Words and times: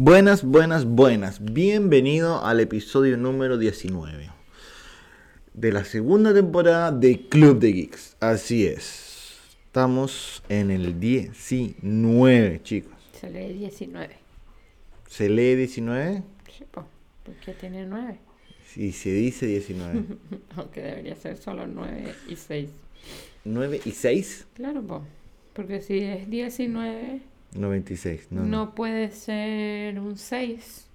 Buenas, 0.00 0.44
buenas, 0.44 0.84
buenas. 0.84 1.44
Bienvenido 1.44 2.44
al 2.44 2.60
episodio 2.60 3.16
número 3.16 3.58
19 3.58 4.30
de 5.54 5.72
la 5.72 5.82
segunda 5.82 6.32
temporada 6.32 6.92
de 6.92 7.26
Club 7.28 7.58
de 7.58 7.72
Geeks. 7.72 8.16
Así 8.20 8.64
es. 8.64 9.40
Estamos 9.66 10.44
en 10.48 10.70
el 10.70 11.00
19, 11.00 12.62
chicos. 12.62 12.92
Se 13.20 13.28
lee 13.28 13.52
19. 13.54 14.14
¿Se 15.08 15.28
lee 15.28 15.56
19? 15.56 16.22
Sí, 16.56 16.64
po, 16.70 16.86
porque 17.24 17.54
tiene 17.54 17.84
9. 17.84 18.20
Y 18.76 18.92
se 18.92 19.10
dice 19.10 19.46
19. 19.46 20.04
Aunque 20.54 20.80
debería 20.84 21.16
ser 21.16 21.38
solo 21.38 21.66
9 21.66 22.14
y 22.28 22.36
6. 22.36 22.70
¿9 23.44 23.80
y 23.84 23.90
6? 23.90 24.46
Claro, 24.54 24.80
po, 24.80 25.02
porque 25.54 25.80
si 25.80 25.98
es 25.98 26.30
19, 26.30 27.20
96. 27.54 28.28
No, 28.30 28.42
no, 28.42 28.46
no. 28.46 28.74
puede 28.74 29.10
ser 29.10 29.98
un 30.00 30.16
6. 30.18 30.86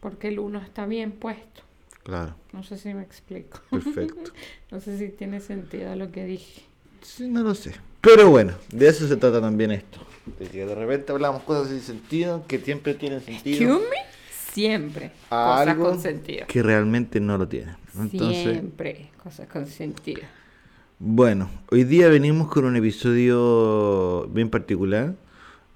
Porque 0.00 0.28
el 0.28 0.38
1 0.38 0.60
está 0.60 0.86
bien 0.86 1.12
puesto. 1.12 1.62
Claro, 2.02 2.34
No 2.52 2.62
sé 2.62 2.78
si 2.78 2.94
me 2.94 3.02
explico. 3.02 3.60
perfecto. 3.70 4.32
No 4.70 4.80
sé 4.80 4.98
si 4.98 5.08
tiene 5.08 5.40
sentido 5.40 5.94
lo 5.96 6.10
que 6.10 6.24
dije. 6.24 6.62
Sí, 7.02 7.28
no 7.28 7.42
lo 7.42 7.54
sé. 7.54 7.74
Pero 8.00 8.30
bueno, 8.30 8.54
de 8.72 8.88
eso 8.88 9.06
se 9.06 9.16
trata 9.16 9.40
también 9.40 9.70
esto. 9.72 9.98
De 10.38 10.46
que 10.46 10.64
de 10.64 10.74
repente 10.74 11.12
hablamos 11.12 11.42
cosas 11.42 11.68
sin 11.68 11.80
sentido, 11.80 12.44
que 12.46 12.58
siempre 12.58 12.94
tienen 12.94 13.20
sentido. 13.20 13.74
Excuse 13.74 13.90
me, 13.90 13.96
siempre. 14.52 15.10
a 15.30 15.44
Cosas 15.52 15.68
algo 15.68 15.84
con 15.90 16.00
sentido. 16.00 16.46
que 16.46 16.62
realmente 16.62 17.20
no 17.20 17.36
lo 17.36 17.46
tienen. 17.48 17.76
Entonces, 17.98 18.42
Siempre. 18.42 19.10
Cosas 19.22 19.48
con 19.48 19.66
sentido. 19.66 20.22
bueno, 20.98 21.50
hoy 21.70 21.84
día 21.84 22.08
venimos 22.08 22.48
con 22.48 22.64
un 22.64 22.76
episodio 22.76 24.26
bien 24.28 24.48
particular. 24.48 25.14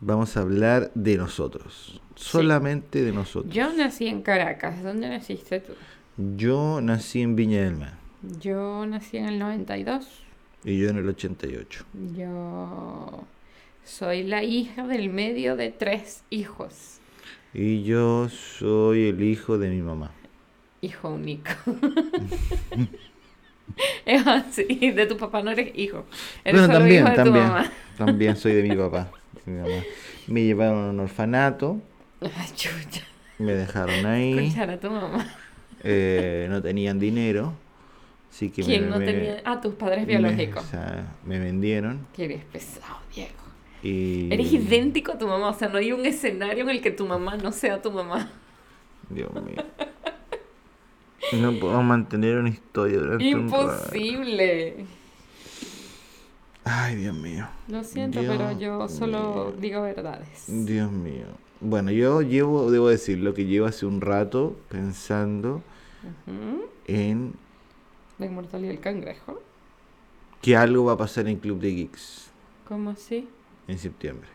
Vamos 0.07 0.37
a 0.37 0.41
hablar 0.41 0.91
de 0.95 1.17
nosotros. 1.17 1.99
Solamente 2.15 3.03
de 3.03 3.11
nosotros. 3.13 3.55
Yo 3.55 3.73
nací 3.73 4.07
en 4.07 4.21
Caracas. 4.21 4.83
¿Dónde 4.83 5.09
naciste 5.09 5.61
tú? 5.61 5.73
Yo 6.37 6.83
nací 6.83 7.23
en 7.23 7.35
Viña 7.37 7.63
del 7.63 7.77
Mar 7.77 7.95
Yo 8.39 8.85
nací 8.87 9.17
en 9.17 9.25
el 9.25 9.39
92. 9.39 10.07
y 10.65 10.79
yo 10.79 10.91
en 10.91 10.99
el 10.99 11.09
88. 11.09 11.85
Yo 12.15 13.25
soy 13.83 14.25
la 14.25 14.43
hija 14.45 14.87
del 14.87 15.09
medio 15.09 15.57
de 15.57 15.71
tres 15.71 16.23
hijos. 16.29 16.99
Y 17.55 17.83
yo 17.85 18.29
soy 18.29 19.09
el 19.09 19.23
hijo 19.23 19.57
de 19.57 19.71
mi 19.71 19.81
mamá. 19.81 20.11
Hijo 20.83 21.09
único. 21.09 21.49
es 24.05 24.27
así, 24.27 24.91
de 24.91 25.07
tu 25.07 25.17
papá 25.17 25.43
no 25.43 25.51
eres 25.51 25.73
hijo. 25.79 26.05
Eres 26.45 26.61
Bueno, 26.61 26.67
solo 26.67 26.79
también, 26.81 27.01
hijo 27.05 27.11
de 27.11 27.17
tu 27.17 27.25
también. 27.25 27.47
mamá. 27.47 27.73
También 27.97 28.37
soy 28.37 28.53
de 28.53 28.63
mi 28.65 28.77
papá. 28.77 29.11
de 29.47 29.53
mi 29.53 29.61
mamá. 29.61 29.83
Me 30.27 30.43
llevaron 30.45 30.87
a 30.87 30.91
un 30.91 31.01
orfanato, 31.01 31.81
Ay, 32.21 32.49
chucha. 32.55 33.03
me 33.39 33.53
dejaron 33.53 34.07
ahí. 34.07 34.39
Escuchar 34.39 34.71
a 34.71 34.81
tu 34.81 34.91
mamá. 34.91 35.27
eh, 35.83 36.47
no 36.51 36.63
tenían 36.63 36.99
dinero. 36.99 37.53
Así 38.31 38.51
que 38.51 38.63
¿Quién 38.63 38.85
me, 38.87 38.91
no 38.91 38.99
me- 38.99 39.05
tenía? 39.07 39.43
Ah, 39.45 39.61
tus 39.61 39.75
padres 39.75 40.01
me- 40.07 40.19
biológicos. 40.19 40.65
o 40.65 40.67
sea, 40.67 41.13
me 41.25 41.39
vendieron 41.39 42.07
Que 42.15 42.25
eres 42.25 42.45
pesado, 42.47 42.97
Diego. 43.15 43.31
y... 43.83 44.29
Eres 44.33 44.53
idéntico 44.53 45.13
a 45.13 45.19
tu 45.19 45.29
mamá. 45.29 45.51
O 45.51 45.55
sea, 45.55 45.69
no 45.69 45.79
hay 45.79 45.93
un 45.93 46.05
escenario 46.05 46.65
en 46.65 46.71
el 46.71 46.81
que 46.81 46.91
tu 46.91 47.07
mamá 47.07 47.37
no 47.37 47.53
sea 47.53 47.81
tu 47.81 47.93
mamá. 47.93 48.33
Dios 49.09 49.31
mío. 49.35 49.63
No 51.41 51.53
puedo 51.61 51.81
mantener 51.83 52.39
una 52.39 52.49
historia 52.51 52.99
durante 52.99 53.35
un. 53.35 53.41
Imposible. 53.43 54.85
Ay, 56.65 56.97
Dios 56.97 57.15
mío. 57.15 57.47
Lo 57.69 57.85
siento, 57.85 58.21
Dios 58.21 58.37
pero 58.37 58.59
yo 58.59 58.89
solo 58.89 59.19
mío. 59.51 59.55
digo 59.61 59.83
verdades. 59.83 60.45
Dios 60.49 60.91
mío. 60.91 61.27
Bueno, 61.61 61.91
yo 61.91 62.23
llevo, 62.23 62.71
debo 62.71 62.89
decir, 62.89 63.19
lo 63.19 63.35
que 63.35 63.45
llevo 63.45 63.67
hace 63.67 63.85
un 63.87 64.01
rato 64.01 64.57
pensando 64.71 65.63
en 66.87 67.35
La 68.19 68.27
inmortalidad 68.27 68.71
del 68.73 68.81
cangrejo. 68.81 69.41
que 70.43 70.57
algo 70.57 70.85
va 70.85 70.93
a 70.93 70.97
pasar 70.99 71.27
en 71.29 71.39
Club 71.39 71.59
de 71.61 71.71
Geeks 71.75 72.31
¿Cómo 72.69 72.91
así? 72.91 73.29
en 73.69 73.79
septiembre. 73.79 74.29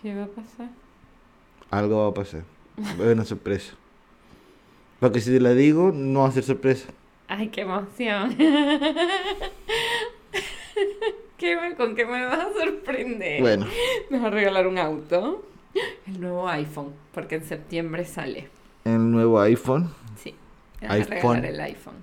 ¿Qué 0.00 0.14
va 0.14 0.24
a 0.24 0.28
pasar? 0.28 0.68
Algo 1.70 2.02
va 2.02 2.08
a 2.08 2.14
pasar. 2.14 2.44
Va 2.78 2.88
a 2.88 2.92
haber 2.92 3.14
una 3.14 3.24
sorpresa. 3.24 3.74
Porque 5.00 5.20
si 5.20 5.30
te 5.30 5.40
la 5.40 5.52
digo, 5.52 5.90
no 5.92 6.20
va 6.20 6.28
a 6.28 6.32
ser 6.32 6.42
sorpresa. 6.44 6.88
Ay, 7.28 7.48
qué 7.48 7.62
emoción. 7.62 8.34
¿Qué 11.38 11.56
me- 11.60 11.74
¿Con 11.74 11.94
qué 11.94 12.04
me 12.06 12.24
vas 12.24 12.38
a 12.38 12.52
sorprender? 12.52 13.40
Bueno, 13.40 13.66
Me 14.10 14.18
vas 14.18 14.26
a 14.28 14.30
regalar 14.30 14.66
un 14.66 14.78
auto. 14.78 15.44
El 16.06 16.20
nuevo 16.20 16.48
iPhone, 16.48 16.92
porque 17.12 17.34
en 17.36 17.44
septiembre 17.44 18.04
sale. 18.06 18.48
el 18.84 19.10
nuevo 19.10 19.38
iPhone, 19.40 19.90
Sí. 20.22 20.34
Me 20.80 20.88
vas 20.88 20.96
a 21.10 21.14
iPhone. 21.14 21.36
regalar 21.36 21.44
el 21.44 21.60
iPhone. 21.60 21.94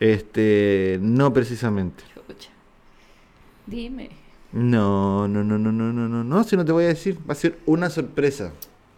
este, 0.00 0.98
no 1.00 1.32
precisamente. 1.32 2.04
Chucha. 2.14 2.50
Dime. 3.66 4.10
No, 4.52 5.26
no, 5.28 5.42
no, 5.42 5.58
no, 5.58 5.72
no, 5.72 5.92
no, 5.92 6.08
no, 6.08 6.24
no, 6.24 6.44
si 6.44 6.56
no 6.56 6.64
te 6.64 6.72
voy 6.72 6.84
a 6.84 6.88
decir, 6.88 7.18
va 7.28 7.32
a 7.32 7.34
ser 7.34 7.58
una 7.66 7.90
sorpresa. 7.90 8.52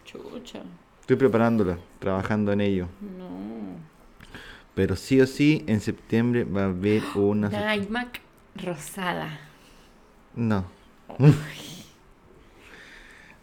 Chucha. 0.05 0.62
Estoy 1.00 1.16
preparándola, 1.16 1.78
trabajando 2.00 2.53
en 2.53 2.60
ello. 2.60 2.88
No. 3.16 3.28
Pero 4.75 4.94
sí 4.97 5.20
o 5.20 5.26
sí, 5.26 5.65
en 5.66 5.81
septiembre 5.81 6.44
va 6.44 6.62
a 6.62 6.66
haber 6.66 7.03
una 7.15 7.75
iMac 7.76 8.20
rosada. 8.58 9.41
No. 10.34 10.66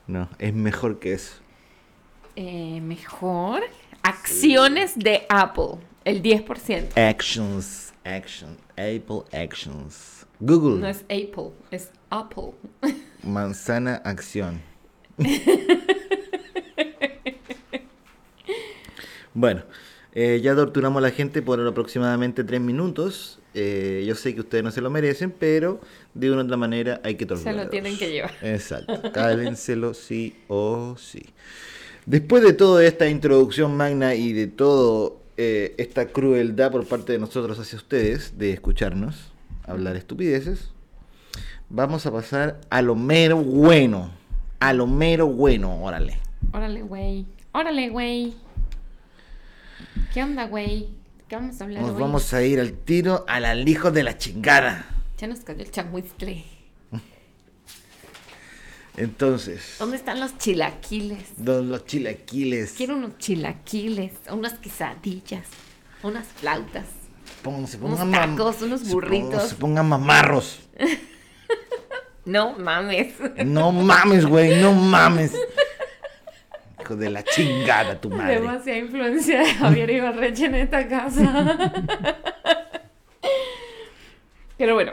No, 0.08 0.30
es 0.38 0.54
mejor 0.54 1.00
que 1.00 1.14
eso. 1.14 1.42
Eh, 2.36 2.80
mejor. 2.82 3.64
Acciones 4.04 4.98
de 4.98 5.26
Apple. 5.30 5.80
El 6.04 6.22
10%. 6.22 6.96
Actions, 6.96 7.94
action, 8.04 8.58
Apple 8.78 9.24
Actions. 9.34 10.28
Google, 10.40 10.82
No 10.82 10.88
es 10.88 11.04
Apple, 11.04 11.54
es 11.72 11.92
Apple. 12.10 12.52
manzana 13.24 13.96
acción. 14.04 14.62
bueno, 19.34 19.64
eh, 20.12 20.40
ya 20.44 20.54
torturamos 20.56 21.00
a 21.00 21.02
la 21.02 21.12
gente 21.12 21.42
por 21.42 21.66
aproximadamente 21.66 22.44
tres 22.44 22.62
minutos. 22.62 23.40
Eh, 23.58 24.04
yo 24.06 24.16
sé 24.16 24.34
que 24.36 24.42
ustedes 24.42 24.64
no 24.66 24.72
se 24.72 24.82
lo 24.82 24.90
merecen, 24.90 25.32
pero 25.32 25.80
de 26.14 26.30
una 26.30 26.42
u 26.42 26.46
otra 26.46 26.58
manera 26.58 27.00
hay 27.06 27.16
que 27.16 27.24
Se 27.24 27.28
torturarlos. 27.30 27.64
lo 27.66 27.70
tienen 27.70 27.98
que 27.98 28.12
llevar. 28.12 28.34
Exacto, 28.42 29.12
cálenselo 29.14 29.94
sí 29.94 30.36
o 30.50 30.96
sí. 30.98 31.24
Después 32.06 32.44
de 32.44 32.52
toda 32.54 32.84
esta 32.86 33.08
introducción 33.08 33.76
magna 33.78 34.14
y 34.14 34.34
de 34.34 34.48
todo 34.48 35.22
eh, 35.38 35.74
esta 35.78 36.08
crueldad 36.08 36.72
por 36.72 36.86
parte 36.86 37.14
de 37.14 37.20
nosotros 37.20 37.58
hacia 37.58 37.78
ustedes, 37.78 38.38
de 38.38 38.52
escucharnos 38.52 39.32
hablar 39.66 39.96
estupideces, 39.96 40.70
vamos 41.70 42.06
a 42.06 42.12
pasar 42.12 42.60
a 42.70 42.82
lo 42.82 42.96
mero 42.96 43.38
bueno. 43.38 44.12
A 44.60 44.74
lo 44.74 44.86
mero 44.86 45.28
bueno, 45.28 45.82
órale. 45.84 46.18
Órale, 46.52 46.82
güey. 46.82 47.26
Órale, 47.54 47.90
güey. 47.90 48.34
¿Qué 50.14 50.24
onda, 50.24 50.46
güey? 50.46 50.90
¿Qué 51.36 51.42
vamos 51.42 51.60
a 51.60 51.64
hablar 51.66 51.82
Nos 51.82 51.92
hoy? 51.96 52.02
vamos 52.02 52.34
a 52.34 52.44
ir 52.44 52.62
al 52.62 52.72
tiro 52.72 53.26
al 53.28 53.44
alijo 53.44 53.92
de 53.92 54.04
la 54.04 54.18
chingada. 54.18 54.86
Ya 55.18 55.28
nos 55.28 55.42
cayó 55.42 55.64
el 55.64 55.70
chamuistle. 55.70 56.46
Entonces, 58.96 59.76
¿Dónde 59.78 59.98
están 59.98 60.22
los 60.22 60.38
chilaquiles? 60.38 61.38
los 61.44 61.86
chilaquiles. 61.86 62.72
Quiero 62.78 62.96
unos 62.96 63.18
chilaquiles, 63.18 64.14
unas 64.32 64.54
quesadillas, 64.60 65.46
unas 66.04 66.26
flautas. 66.26 66.86
Pongan- 67.44 67.68
se 67.68 67.76
unos 67.80 68.00
pongan 68.00 68.14
mam- 68.14 68.38
tacos, 68.38 68.62
unos 68.62 68.88
burritos. 68.88 69.50
se 69.50 69.56
pongan 69.56 69.90
mamarros. 69.90 70.62
No 72.28 72.58
mames. 72.58 73.14
No 73.46 73.72
mames, 73.72 74.26
güey, 74.26 74.60
no 74.60 74.74
mames. 74.74 75.32
Hijo 76.86 76.96
de 76.98 77.10
la 77.10 77.24
chingada, 77.24 78.00
tu 78.00 78.12
madre. 78.12 78.36
Demasiada 78.40 78.78
influencia 78.78 79.40
de 79.40 79.46
Javier 79.56 79.90
Ibarreche 79.90 80.46
en 80.46 80.54
esta 80.54 80.88
casa. 80.88 81.74
Pero 84.58 84.76
bueno, 84.76 84.92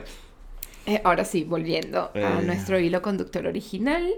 eh, 0.86 1.02
ahora 1.04 1.26
sí, 1.26 1.44
volviendo 1.44 2.10
a 2.14 2.40
Eh. 2.40 2.42
nuestro 2.46 2.78
hilo 2.80 3.02
conductor 3.02 3.46
original. 3.46 4.10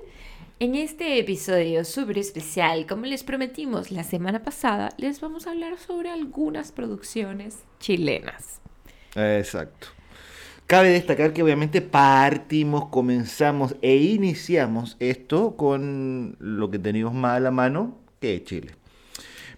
En 0.61 0.77
este 0.77 1.19
episodio 1.19 1.85
súper 1.85 2.19
especial, 2.19 2.87
como 2.87 3.07
les 3.07 3.25
prometimos 3.25 3.91
la 3.91 4.05
semana 4.05 4.45
pasada, 4.45 4.91
les 4.97 5.21
vamos 5.21 5.49
a 5.49 5.51
hablar 5.51 5.77
sobre 5.79 6.11
algunas 6.11 6.71
producciones 6.71 7.57
chilenas. 7.81 8.61
Exacto. 9.17 9.89
Cabe 10.67 10.91
destacar 10.91 11.33
que 11.33 11.43
obviamente 11.43 11.83
partimos, 11.83 12.87
comenzamos 12.89 13.77
e 13.83 13.97
iniciamos 13.97 14.97
esto 14.99 15.57
con 15.57 16.37
lo 16.39 16.71
que 16.71 16.79
teníamos 16.79 17.15
más 17.15 17.37
a 17.37 17.41
la 17.41 17.51
mano, 17.51 17.99
que 18.21 18.37
es 18.37 18.45
Chile. 18.45 18.75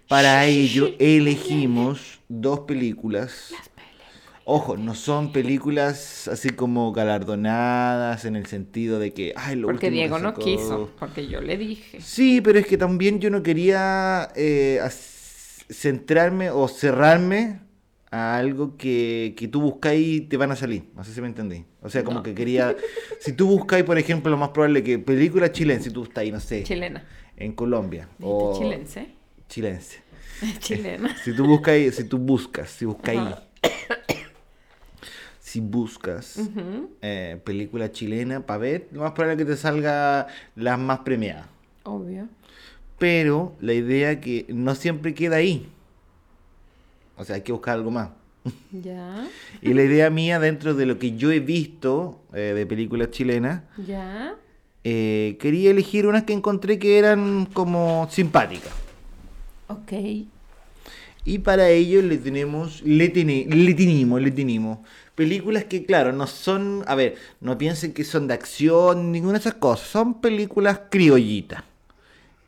Para 0.07 0.45
ello 0.45 0.89
elegimos 0.99 2.19
dos 2.27 2.61
películas 2.61 3.53
Ojo, 4.49 4.77
no 4.77 4.95
son 4.95 5.33
películas 5.33 6.29
así 6.29 6.51
como 6.51 6.93
galardonadas 6.93 8.23
en 8.23 8.37
el 8.37 8.45
sentido 8.45 8.97
de 8.97 9.11
que, 9.11 9.33
ay, 9.35 9.57
lo 9.57 9.67
Porque 9.67 9.91
Diego 9.91 10.19
no 10.19 10.29
sacó". 10.29 10.41
quiso, 10.41 10.89
porque 10.97 11.27
yo 11.27 11.41
le 11.41 11.57
dije. 11.57 11.99
Sí, 11.99 12.39
pero 12.39 12.57
es 12.57 12.65
que 12.65 12.77
también 12.77 13.19
yo 13.19 13.29
no 13.29 13.43
quería 13.43 14.29
eh, 14.37 14.79
centrarme 15.69 16.49
o 16.49 16.69
cerrarme 16.69 17.59
a 18.11 18.37
algo 18.37 18.77
que, 18.77 19.33
que 19.37 19.47
tú 19.47 19.61
buscáis 19.61 20.07
y 20.07 20.21
te 20.21 20.37
van 20.37 20.51
a 20.51 20.55
salir. 20.55 20.83
No 20.95 21.03
sé 21.03 21.13
si 21.13 21.21
me 21.21 21.27
entendí. 21.27 21.65
O 21.81 21.89
sea, 21.89 22.03
como 22.03 22.17
No. 22.19 22.23
que 22.23 22.33
quería. 22.33 22.75
Si 23.19 23.33
tú 23.33 23.47
buscáis, 23.47 23.83
por 23.83 23.97
ejemplo, 23.97 24.31
lo 24.31 24.37
más 24.37 24.49
probable 24.49 24.83
que 24.83 24.97
película 24.99 25.51
chilena, 25.51 25.81
si 25.81 25.89
tú 25.91 26.03
estás 26.03 26.19
ahí, 26.19 26.31
no 26.31 26.39
sé, 26.39 26.63
Chilena. 26.63 27.05
en 27.35 27.51
Colombia. 27.53 28.07
O 28.21 28.57
chilense. 28.57 29.09
chilense. 29.49 29.99
Chilena. 30.59 31.17
Si 31.23 31.35
tú 31.35 31.45
buscas, 31.45 31.75
si 31.95 32.03
tú 32.03 32.17
buscas, 32.19 32.69
si 32.69 32.85
buscáis. 32.85 33.19
Ajá. 33.19 33.43
Si 35.39 35.61
buscas 35.61 36.39
eh, 37.01 37.39
película 37.43 37.89
chilena 37.91 38.45
para 38.45 38.57
ver, 38.59 38.87
lo 38.91 39.01
más 39.01 39.13
probable 39.13 39.41
es 39.41 39.47
que 39.47 39.53
te 39.53 39.57
salga 39.57 40.27
las 40.55 40.77
más 40.77 40.99
premiadas. 40.99 41.47
Obvio. 41.83 42.27
Pero 42.99 43.55
la 43.61 43.73
idea 43.73 44.19
que 44.19 44.45
no 44.49 44.75
siempre 44.75 45.13
queda 45.13 45.37
ahí. 45.37 45.69
O 47.17 47.25
sea, 47.25 47.35
hay 47.35 47.41
que 47.41 47.51
buscar 47.51 47.75
algo 47.75 47.91
más. 47.91 48.09
Ya, 48.71 49.27
Y 49.61 49.73
la 49.73 49.83
idea 49.83 50.09
mía, 50.09 50.39
dentro 50.39 50.73
de 50.73 50.85
lo 50.85 50.99
que 50.99 51.15
yo 51.17 51.31
he 51.31 51.39
visto 51.39 52.21
eh, 52.33 52.53
de 52.55 52.65
películas 52.65 53.11
chilenas, 53.11 53.63
ya. 53.85 54.35
eh, 54.83 55.37
quería 55.39 55.71
elegir 55.71 56.05
unas 56.07 56.23
que 56.23 56.33
encontré 56.33 56.77
que 56.79 56.97
eran 56.97 57.45
como 57.51 58.07
simpáticas. 58.11 58.71
Ok. 59.67 59.91
Y 61.25 61.39
para 61.39 61.69
ello 61.69 62.01
le 62.01 62.17
tenemos, 62.17 62.81
le, 62.83 63.09
tene- 63.09 63.45
le 63.49 63.73
tenemos, 63.73 64.21
le 64.21 64.31
tenemos 64.31 64.79
películas 65.15 65.65
que, 65.65 65.85
claro, 65.85 66.13
no 66.13 66.25
son, 66.27 66.83
a 66.87 66.95
ver, 66.95 67.15
no 67.41 67.57
piensen 67.57 67.91
que 67.93 68.05
son 68.05 68.27
de 68.27 68.33
acción, 68.35 69.11
ninguna 69.11 69.33
de 69.33 69.39
esas 69.39 69.55
cosas, 69.55 69.87
son 69.89 70.21
películas 70.21 70.81
criollitas. 70.89 71.63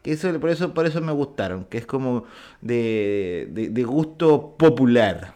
Que 0.01 0.13
eso, 0.13 0.39
por 0.39 0.49
eso, 0.49 0.73
por 0.73 0.85
eso 0.85 1.01
me 1.01 1.11
gustaron, 1.11 1.65
que 1.65 1.77
es 1.77 1.85
como 1.85 2.23
de, 2.61 3.47
de- 3.51 3.69
de 3.69 3.83
gusto 3.83 4.55
popular. 4.57 5.33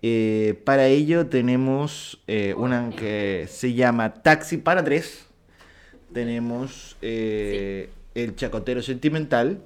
Eh, 0.00 0.60
para 0.64 0.86
ello 0.86 1.26
tenemos 1.26 2.20
eh, 2.28 2.54
una 2.56 2.90
que 2.90 3.46
se 3.50 3.74
llama 3.74 4.14
Taxi 4.14 4.56
para 4.58 4.82
tres. 4.84 5.26
Tenemos 6.12 6.96
eh, 7.02 7.90
El 8.14 8.34
Chacotero 8.36 8.80
Sentimental. 8.80 9.58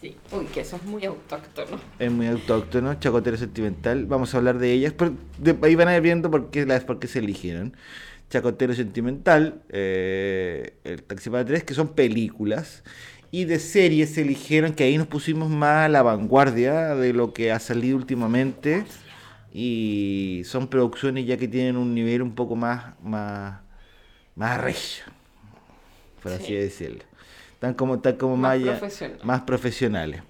Sí. 0.00 0.16
Uy, 0.32 0.46
que 0.46 0.60
eso 0.60 0.76
es 0.76 0.82
muy 0.84 1.04
autóctono. 1.04 1.78
Es 1.98 2.10
muy 2.10 2.26
autóctono, 2.28 2.94
Chacotero 2.98 3.36
Sentimental. 3.36 4.06
Vamos 4.06 4.34
a 4.34 4.38
hablar 4.38 4.58
de 4.58 4.72
ellas. 4.72 4.94
pero 4.96 5.12
de- 5.38 5.56
ahí 5.62 5.74
van 5.74 5.88
a 5.88 5.96
ir 5.96 6.02
viendo 6.02 6.30
por 6.30 6.50
qué, 6.50 6.64
las, 6.64 6.84
por 6.84 6.98
qué 6.98 7.08
se 7.08 7.18
eligieron. 7.18 7.76
Chacotero 8.36 8.72
Sentimental, 8.74 9.60
eh, 9.68 10.72
El 10.84 11.02
Taxi 11.02 11.28
para 11.28 11.44
Tres, 11.44 11.64
que 11.64 11.74
son 11.74 11.88
películas. 11.88 12.82
Y 13.30 13.44
de 13.44 13.58
series 13.58 14.14
se 14.14 14.22
eligieron, 14.22 14.72
que 14.72 14.84
ahí 14.84 14.96
nos 14.96 15.06
pusimos 15.06 15.50
más 15.50 15.84
a 15.84 15.88
la 15.90 16.02
vanguardia 16.02 16.94
de 16.94 17.12
lo 17.12 17.34
que 17.34 17.52
ha 17.52 17.58
salido 17.58 17.96
últimamente. 17.98 18.84
Y 19.52 20.40
son 20.46 20.68
producciones 20.68 21.26
ya 21.26 21.36
que 21.36 21.46
tienen 21.46 21.76
un 21.76 21.94
nivel 21.94 22.22
un 22.22 22.34
poco 22.34 22.56
más, 22.56 22.94
más, 23.02 23.60
más 24.34 24.58
recho, 24.62 25.04
por 26.22 26.32
así 26.32 26.46
Sí. 26.46 26.54
decirlo. 26.54 27.04
Están 27.52 27.74
como, 27.74 27.96
están 27.96 28.16
como 28.16 28.34
Más 28.38 28.56
más, 28.58 28.64
ya- 28.66 28.78
profesional. 28.78 29.18
más 29.24 29.42
profesionales. 29.42 30.22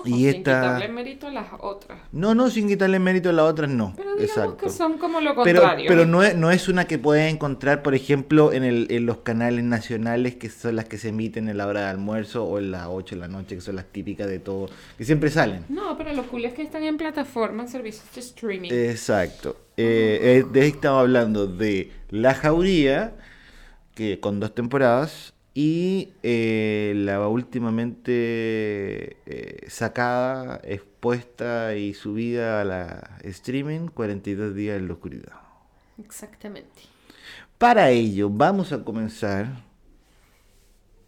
Ojo, 0.00 0.08
Y 0.08 0.12
sin 0.12 0.26
esta- 0.28 0.38
quitarle 0.76 0.88
mérito 0.88 1.26
a 1.26 1.30
las 1.30 1.46
otras. 1.60 1.98
No, 2.12 2.34
no, 2.34 2.50
sin 2.50 2.68
quitarle 2.68 2.98
mérito 2.98 3.30
a 3.30 3.32
las 3.32 3.44
otras, 3.46 3.70
no. 3.70 3.92
Pero 3.96 4.10
digamos 4.16 4.30
Exacto. 4.30 4.56
que 4.58 4.70
son 4.70 4.98
como 4.98 5.20
lo 5.20 5.34
contrario. 5.34 5.86
pero 5.88 6.06
no, 6.06 6.22
es, 6.22 6.36
no 6.36 6.50
es 6.50 6.68
una 6.68 6.86
que 6.86 6.98
puedes 6.98 7.32
encontrar, 7.32 7.82
por 7.82 7.94
ejemplo, 7.94 8.52
en, 8.52 8.64
el, 8.64 8.86
en 8.90 9.06
los 9.06 9.18
canales 9.18 9.64
nacionales, 9.64 10.36
que 10.36 10.48
son 10.50 10.76
las 10.76 10.84
que 10.86 10.98
se 10.98 11.08
emiten 11.08 11.48
en 11.48 11.56
la 11.58 11.66
hora 11.66 11.80
de 11.82 11.86
almuerzo 11.88 12.44
o 12.44 12.58
en 12.58 12.70
las 12.70 12.86
8 12.88 13.14
de 13.16 13.20
la 13.20 13.28
noche, 13.28 13.54
que 13.56 13.60
son 13.60 13.76
las 13.76 13.86
típicas 13.86 14.28
de 14.28 14.38
todo, 14.38 14.68
que 14.96 15.04
siempre 15.04 15.30
salen. 15.30 15.64
No, 15.68 15.96
pero 15.98 16.12
los 16.14 16.26
culios 16.26 16.52
que 16.54 16.62
están 16.62 16.82
en 16.84 16.96
plataformas, 16.96 17.70
servicios 17.70 18.04
de 18.14 18.20
streaming. 18.20 18.70
Exacto. 18.72 19.56
Eh, 19.76 20.18
eh, 20.42 20.46
de 20.50 20.60
ahí 20.62 20.68
estamos 20.68 21.00
hablando 21.00 21.46
de 21.46 21.92
La 22.10 22.34
Jauría, 22.34 23.14
que 23.94 24.20
con 24.20 24.38
dos 24.40 24.54
temporadas, 24.54 25.34
y 25.58 26.10
eh, 26.22 26.92
la 26.94 27.26
últimamente 27.26 29.16
eh, 29.26 29.66
sacada, 29.66 30.60
expuesta 30.62 31.74
y 31.74 31.94
subida 31.94 32.60
a 32.60 32.64
la 32.64 33.18
streaming, 33.24 33.88
42 33.88 34.54
días 34.54 34.76
en 34.76 34.86
la 34.86 34.92
oscuridad. 34.92 35.32
Exactamente. 36.00 36.82
Para 37.58 37.90
ello, 37.90 38.30
vamos 38.30 38.72
a 38.72 38.84
comenzar 38.84 39.48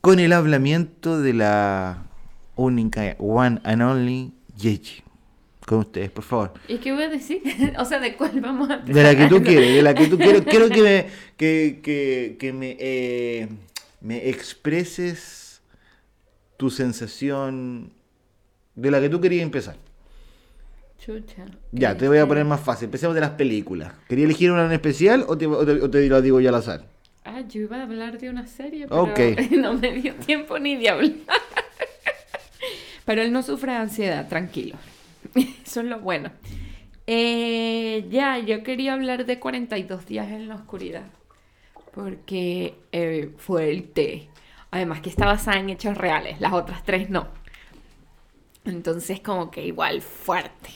con 0.00 0.18
el 0.18 0.32
hablamiento 0.32 1.20
de 1.20 1.32
la 1.32 2.02
única, 2.56 3.14
one 3.20 3.60
and 3.62 3.82
only 3.82 4.32
Yeji. 4.56 5.04
Con 5.64 5.78
ustedes, 5.78 6.10
por 6.10 6.24
favor. 6.24 6.54
¿Y 6.66 6.78
qué 6.78 6.90
voy 6.90 7.04
a 7.04 7.08
decir? 7.08 7.40
o 7.78 7.84
sea, 7.84 8.00
¿de 8.00 8.16
cuál 8.16 8.40
vamos 8.40 8.68
a 8.68 8.78
De 8.78 9.00
la 9.00 9.14
que 9.14 9.28
tú 9.28 9.40
quieres, 9.44 9.76
de 9.76 9.82
la 9.82 9.94
que 9.94 10.08
tú 10.08 10.18
quieres. 10.18 10.42
Quiero 10.50 10.68
que 10.70 10.82
me, 10.82 11.06
que, 11.36 11.78
que, 11.84 12.36
que 12.36 12.52
me, 12.52 12.76
eh, 12.80 13.48
me 14.00 14.28
expreses 14.28 15.62
tu 16.56 16.70
sensación 16.70 17.92
de 18.74 18.90
la 18.90 19.00
que 19.00 19.08
tú 19.08 19.20
querías 19.20 19.42
empezar. 19.42 19.76
Chucha. 20.98 21.46
Ya, 21.72 21.96
te 21.96 22.06
voy 22.08 22.18
a 22.18 22.20
Este, 22.20 22.28
poner 22.28 22.44
más 22.44 22.60
fácil. 22.60 22.86
Empecemos 22.86 23.14
de 23.14 23.22
las 23.22 23.30
películas. 23.30 23.92
¿Quería 24.08 24.26
elegir 24.26 24.50
una 24.52 24.66
en 24.66 24.72
especial 24.72 25.24
o 25.28 25.36
te, 25.38 25.46
o 25.46 25.64
te, 25.64 25.72
o 25.72 25.90
te 25.90 26.06
lo 26.08 26.20
digo 26.20 26.40
yo 26.40 26.50
al 26.50 26.56
azar? 26.56 26.84
Ah, 27.24 27.40
yo 27.48 27.62
iba 27.62 27.78
a 27.78 27.82
hablar 27.82 28.18
de 28.18 28.28
una 28.30 28.46
serie, 28.46 28.86
pero 28.86 29.02
Ok. 29.04 29.18
no 29.52 29.74
me 29.74 29.92
dio 29.92 30.14
tiempo 30.16 30.58
ni 30.58 30.76
de 30.76 30.88
hablar. 30.90 31.12
pero 33.04 33.22
él 33.22 33.32
no 33.32 33.42
sufre 33.42 33.72
de 33.72 33.78
ansiedad, 33.78 34.28
tranquilo. 34.28 34.76
Eso 35.34 35.80
es 35.80 35.86
lo 35.86 36.00
bueno. 36.00 36.30
Eh, 37.06 38.06
ya, 38.10 38.38
yo 38.38 38.62
quería 38.62 38.92
hablar 38.92 39.24
de 39.26 39.38
42 39.40 40.06
días 40.06 40.28
en 40.30 40.48
la 40.48 40.54
oscuridad. 40.56 41.04
Porque 41.92 42.74
eh, 42.92 43.30
fue 43.38 43.70
el 43.70 43.88
té. 43.90 44.28
Además 44.70 45.00
que 45.00 45.10
está 45.10 45.26
basada 45.26 45.58
en 45.58 45.70
hechos 45.70 45.96
reales, 45.96 46.40
las 46.40 46.52
otras 46.52 46.84
tres 46.84 47.10
no. 47.10 47.28
Entonces 48.64 49.20
como 49.20 49.50
que 49.50 49.64
igual 49.66 50.00
fuerte. 50.02 50.70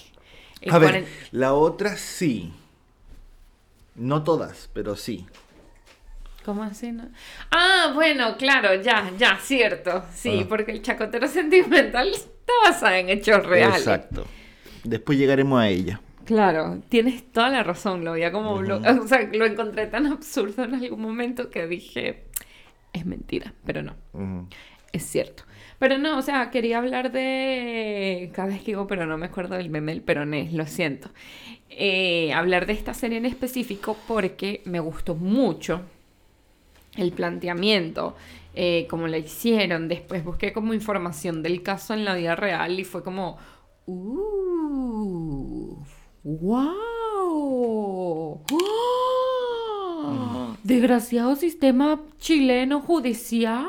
El 0.61 0.73
A 0.73 0.79
ver, 0.79 1.07
la 1.31 1.55
otra 1.55 1.97
sí. 1.97 2.53
No 3.95 4.25
todas, 4.25 4.69
pero 4.73 4.97
sí. 4.97 5.27
¿Cómo 6.45 6.63
así? 6.65 6.91
No? 6.93 7.09
Ah, 7.51 7.93
bueno, 7.95 8.37
claro, 8.37 8.75
ya, 8.83 9.11
ya, 9.17 9.39
cierto. 9.41 10.05
Sí, 10.13 10.41
Ah. 10.43 10.47
porque 10.49 10.73
el 10.73 10.83
chacotero 10.83 11.29
sentimental 11.29 12.09
está 12.09 12.53
basado 12.65 12.95
en 12.95 13.11
hechos 13.11 13.45
reales. 13.47 13.79
Exacto. 13.79 14.27
Después 14.83 15.17
llegaremos 15.19 15.61
a 15.61 15.69
ella. 15.69 16.01
Claro, 16.25 16.81
tienes 16.89 17.31
toda 17.33 17.51
la 17.51 17.63
razón. 17.63 18.05
Lo 18.05 18.15
como. 18.33 18.63
lo- 18.63 18.79
o 19.03 19.07
sea, 19.07 19.23
lo 19.33 19.47
encontré 19.47 19.87
tan 19.87 20.07
absurdo 20.07 20.65
en 20.65 20.75
algún 20.75 21.01
momento 21.01 21.51
que 21.51 21.67
dije. 21.67 22.25
Es 22.93 23.05
mentira, 23.07 23.53
pero 23.67 23.83
no. 23.83 23.95
Es 24.93 25.03
cierto. 25.05 25.43
Pero 25.81 25.99
no, 25.99 26.17
o 26.19 26.23
sea, 26.23 26.51
quería 26.51 26.79
hablar 26.79 27.11
de. 27.13 28.31
Cada 28.33 28.49
vez 28.49 28.61
que 28.61 28.67
digo, 28.67 28.87
pero 28.87 29.07
no 29.07 29.19
me 29.19 29.27
acuerdo 29.27 29.57
del 29.57 29.69
meme 29.71 29.93
del 29.93 30.03
peronés, 30.03 30.53
lo 30.53 30.67
siento. 30.67 31.11
Eh, 31.69 32.33
hablar 32.33 32.67
de 32.67 32.75
esta 32.75 32.95
serie 32.95 33.19
en 33.19 33.27
específico 33.27 33.97
porque 34.07 34.63
me 34.65 34.79
gustó 34.79 35.17
mucho 35.17 35.83
el 36.97 37.11
planteamiento, 37.11 38.15
eh, 38.55 38.87
como 38.89 39.09
la 39.09 39.19
hicieron. 39.19 39.89
Después 39.89 40.23
busqué 40.25 40.53
como 40.53 40.73
información 40.73 41.43
del 41.43 41.63
caso 41.65 41.93
en 41.95 42.05
la 42.05 42.15
vida 42.15 42.37
real 42.37 42.79
y 42.79 42.85
fue 42.85 43.03
como. 43.03 43.37
¡Uh! 43.87 45.64
¡Wow! 46.25 46.75
¡Ah! 48.51 50.57
Desgraciado 50.63 51.37
sistema 51.37 52.01
chileno 52.19 52.81
judicial. 52.81 53.69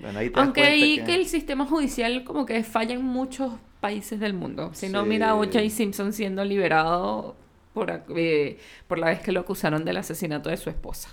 Bueno, 0.00 0.18
ahí 0.18 0.30
Aunque 0.34 0.62
ahí 0.62 0.96
que- 0.98 1.04
que... 1.04 1.14
el 1.14 1.26
sistema 1.26 1.66
judicial 1.66 2.24
como 2.24 2.46
que 2.46 2.62
falla 2.64 2.94
en 2.94 3.04
muchos 3.04 3.52
países 3.80 4.18
del 4.20 4.34
mundo. 4.34 4.70
Si 4.74 4.88
no, 4.88 5.04
mira 5.04 5.30
a 5.30 5.34
O.J. 5.36 5.70
Simpson 5.70 6.12
siendo 6.12 6.44
liberado 6.44 7.36
por, 7.72 8.02
eh, 8.16 8.58
por 8.88 8.98
la 8.98 9.06
vez 9.06 9.20
que 9.20 9.32
lo 9.32 9.40
acusaron 9.40 9.84
del 9.84 9.96
asesinato 9.98 10.50
de 10.50 10.56
su 10.56 10.68
esposa. 10.68 11.10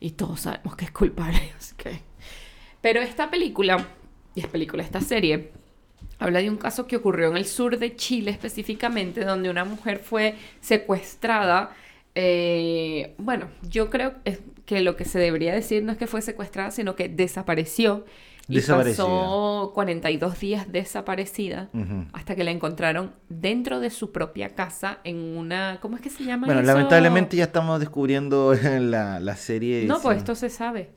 Y 0.00 0.10
todos 0.10 0.40
sabemos 0.40 0.74
que 0.76 0.84
es 0.86 0.90
culpable. 0.90 1.52
así 1.56 1.74
que- 1.76 2.00
Pero 2.80 3.00
esta 3.00 3.30
película, 3.30 3.86
y 4.34 4.40
es 4.40 4.48
película, 4.48 4.82
esta 4.82 5.00
serie, 5.00 5.52
habla 6.22 6.40
de 6.40 6.50
un 6.50 6.56
caso 6.56 6.86
que 6.86 6.96
ocurrió 6.96 7.28
en 7.30 7.36
el 7.36 7.44
sur 7.46 7.78
de 7.78 7.96
Chile 7.96 8.30
específicamente, 8.30 9.24
donde 9.24 9.50
una 9.50 9.64
mujer 9.64 9.98
fue 9.98 10.36
secuestrada. 10.60 11.74
eh, 12.14 13.14
bueno, 13.18 13.48
yo 13.62 13.90
creo 13.90 14.14
que 14.66 14.80
lo 14.80 14.96
que 14.96 15.04
se 15.04 15.18
debería 15.18 15.54
decir 15.54 15.82
no 15.82 15.92
es 15.92 15.98
que 15.98 16.06
fue 16.06 16.22
secuestrada, 16.22 16.70
sino 16.70 16.94
que 16.94 17.08
desapareció 17.08 18.04
Y 18.48 18.60
pasó 18.60 19.70
42 19.74 20.38
días 20.40 20.70
desaparecida 20.70 21.70
hasta 22.12 22.34
que 22.36 22.44
la 22.44 22.50
encontraron 22.50 23.12
dentro 23.28 23.80
de 23.80 23.90
su 23.90 24.12
propia 24.12 24.50
casa 24.54 24.98
en 25.04 25.16
una... 25.38 25.78
¿Cómo 25.80 25.96
es 25.96 26.02
que 26.02 26.10
se 26.10 26.24
llama 26.24 26.46
Bueno, 26.46 26.60
eso? 26.60 26.66
lamentablemente 26.66 27.36
ya 27.36 27.44
estamos 27.44 27.80
descubriendo 27.80 28.54
la, 28.80 29.20
la 29.20 29.36
serie. 29.36 29.84
No, 29.86 30.00
pues 30.02 30.18
esto 30.18 30.34
se 30.34 30.50
sabe. 30.50 30.90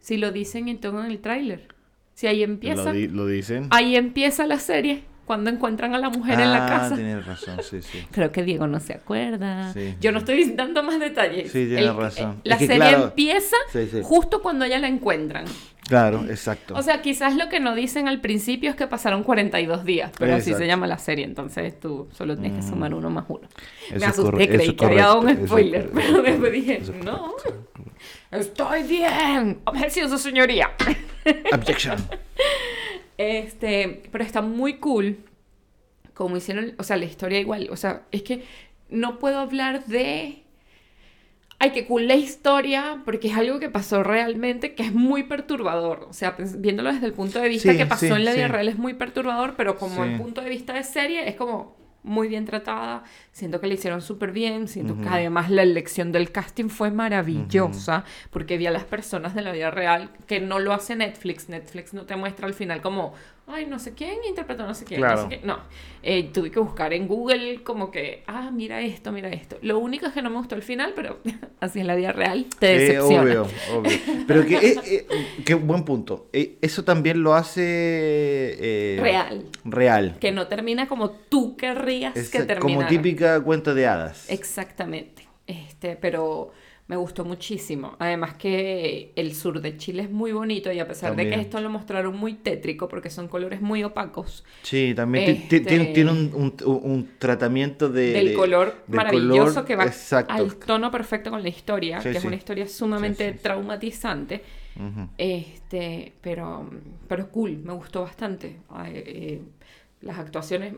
Si 0.00 0.16
lo 0.18 0.30
dicen 0.32 0.68
en 0.68 0.78
todo 0.80 1.04
en 1.04 1.10
el 1.10 1.20
tráiler. 1.20 1.68
Si 2.14 2.26
ahí 2.26 2.42
empieza, 2.42 2.84
Lo, 2.84 2.92
di- 2.92 3.08
lo 3.08 3.26
dicen. 3.26 3.66
ahí 3.70 3.96
empieza 3.96 4.46
la 4.46 4.58
serie, 4.58 5.02
cuando 5.24 5.50
encuentran 5.50 5.94
a 5.94 5.98
la 5.98 6.10
mujer 6.10 6.38
en 6.40 6.50
la 6.52 6.66
Ah, 6.66 6.68
casa. 6.68 6.94
tienes 6.96 7.24
razón, 7.26 7.58
sí, 7.62 7.80
sí. 7.82 8.06
Creo 8.12 8.30
que 8.32 8.42
Diego 8.42 8.66
no 8.66 8.80
se 8.80 8.94
acuerda. 8.94 9.72
Sí. 9.72 9.94
Yo 10.00 10.12
no 10.12 10.18
estoy 10.18 10.44
dando 10.52 10.82
más 10.82 11.00
detalles. 11.00 11.50
Sí, 11.52 11.66
tiene 11.66 11.92
razón. 11.92 12.40
La 12.44 12.54
Es 12.54 12.60
que, 12.60 12.66
serie 12.66 12.80
claro, 12.88 13.04
empieza 13.04 13.56
Sí, 13.72 13.88
sí. 13.90 14.00
justo 14.02 14.42
cuando 14.42 14.66
ya 14.66 14.78
la 14.78 14.88
encuentran. 14.88 15.44
Claro, 15.86 16.24
exacto. 16.30 16.74
O 16.74 16.82
sea, 16.82 17.02
quizás 17.02 17.36
lo 17.36 17.50
que 17.50 17.60
no 17.60 17.74
dicen 17.74 18.08
al 18.08 18.22
principio 18.22 18.70
es 18.70 18.76
que 18.76 18.86
pasaron 18.86 19.22
42 19.22 19.84
días, 19.84 20.10
pero 20.18 20.32
así 20.34 20.50
Exacto. 20.50 20.58
se 20.60 20.66
llama 20.66 20.86
la 20.86 20.96
serie, 20.96 21.26
entonces 21.26 21.78
tú 21.78 22.08
solo 22.12 22.38
tienes 22.38 22.64
que 22.64 22.70
sumar 22.70 22.94
uno 22.94 23.10
más 23.10 23.26
uno. 23.28 23.46
Eso 23.90 23.98
Me 23.98 24.06
asusté, 24.06 24.48
creí 24.48 24.72
que 24.74 24.84
había 24.86 25.02
dado 25.02 25.20
un 25.20 25.46
spoiler, 25.46 25.90
pero 25.94 26.22
después 26.22 26.52
dije, 26.52 26.82
no, 27.04 27.34
estoy 28.30 28.82
bien, 28.84 29.60
objeción 29.64 30.08
su 30.08 30.16
señoría. 30.16 30.70
Objection. 31.52 31.96
Este, 33.18 34.02
pero 34.12 34.24
está 34.24 34.42
muy 34.42 34.78
cool 34.78 35.18
como 36.14 36.36
hicieron, 36.36 36.74
o 36.78 36.84
sea, 36.84 36.96
la 36.96 37.06
historia 37.06 37.40
igual, 37.40 37.68
o 37.70 37.76
sea, 37.76 38.04
es 38.12 38.22
que 38.22 38.44
no 38.88 39.18
puedo 39.18 39.38
hablar 39.40 39.84
de 39.86 40.44
ay, 41.58 41.70
qué 41.72 41.86
cool 41.86 42.08
la 42.08 42.14
historia, 42.16 43.02
porque 43.04 43.28
es 43.28 43.36
algo 43.36 43.58
que 43.58 43.70
pasó 43.70 44.02
realmente, 44.02 44.74
que 44.74 44.82
es 44.84 44.92
muy 44.92 45.22
perturbador. 45.24 46.06
O 46.10 46.12
sea, 46.12 46.36
pues, 46.36 46.60
viéndolo 46.60 46.92
desde 46.92 47.06
el 47.06 47.12
punto 47.14 47.40
de 47.40 47.48
vista 47.48 47.72
Sí, 47.72 47.78
que 47.78 47.86
pasó 47.86 48.14
sí, 48.14 48.16
en 48.16 48.24
la 48.24 48.32
vida 48.34 48.46
sí. 48.46 48.52
real 48.52 48.68
es 48.68 48.78
muy 48.78 48.94
perturbador, 48.94 49.54
pero 49.56 49.76
como 49.78 50.04
el 50.04 50.12
punto 50.12 50.40
de 50.42 50.50
vista 50.50 50.74
de 50.74 50.84
serie 50.84 51.28
es 51.28 51.36
como 51.36 51.76
muy 52.04 52.28
bien 52.28 52.44
tratada. 52.44 53.02
Siento 53.32 53.60
que 53.60 53.66
la 53.66 53.74
hicieron 53.74 54.00
súper 54.00 54.30
bien. 54.30 54.68
Siento 54.68 55.00
que 55.00 55.08
además 55.08 55.50
la 55.50 55.62
elección 55.62 56.12
del 56.12 56.30
casting 56.30 56.68
fue 56.68 56.90
maravillosa, 56.90 58.04
porque 58.30 58.56
vi 58.58 58.66
a 58.66 58.70
las 58.70 58.84
personas 58.84 59.34
de 59.34 59.42
la 59.42 59.50
vida 59.50 59.70
real 59.70 60.10
que 60.28 60.38
no 60.38 60.60
lo 60.60 60.72
hace 60.72 60.94
Netflix. 60.94 61.48
Netflix 61.48 61.94
no 61.94 62.04
te 62.04 62.14
muestra 62.14 62.46
al 62.46 62.54
final 62.54 62.80
como, 62.80 63.14
ay, 63.46 63.66
no 63.66 63.78
sé 63.78 63.92
quién 63.94 64.16
interpretó 64.28 64.66
no 64.66 64.74
sé 64.74 64.84
quién. 64.84 65.00
Claro. 65.00 65.24
No, 65.24 65.30
sé 65.30 65.38
qué. 65.40 65.46
no. 65.46 65.58
Eh, 66.02 66.30
tuve 66.32 66.50
que 66.50 66.60
buscar 66.60 66.92
en 66.92 67.08
Google 67.08 67.62
como 67.62 67.90
que, 67.90 68.22
ah, 68.26 68.50
mira 68.52 68.80
esto, 68.82 69.10
mira 69.12 69.28
esto. 69.30 69.56
Lo 69.62 69.78
único 69.78 70.06
es 70.06 70.12
que 70.12 70.20
no 70.22 70.28
me 70.30 70.36
gustó 70.36 70.54
el 70.54 70.62
final, 70.62 70.92
pero 70.94 71.18
así 71.60 71.80
en 71.80 71.86
la 71.86 71.94
vida 71.94 72.12
real 72.12 72.46
te 72.58 72.74
Eh, 72.74 72.78
decepciona. 72.78 73.22
obvio, 73.22 73.46
obvio. 73.74 73.98
Pero 74.26 74.44
que, 74.46 74.56
eh, 74.84 75.06
qué 75.44 75.54
buen 75.54 75.84
punto. 75.84 76.28
Eso 76.32 76.84
también 76.84 77.22
lo 77.22 77.34
hace 77.34 78.98
Real. 79.00 79.44
Real. 79.64 80.16
Que 80.20 80.32
no 80.32 80.46
termina 80.46 80.86
como 80.88 81.10
tú 81.10 81.56
querrías 81.56 82.16
Es 82.16 82.30
que 82.30 82.38
terminara. 82.42 82.60
como 82.60 82.86
típica 82.86 83.40
cuenta 83.42 83.74
de 83.74 83.86
hadas. 83.86 84.30
Exactamente. 84.30 85.26
Este, 85.46 85.96
pero 85.96 86.52
me 86.86 86.96
gustó 86.96 87.24
muchísimo. 87.24 87.96
Además 87.98 88.34
que 88.34 89.12
el 89.16 89.34
sur 89.34 89.60
de 89.62 89.76
Chile 89.78 90.02
es 90.02 90.10
muy 90.10 90.32
bonito 90.32 90.70
y 90.70 90.80
a 90.80 90.86
pesar 90.86 91.16
de 91.16 91.28
que 91.30 91.34
esto 91.40 91.58
lo 91.60 91.70
mostraron 91.70 92.14
muy 92.16 92.34
tétrico 92.34 92.88
porque 92.88 93.08
son 93.08 93.26
colores 93.28 93.62
muy 93.62 93.82
opacos, 93.84 94.44
Sí, 94.62 94.92
también 94.94 95.30
Este- 95.30 95.60
tiene, 95.60 95.86
tiene 95.86 96.10
un, 96.12 96.30
un- 96.34 96.54
un 96.82 97.08
tratamiento 97.18 97.88
de, 97.88 98.12
del 98.12 98.28
de- 98.28 98.34
color 98.34 98.74
del 98.86 98.96
maravilloso 98.96 99.54
color, 99.54 99.64
que 99.66 99.76
va 99.76 99.84
exacto. 99.84 100.32
al 100.34 100.56
tono 100.56 100.90
perfecto 100.90 101.30
con 101.30 101.42
la 101.42 101.48
historia, 101.48 102.00
Sí, 102.02 102.10
que 102.10 102.18
es 102.18 102.24
una 102.24 102.36
historia 102.36 102.68
sumamente 102.68 103.32
Sí, 103.32 103.38
traumatizante. 103.42 104.42
Este, 105.16 106.12
pero, 106.20 106.68
pero 107.08 107.30
cool, 107.30 107.58
me 107.58 107.72
gustó 107.72 108.02
bastante. 108.02 108.56
Ay, 108.68 108.92
eh, 108.96 109.40
las 110.02 110.18
actuaciones 110.18 110.74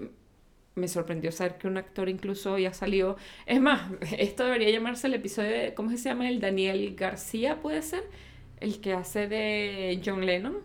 me 0.76 0.88
sorprendió 0.88 1.32
saber 1.32 1.56
que 1.56 1.66
un 1.66 1.78
actor 1.78 2.08
incluso 2.08 2.52
había 2.52 2.72
salido. 2.74 3.16
Es 3.46 3.60
más, 3.60 3.90
esto 4.18 4.44
debería 4.44 4.70
llamarse 4.70 5.06
el 5.06 5.14
episodio 5.14 5.50
de. 5.50 5.74
¿Cómo 5.74 5.90
se 5.90 5.96
llama? 5.96 6.28
El 6.28 6.38
Daniel 6.40 6.94
García, 6.94 7.56
puede 7.62 7.82
ser. 7.82 8.04
El 8.60 8.80
que 8.80 8.92
hace 8.92 9.26
de 9.26 10.00
John 10.04 10.24
Lennon. 10.24 10.56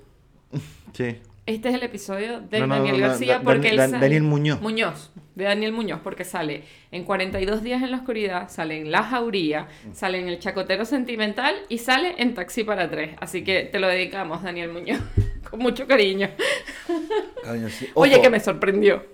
Sí. 0.94 1.16
Este 1.46 1.70
es 1.70 1.76
el 1.76 1.84
episodio 1.84 2.42
de 2.42 2.60
No, 2.60 2.68
Daniel 2.68 2.96
no, 2.96 3.02
no, 3.02 3.08
García 3.08 3.42
porque 3.42 3.70
él 3.70 3.78
sale- 3.78 3.98
Daniel 3.98 4.24
Muñoz. 4.24 4.62
Muñoz, 4.62 5.12
de 5.36 5.46
Daniel 5.46 5.72
Muñoz, 5.72 6.02
porque 6.04 6.26
sale 6.26 6.64
en 6.92 7.06
42 7.06 7.64
días 7.64 7.82
en 7.82 7.92
la 7.92 7.98
oscuridad, 7.98 8.50
sale 8.50 8.80
en 8.82 8.92
La 8.92 9.04
Jauría, 9.04 9.68
sale 9.94 10.20
en 10.20 10.28
El 10.28 10.38
Chacotero 10.40 10.84
Sentimental 10.84 11.56
y 11.70 11.78
sale 11.78 12.16
en 12.18 12.34
Taxi 12.36 12.66
para 12.66 12.90
tres. 12.92 13.16
Así 13.22 13.44
que 13.46 13.64
te 13.64 13.80
lo 13.80 13.88
dedicamos, 13.88 14.44
Daniel 14.44 14.70
Muñoz, 14.74 15.00
con 15.50 15.60
mucho 15.62 15.88
cariño. 15.88 16.30
Oye, 17.94 18.22
que 18.22 18.30
me 18.30 18.40
sorprendió. 18.42 19.06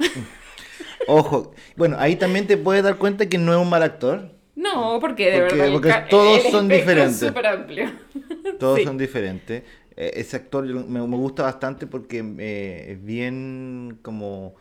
Ojo. 1.08 1.54
Bueno, 1.76 1.96
ahí 2.00 2.16
también 2.16 2.48
te 2.48 2.58
puedes 2.58 2.84
dar 2.84 2.98
cuenta 2.98 3.28
que 3.28 3.38
no 3.38 3.54
es 3.54 3.60
un 3.60 3.70
mal 3.70 3.84
actor. 3.84 4.32
No, 4.56 4.98
porque 5.00 5.32
de 5.32 5.40
Porque- 5.40 5.54
verdad 5.56 5.68
el 5.68 5.74
porque 5.74 5.90
ca- 5.90 6.08
todos 6.10 6.46
el 6.46 6.52
son 6.52 6.68
diferentes. 6.68 7.22
Es 7.22 7.34
amplio. 7.46 7.92
Todos 8.60 8.80
Sí. 8.80 8.86
son 8.86 8.98
diferentes. 8.98 9.64
Eh, 9.96 10.12
ese 10.16 10.36
actor 10.38 10.66
me, 10.66 11.00
me 11.08 11.18
gusta 11.18 11.44
bastante 11.44 11.86
porque 11.88 12.24
eh, 12.40 12.86
es 12.94 13.04
bien 13.06 14.00
como, 14.02 14.56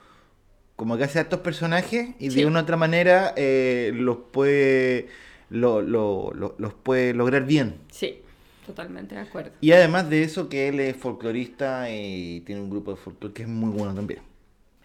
como 0.76 0.96
que 0.98 1.04
hace 1.04 1.20
estos 1.20 1.40
personajes 1.40 2.10
y 2.18 2.30
Sí. 2.30 2.40
de 2.40 2.46
una 2.46 2.60
u 2.60 2.62
otra 2.62 2.76
manera 2.76 3.32
eh, 3.36 3.92
los 3.94 4.18
puede 4.32 5.08
lo- 5.48 5.80
lo- 5.80 6.32
lo- 6.34 6.54
los 6.58 6.74
puede 6.74 7.14
lograr 7.14 7.44
bien. 7.46 7.76
Sí, 7.90 8.20
totalmente 8.66 9.14
de 9.14 9.22
acuerdo. 9.22 9.52
Y 9.62 9.72
además 9.72 10.10
de 10.10 10.22
eso 10.24 10.48
que 10.50 10.68
él 10.68 10.80
es 10.80 10.96
folclorista 10.96 11.90
y 11.90 12.40
tiene 12.40 12.60
un 12.60 12.68
grupo 12.70 12.90
de 12.90 12.96
folclore 12.98 13.32
que 13.32 13.42
es 13.42 13.48
muy 13.48 13.70
bueno 13.70 13.94
también. 13.94 14.20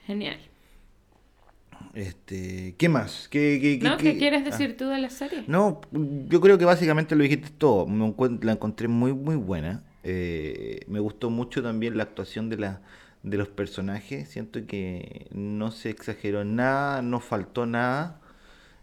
Genial. 0.05 0.37
Este, 1.93 2.75
¿qué 2.77 2.87
más? 2.89 3.27
¿Qué, 3.29 3.59
qué, 3.61 3.79
¿No? 3.89 3.97
qué- 3.97 4.13
¿Qué 4.13 4.17
quieres 4.17 4.41
ah. 4.45 4.49
decir 4.51 4.77
tú 4.77 4.87
de 4.87 4.99
la 4.99 5.09
serie? 5.09 5.43
No, 5.47 5.81
yo 5.91 6.39
creo 6.39 6.57
que 6.57 6.65
básicamente 6.65 7.15
lo 7.15 7.23
dijiste 7.23 7.49
todo. 7.57 7.85
Me 7.87 8.05
encuent- 8.05 8.43
la 8.43 8.53
encontré 8.53 8.87
muy, 8.87 9.13
muy 9.13 9.35
buena. 9.35 9.83
Eh, 10.03 10.79
me 10.87 10.99
gustó 10.99 11.29
mucho 11.29 11.61
también 11.61 11.97
la 11.97 12.03
actuación 12.03 12.49
de, 12.49 12.57
la, 12.57 12.81
de 13.23 13.37
los 13.37 13.49
personajes. 13.49 14.29
Siento 14.29 14.65
que 14.65 15.27
no 15.31 15.71
se 15.71 15.89
exageró 15.89 16.45
nada, 16.45 17.01
no 17.01 17.19
faltó 17.19 17.65
nada. 17.65 18.21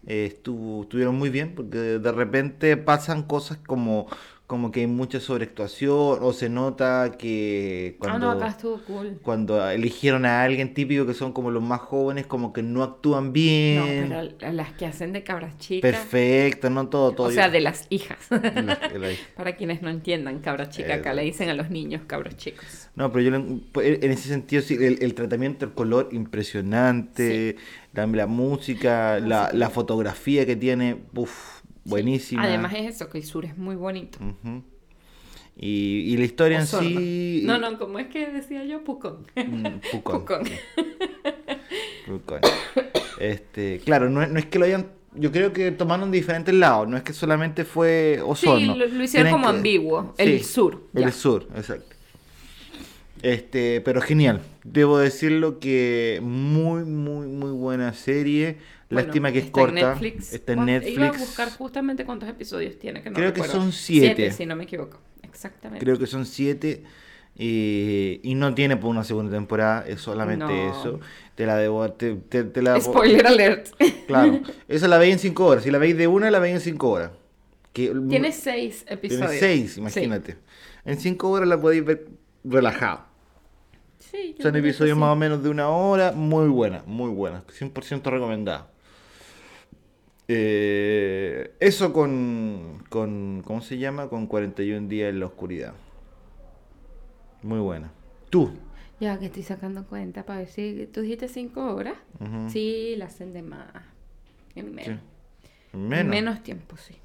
Eh, 0.05 0.25
estuvo, 0.27 0.83
estuvieron 0.83 1.15
muy 1.17 1.29
bien 1.29 1.55
porque 1.55 1.77
de 1.77 2.11
repente 2.11 2.77
pasan 2.77 3.23
cosas 3.23 3.57
como, 3.57 4.07
como 4.49 4.71
que 4.71 4.79
hay 4.79 4.87
mucha 4.87 5.19
sobreactuación 5.19 6.17
o 6.23 6.33
se 6.33 6.49
nota 6.49 7.11
que 7.19 7.97
cuando 7.99 8.31
Ah, 8.31 8.33
no, 8.33 8.39
acá 8.39 8.47
estuvo 8.47 8.81
cool. 8.81 9.19
cuando 9.21 9.69
eligieron 9.69 10.25
a 10.25 10.41
alguien 10.41 10.73
típico 10.73 11.05
que 11.05 11.13
son 11.13 11.33
como 11.33 11.51
los 11.51 11.61
más 11.61 11.81
jóvenes, 11.81 12.25
como 12.25 12.51
que 12.51 12.63
no 12.63 12.81
actúan 12.81 13.25
No, 13.25 13.31
bien. 13.31 14.09
pero 14.39 14.51
las 14.51 14.71
que 14.73 14.87
hacen 14.87 15.13
de 15.13 15.21
cabras 15.21 15.55
chicas. 15.59 15.91
Perfecto, 15.91 16.71
no 16.71 16.87
todo, 16.89 17.11
todo. 17.11 17.27
O 17.27 17.31
sea, 17.31 17.47
de 17.49 17.59
las 17.61 17.85
hijas. 17.91 18.17
La- 18.31 18.39
la- 18.97 19.09
Para 19.37 19.55
quienes 19.55 19.83
no 19.83 19.91
entiendan, 19.91 20.39
cabra 20.39 20.67
chica, 20.67 20.95
acá 20.95 21.11
Eh, 21.11 21.15
le 21.17 21.21
dicen 21.25 21.49
a 21.49 21.53
los 21.53 21.69
niños 21.69 22.01
cabros 22.07 22.35
chicos. 22.35 22.89
No, 22.95 23.11
pero 23.11 23.29
yo 23.37 23.59
pues, 23.71 24.03
en 24.03 24.11
ese 24.11 24.29
sentido 24.29 24.63
sí, 24.63 24.73
el, 24.73 24.97
el 25.03 25.13
tratamiento, 25.13 25.63
el 25.65 25.73
color 25.73 26.09
impresionante, 26.11 27.55
la, 27.93 28.07
la 28.07 28.25
música, 28.25 29.19
la, 29.19 29.51
la 29.53 29.69
fotografía 29.69 30.47
que 30.47 30.55
tiene, 30.55 30.97
uff, 31.13 31.58
buenísima. 31.85 32.43
Además 32.43 32.73
es 32.75 32.95
eso, 32.95 33.09
que 33.09 33.17
el 33.19 33.23
sur 33.23 33.45
es 33.45 33.57
muy 33.57 33.75
bonito. 33.75 34.19
Y, 35.61 36.13
y 36.13 36.17
la 36.17 36.23
historia 36.25 36.59
en 36.59 36.67
sí... 36.67 37.41
No, 37.45 37.57
no, 37.57 37.77
¿cómo 37.77 37.99
es 37.99 38.07
que 38.07 38.27
decía 38.31 38.63
yo? 38.65 38.83
Pucón. 38.83 39.25
Mm, 39.35 39.79
Pucón. 39.91 40.19
Pucón. 40.21 40.43
Pucón. 42.05 42.39
Este, 43.19 43.79
claro, 43.83 44.09
no 44.09 44.21
es, 44.23 44.29
no 44.29 44.39
es 44.39 44.45
que 44.45 44.59
lo 44.59 44.65
hayan... 44.65 44.87
Yo 45.15 45.31
creo 45.31 45.51
que 45.51 45.71
tomaron 45.71 46.11
diferentes 46.11 46.53
lados, 46.53 46.87
no 46.87 46.95
es 46.95 47.03
que 47.03 47.13
solamente 47.13 47.65
fue 47.65 48.15
Sí, 48.17 48.21
Osorno. 48.25 48.75
lo, 48.75 48.85
lo 48.85 49.03
hicieron 49.03 49.09
Tienen 49.27 49.31
como 49.33 49.45
que- 49.45 49.57
ambiguo. 49.57 50.13
El 50.19 50.37
Sí, 50.39 50.43
sur. 50.45 50.83
El 50.93 51.01
ya. 51.05 51.11
sur, 51.11 51.47
exacto. 51.55 51.95
Este, 53.21 53.81
pero 53.81 54.01
genial. 54.01 54.41
Debo 54.63 54.97
decirlo 54.99 55.59
que 55.59 56.19
muy, 56.23 56.85
muy, 56.85 57.27
muy 57.27 57.51
buena 57.51 57.91
serie. 57.93 58.57
Bueno, 58.89 59.05
Lástima 59.07 59.31
que 59.31 59.39
es 59.39 59.45
está 59.45 59.59
en 59.61 59.65
corta. 59.67 59.89
Netflix. 59.91 60.33
Está 60.33 60.51
en 60.53 60.57
¿Cuánto- 60.57 60.71
Netflix. 60.71 60.97
Iba 60.97 61.07
a 61.07 61.11
buscar 61.11 61.49
justamente 61.51 62.05
cuántos 62.05 62.27
episodios 62.29 62.79
tiene. 62.79 63.01
Que 63.03 63.09
no 63.11 63.15
Creo 63.15 63.33
que 63.33 63.43
son 63.43 63.71
siete. 63.71 64.31
si 64.31 64.45
no 64.45 64.55
me 64.55 64.63
equivoco. 64.63 64.99
Exactamente. 65.23 65.83
Creo 65.85 65.97
que 65.99 66.07
son 66.07 66.25
siete. 66.25 66.83
eh, 67.41 68.19
y 68.23 68.35
no 68.35 68.53
tiene 68.53 68.75
por 68.75 68.89
una 68.89 69.03
segunda 69.05 69.31
temporada. 69.31 69.85
Es 69.87 70.01
solamente 70.01 70.43
No. 70.45 70.71
eso. 70.71 70.99
Te 71.35 71.45
la 71.45 71.55
debo. 71.55 71.89
Te, 71.93 72.15
te- 72.15 72.43
te 72.43 72.61
la 72.61 72.81
Spoiler 72.81 73.25
alert. 73.27 73.67
Claro. 74.07 74.41
Esa 74.67 74.87
la 74.89 74.97
veis 74.97 75.13
en 75.13 75.19
cinco 75.19 75.45
horas. 75.45 75.63
Si 75.63 75.71
la 75.71 75.77
veis 75.77 75.95
de 75.95 76.07
una, 76.07 76.29
la 76.31 76.39
veis 76.39 76.55
en 76.55 76.61
cinco 76.61 76.89
horas. 76.89 77.11
Que, 77.71 77.93
Tiene 78.09 78.31
seis 78.33 78.83
episodios. 78.89 79.29
tiene 79.29 79.39
seis, 79.39 79.73
Sí. 79.73 79.79
imagínate. 79.79 80.35
En 80.83 80.99
cinco 80.99 81.29
horas 81.29 81.47
la 81.47 81.61
podéis 81.61 81.85
ver 81.85 82.07
relajado. 82.43 83.05
Sí, 83.99 84.35
Son 84.41 84.55
episodios 84.55 84.95
sí. 84.95 84.99
más 84.99 85.13
o 85.13 85.15
menos 85.15 85.43
de 85.43 85.49
una 85.49 85.69
hora, 85.69 86.11
muy 86.13 86.47
buena, 86.49 86.83
muy 86.87 87.11
buena, 87.11 87.43
100% 87.47 88.09
recomendada. 88.09 88.71
Eh, 90.31 91.55
eso 91.59 91.91
con, 91.91 92.83
con, 92.89 93.41
¿cómo 93.43 93.61
se 93.61 93.79
llama? 93.79 94.09
Con 94.09 94.27
41 94.27 94.87
días 94.87 95.09
en 95.09 95.19
la 95.19 95.25
oscuridad. 95.25 95.73
Muy 97.41 97.57
buena. 97.57 97.91
¿Tú? 98.29 98.51
Ya 98.99 99.17
que 99.17 99.25
estoy 99.25 99.41
sacando 99.41 99.87
cuenta 99.87 100.27
para 100.27 100.39
ver 100.39 100.47
si 100.47 100.87
tú 100.93 101.01
dijiste 101.01 101.27
cinco 101.27 101.73
horas. 101.73 101.95
Ujú. 102.19 102.47
Sí, 102.51 102.93
la 102.95 103.05
hacen 103.05 103.33
de 103.33 103.41
más. 103.41 103.73
En 104.53 104.75
menos. 104.75 104.99
Sí. 105.71 105.77
Menos. 105.77 106.11
Menos 106.11 106.43
tiempo, 106.43 106.77
sí. 106.77 106.95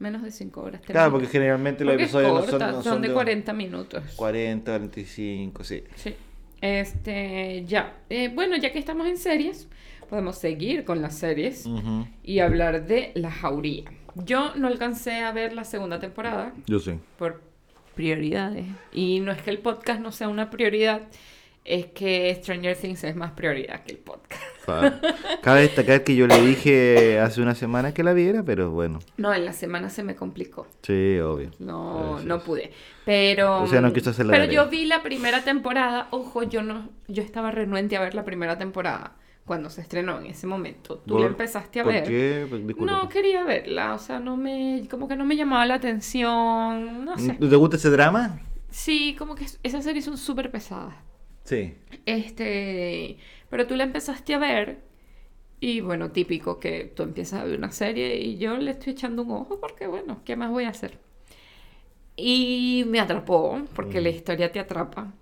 Menos 0.00 0.22
de 0.24 0.32
cinco 0.32 0.62
horas. 0.62 0.80
Claro, 0.80 1.12
porque 1.12 1.28
generalmente 1.28 1.84
los 1.84 1.92
Porque 1.92 2.02
episodios 2.02 2.32
no 2.32 2.40
son, 2.40 2.50
corta, 2.50 2.72
no 2.72 2.82
son 2.82 3.02
de 3.02 3.08
de 3.08 3.14
40 3.14 3.52
minutos. 3.52 4.02
40, 4.16 4.72
45, 4.72 5.62
sí. 5.62 5.84
Sí. 5.94 6.16
Este, 6.60 7.64
ya. 7.64 8.00
Eh, 8.10 8.28
bueno, 8.34 8.56
ya 8.56 8.72
que 8.72 8.80
estamos 8.80 9.06
en 9.06 9.18
series, 9.18 9.68
podemos 10.12 10.36
seguir 10.36 10.84
con 10.84 11.00
las 11.00 11.16
series 11.16 11.64
Ujú. 11.64 12.06
y 12.22 12.40
hablar 12.40 12.84
de 12.86 13.12
La 13.14 13.30
Jauría. 13.30 13.84
Yo 14.14 14.52
no 14.56 14.68
alcancé 14.68 15.20
a 15.20 15.32
ver 15.32 15.54
la 15.54 15.64
segunda 15.64 16.00
temporada 16.00 16.52
Yo 16.66 16.80
sí. 16.80 16.98
por 17.16 17.40
prioridades. 17.94 18.66
Y 18.92 19.20
no 19.20 19.32
es 19.32 19.40
que 19.40 19.48
el 19.48 19.56
podcast 19.56 20.00
no 20.02 20.12
sea 20.12 20.28
una 20.28 20.50
prioridad, 20.50 21.00
es 21.64 21.86
que 21.86 22.34
Stranger 22.34 22.76
Things 22.76 23.04
es 23.04 23.16
más 23.16 23.32
prioridad 23.32 23.84
que 23.84 23.92
el 23.92 23.98
podcast. 24.00 24.42
Cabe 25.40 25.62
destacar 25.62 26.04
que 26.04 26.14
yo 26.14 26.26
le 26.26 26.38
dije 26.42 27.18
hace 27.18 27.40
una 27.40 27.54
semana 27.54 27.94
que 27.94 28.02
la 28.02 28.12
viera, 28.12 28.42
pero 28.42 28.70
bueno. 28.70 28.98
No, 29.16 29.32
en 29.32 29.46
la 29.46 29.54
semana 29.54 29.88
se 29.88 30.02
me 30.02 30.14
complicó. 30.14 30.66
Sí, 30.82 31.18
obvio. 31.20 31.52
No, 31.58 32.20
no 32.20 32.40
pude. 32.42 32.70
Pero. 33.06 33.62
O 33.62 33.66
sea, 33.66 33.80
no 33.80 33.94
quiso 33.94 34.10
hacer 34.10 34.26
la 34.26 34.32
Pero 34.32 34.44
tarea. 34.44 34.62
yo 34.62 34.68
vi 34.68 34.84
la 34.84 35.02
primera 35.02 35.42
temporada. 35.42 36.08
Ojo, 36.10 36.42
yo 36.42 36.62
no. 36.62 36.90
Yo 37.08 37.22
estaba 37.22 37.50
renuente 37.50 37.96
a 37.96 38.00
ver 38.02 38.14
la 38.14 38.24
primera 38.26 38.58
temporada 38.58 39.12
cuando 39.46 39.70
se 39.70 39.80
estrenó 39.80 40.18
en 40.20 40.26
ese 40.26 40.46
momento. 40.46 40.98
Tú 40.98 41.14
la 41.14 41.20
¿Por- 41.22 41.30
empezaste 41.32 41.80
a 41.80 41.84
¿Por 41.84 41.92
ver. 41.92 42.04
qué? 42.04 42.46
Pues, 42.48 42.66
Disculpa. 42.66 42.92
No 42.92 43.08
quería 43.08 43.44
verla, 43.44 43.94
o 43.94 43.98
sea, 43.98 44.20
no 44.20 44.36
me, 44.36 44.86
como 44.90 45.08
que 45.08 45.16
no 45.16 45.24
me 45.24 45.36
llamaba 45.36 45.66
la 45.66 45.74
atención, 45.74 47.04
no 47.04 47.18
sé. 47.18 47.32
¿Te 47.34 47.56
gusta 47.56 47.76
ese 47.76 47.90
drama? 47.90 48.40
Sí, 48.70 49.14
como 49.18 49.34
que 49.34 49.44
es- 49.44 49.58
esas 49.62 49.84
series 49.84 50.04
son 50.04 50.16
súper 50.16 50.50
pesadas. 50.50 50.94
Sí. 51.44 51.74
Este, 52.06 53.18
pero 53.50 53.66
tú 53.66 53.76
la 53.76 53.84
empezaste 53.84 54.34
a 54.34 54.38
ver 54.38 54.80
y 55.60 55.80
bueno, 55.80 56.10
típico 56.12 56.60
que 56.60 56.92
tú 56.96 57.02
empiezas 57.04 57.40
a 57.40 57.44
ver 57.44 57.58
una 57.58 57.72
serie 57.72 58.18
y 58.20 58.38
yo 58.38 58.56
le 58.58 58.72
estoy 58.72 58.92
echando 58.94 59.22
un 59.22 59.32
ojo 59.32 59.60
porque 59.60 59.86
bueno, 59.88 60.22
¿qué 60.24 60.36
más 60.36 60.50
voy 60.50 60.64
a 60.64 60.70
hacer? 60.70 60.98
Y 62.16 62.84
me 62.86 63.00
atrapó 63.00 63.60
porque 63.74 64.00
la 64.00 64.10
historia 64.10 64.52
te 64.52 64.60
atrapa, 64.60 65.12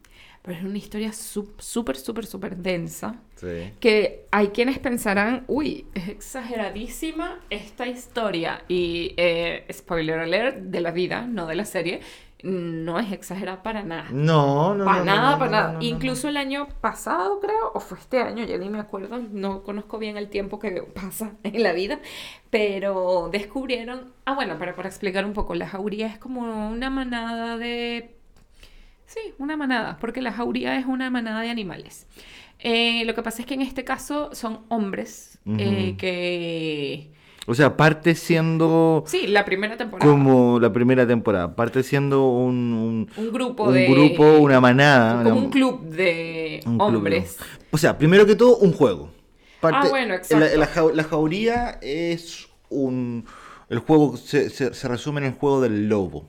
pero 0.42 0.58
es 0.58 0.64
una 0.64 0.78
historia 0.78 1.12
súper, 1.12 1.96
súper, 1.96 2.26
súper 2.26 2.56
densa 2.56 3.20
Sí. 3.40 3.72
que 3.80 4.26
hay 4.30 4.48
quienes 4.48 4.78
pensarán, 4.78 5.44
uy, 5.46 5.86
es 5.94 6.08
exageradísima 6.08 7.40
esta 7.48 7.86
historia. 7.86 8.64
Y 8.68 9.14
eh, 9.16 9.66
spoiler 9.72 10.18
alert 10.20 10.58
de 10.58 10.80
la 10.80 10.90
vida, 10.90 11.22
no 11.26 11.46
de 11.46 11.54
la 11.54 11.64
serie, 11.64 12.00
no 12.42 12.98
es 12.98 13.12
exagerada 13.12 13.62
para 13.62 13.82
nada. 13.82 14.08
No, 14.10 14.74
no, 14.74 14.84
Para 14.84 15.04
no, 15.04 15.04
nada, 15.04 15.30
no, 15.32 15.38
para 15.38 15.50
no, 15.50 15.56
nada. 15.56 15.72
no, 15.74 15.80
no, 15.80 15.84
Incluso 15.84 16.28
el 16.28 16.36
año 16.36 16.68
pasado, 16.80 17.40
creo, 17.40 17.72
o 17.74 17.80
fue 17.80 17.98
este 17.98 18.20
año, 18.20 18.44
ya 18.44 18.58
ni 18.58 18.68
me 18.68 18.78
acuerdo, 18.78 19.18
no 19.18 19.62
conozco 19.62 19.98
bien 19.98 20.16
el 20.16 20.28
tiempo 20.28 20.58
que 20.58 20.82
pasa 20.82 21.32
en 21.42 21.62
la 21.62 21.72
vida, 21.72 22.00
pero 22.50 23.28
descubrieron, 23.32 24.12
ah, 24.24 24.34
bueno, 24.34 24.58
para, 24.58 24.74
para 24.74 24.88
explicar 24.88 25.24
un 25.24 25.32
poco, 25.34 25.54
la 25.54 25.68
jauría 25.68 26.06
es 26.06 26.18
como 26.18 26.68
una 26.70 26.90
manada 26.90 27.58
de... 27.58 28.16
Sí, 29.06 29.20
una 29.38 29.56
manada, 29.56 29.98
porque 30.00 30.22
la 30.22 30.32
jauría 30.32 30.78
es 30.78 30.86
una 30.86 31.10
manada 31.10 31.40
de 31.40 31.50
animales. 31.50 32.06
Eh, 32.62 33.04
lo 33.06 33.14
que 33.14 33.22
pasa 33.22 33.40
es 33.42 33.46
que 33.46 33.54
en 33.54 33.62
este 33.62 33.84
caso 33.84 34.30
son 34.34 34.60
hombres 34.68 35.38
eh, 35.46 35.94
que... 35.98 37.12
O 37.46 37.54
sea, 37.54 37.76
parte 37.76 38.14
siendo 38.14 39.02
Sí, 39.06 39.26
la 39.26 39.44
primera 39.44 39.76
temporada. 39.76 40.08
como 40.10 40.60
la 40.60 40.72
primera 40.72 41.06
temporada. 41.06 41.56
Parte 41.56 41.82
siendo 41.82 42.28
un, 42.28 42.54
un, 42.72 43.10
Un 43.16 43.32
grupo 43.32 43.64
un 43.64 43.74
de... 43.74 43.86
grupo, 43.88 44.38
una 44.38 44.60
manada. 44.60 45.22
Como 45.24 45.36
una- 45.36 45.44
un 45.46 45.50
club 45.50 45.80
de 45.88 46.60
un 46.66 46.76
club, 46.78 46.96
hombres. 46.96 47.38
¿no? 47.40 47.46
O 47.72 47.78
sea, 47.78 47.96
primero 47.96 48.26
que 48.26 48.36
todo, 48.36 48.58
un 48.58 48.72
juego. 48.72 49.10
Ah, 49.62 49.86
bueno, 49.88 50.14
exacto. 50.14 50.44
La, 50.58 50.66
la 50.86 50.92
la 50.94 51.04
jauría 51.04 51.78
es 51.82 52.46
un... 52.68 53.24
El 53.68 53.78
juego 53.78 54.16
se, 54.16 54.50
se- 54.50 54.74
se 54.74 54.88
resume 54.88 55.20
en 55.20 55.28
el 55.28 55.32
juego 55.32 55.60
del 55.62 55.88
lobo. 55.88 56.26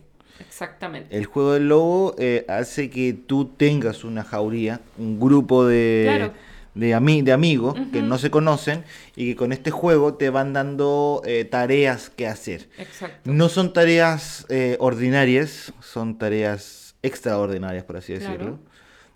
Exactamente. 0.48 1.16
El 1.18 1.26
juego 1.26 1.54
del 1.54 1.70
lobo 1.70 2.16
eh, 2.18 2.46
hace 2.48 2.90
que 2.90 3.14
tú 3.14 3.46
tengas 3.46 4.04
una 4.04 4.24
jauría, 4.24 4.82
un 4.98 5.20
grupo 5.20 5.66
de, 5.66 6.04
Claro. 6.16 6.34
de, 6.76 6.96
ami- 6.96 7.24
de 7.24 7.32
amigos 7.32 7.76
que 7.92 8.02
no 8.02 8.18
se 8.18 8.30
conocen 8.32 8.84
y 9.16 9.30
que 9.32 9.36
con 9.36 9.52
este 9.52 9.72
juego 9.72 10.16
te 10.16 10.30
van 10.30 10.54
dando 10.54 11.22
eh, 11.26 11.46
tareas 11.46 12.10
que 12.10 12.28
hacer. 12.28 12.70
Exacto. 12.78 13.32
No 13.32 13.50
son 13.50 13.74
tareas 13.74 14.46
eh, 14.50 14.78
ordinarias, 14.80 15.74
son 15.82 16.18
tareas 16.18 16.96
extraordinarias, 17.04 17.84
por 17.84 17.98
así 17.98 18.14
Claro. 18.16 18.32
decirlo. 18.32 18.60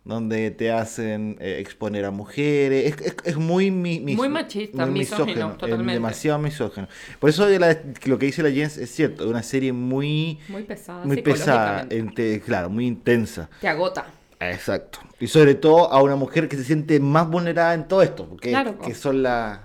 Donde 0.05 0.51
te 0.51 0.71
hacen 0.71 1.35
eh, 1.41 1.57
exponer 1.59 2.05
a 2.05 2.11
mujeres. 2.11 2.93
Es, 2.93 3.01
es- 3.07 3.15
es 3.23 3.35
muy, 3.37 3.71
mi- 3.71 3.99
mis- 3.99 4.15
Muy 4.15 4.29
machista, 4.29 4.85
misógino, 4.85 5.51
es 5.53 5.57
totalmente. 5.57 5.93
demasiado 5.93 6.37
misógino. 6.39 6.87
Por 7.19 7.31
eso 7.31 7.49
la- 7.49 7.75
lo 8.05 8.19
que 8.19 8.27
dice 8.27 8.43
la 8.43 8.51
Jens 8.51 8.77
es 8.77 8.91
cierto. 8.93 9.23
Es 9.23 9.29
una 9.31 9.41
serie 9.41 9.73
muy, 9.73 10.39
Muy 10.47 10.61
pesada. 10.61 11.03
muy 11.05 11.21
pesada. 11.23 11.87
ente- 11.89 12.39
claro, 12.39 12.69
muy 12.69 12.85
intensa. 12.85 13.49
Te 13.59 13.67
agota. 13.67 14.05
Exacto. 14.39 14.99
Y 15.19 15.27
sobre 15.27 15.55
todo 15.55 15.91
a 15.91 16.03
una 16.03 16.15
mujer 16.15 16.47
que 16.49 16.55
se 16.57 16.63
siente 16.63 16.99
más 16.99 17.27
vulnerada 17.27 17.73
en 17.73 17.87
todo 17.87 18.03
esto. 18.03 18.27
Porque 18.27 18.49
Claro, 18.49 18.77
que 18.77 18.93
son 18.93 19.23
la- 19.23 19.64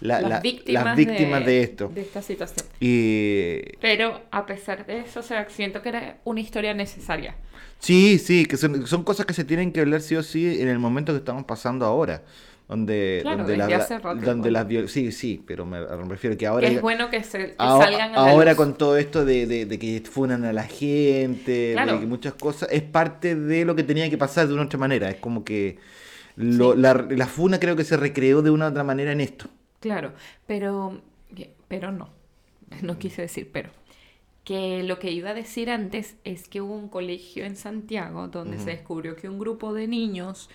la- 0.00 0.20
las 0.20 0.30
la- 0.30 0.40
víctimas, 0.40 0.84
las 0.84 0.96
víctimas 0.96 1.44
de, 1.46 1.62
esto. 1.62 1.88
De 1.88 2.00
esta 2.02 2.22
situación. 2.22 2.66
Y 2.80 3.76
Pero 3.80 4.22
a 4.30 4.46
pesar 4.46 4.86
de 4.86 5.00
eso, 5.00 5.20
o 5.20 5.22
sea, 5.22 5.48
siento 5.48 5.82
que 5.82 5.88
era 5.90 6.18
una 6.24 6.40
historia 6.40 6.74
necesaria. 6.74 7.34
Sí, 7.80 8.18
sí, 8.18 8.46
que 8.46 8.56
son, 8.56 8.86
son 8.86 9.04
cosas 9.04 9.24
que 9.26 9.34
se 9.34 9.44
tienen 9.44 9.72
que 9.72 9.80
hablar 9.80 10.00
sí 10.00 10.16
o 10.16 10.22
sí 10.22 10.60
en 10.60 10.68
el 10.68 10.78
momento 10.78 11.12
que 11.12 11.18
estamos 11.18 11.44
pasando 11.44 11.84
ahora. 11.86 12.22
Donde, 12.68 13.20
Claro, 13.22 13.38
donde, 13.38 13.52
desde 13.56 13.70
la- 13.70 13.76
hace 13.82 13.98
rato 13.98 14.20
donde 14.20 14.50
las 14.50 14.66
Sí, 14.92 15.10
sí, 15.10 15.42
pero 15.46 15.64
me, 15.64 15.80
me 15.80 16.04
refiero 16.10 16.36
que 16.36 16.46
ahora. 16.46 16.68
Que 16.68 16.74
es 16.74 16.82
bueno 16.82 17.08
que, 17.08 17.24
se, 17.24 17.38
que 17.38 17.54
ahora 17.56 17.86
salgan 17.86 18.10
a 18.10 18.12
la 18.26 18.30
ahora 18.30 18.50
luz. 18.50 18.56
con 18.58 18.76
todo 18.76 18.98
esto 18.98 19.24
de, 19.24 19.46
de- 19.46 19.64
de 19.64 19.78
que 19.78 20.02
funan 20.04 20.44
a 20.44 20.52
la 20.52 20.64
gente, 20.64 21.70
Claro. 21.72 21.94
de 21.94 22.00
que 22.00 22.06
muchas 22.06 22.34
cosas, 22.34 22.68
es 22.70 22.82
parte 22.82 23.34
de 23.36 23.64
lo 23.64 23.74
que 23.74 23.84
tenía 23.84 24.10
que 24.10 24.18
pasar 24.18 24.48
de 24.48 24.52
una 24.52 24.64
otra 24.64 24.78
manera. 24.78 25.08
Es 25.08 25.16
como 25.16 25.44
que 25.44 25.78
lo- 26.36 26.74
Sí. 26.74 26.80
la, 26.80 27.06
la 27.08 27.26
funa 27.26 27.58
creo 27.58 27.74
que 27.74 27.84
se 27.84 27.96
recreó 27.96 28.42
de 28.42 28.50
una 28.50 28.66
u 28.66 28.68
otra 28.70 28.84
manera 28.84 29.12
en 29.12 29.22
esto. 29.22 29.48
Claro, 29.80 30.12
pero, 30.46 31.00
pero 31.68 31.92
no. 31.92 32.08
No 32.82 32.98
quise 32.98 33.22
decir 33.22 33.50
pero. 33.52 33.70
Que 34.44 34.82
lo 34.82 34.98
que 34.98 35.10
iba 35.10 35.30
a 35.30 35.34
decir 35.34 35.68
antes 35.70 36.16
es 36.24 36.48
que 36.48 36.60
hubo 36.62 36.74
un 36.74 36.88
colegio 36.88 37.44
en 37.44 37.54
Santiago 37.56 38.28
donde 38.28 38.58
se 38.58 38.70
descubrió 38.70 39.14
que 39.14 39.28
un 39.28 39.38
grupo 39.38 39.74
de 39.74 39.86
niños 39.86 40.48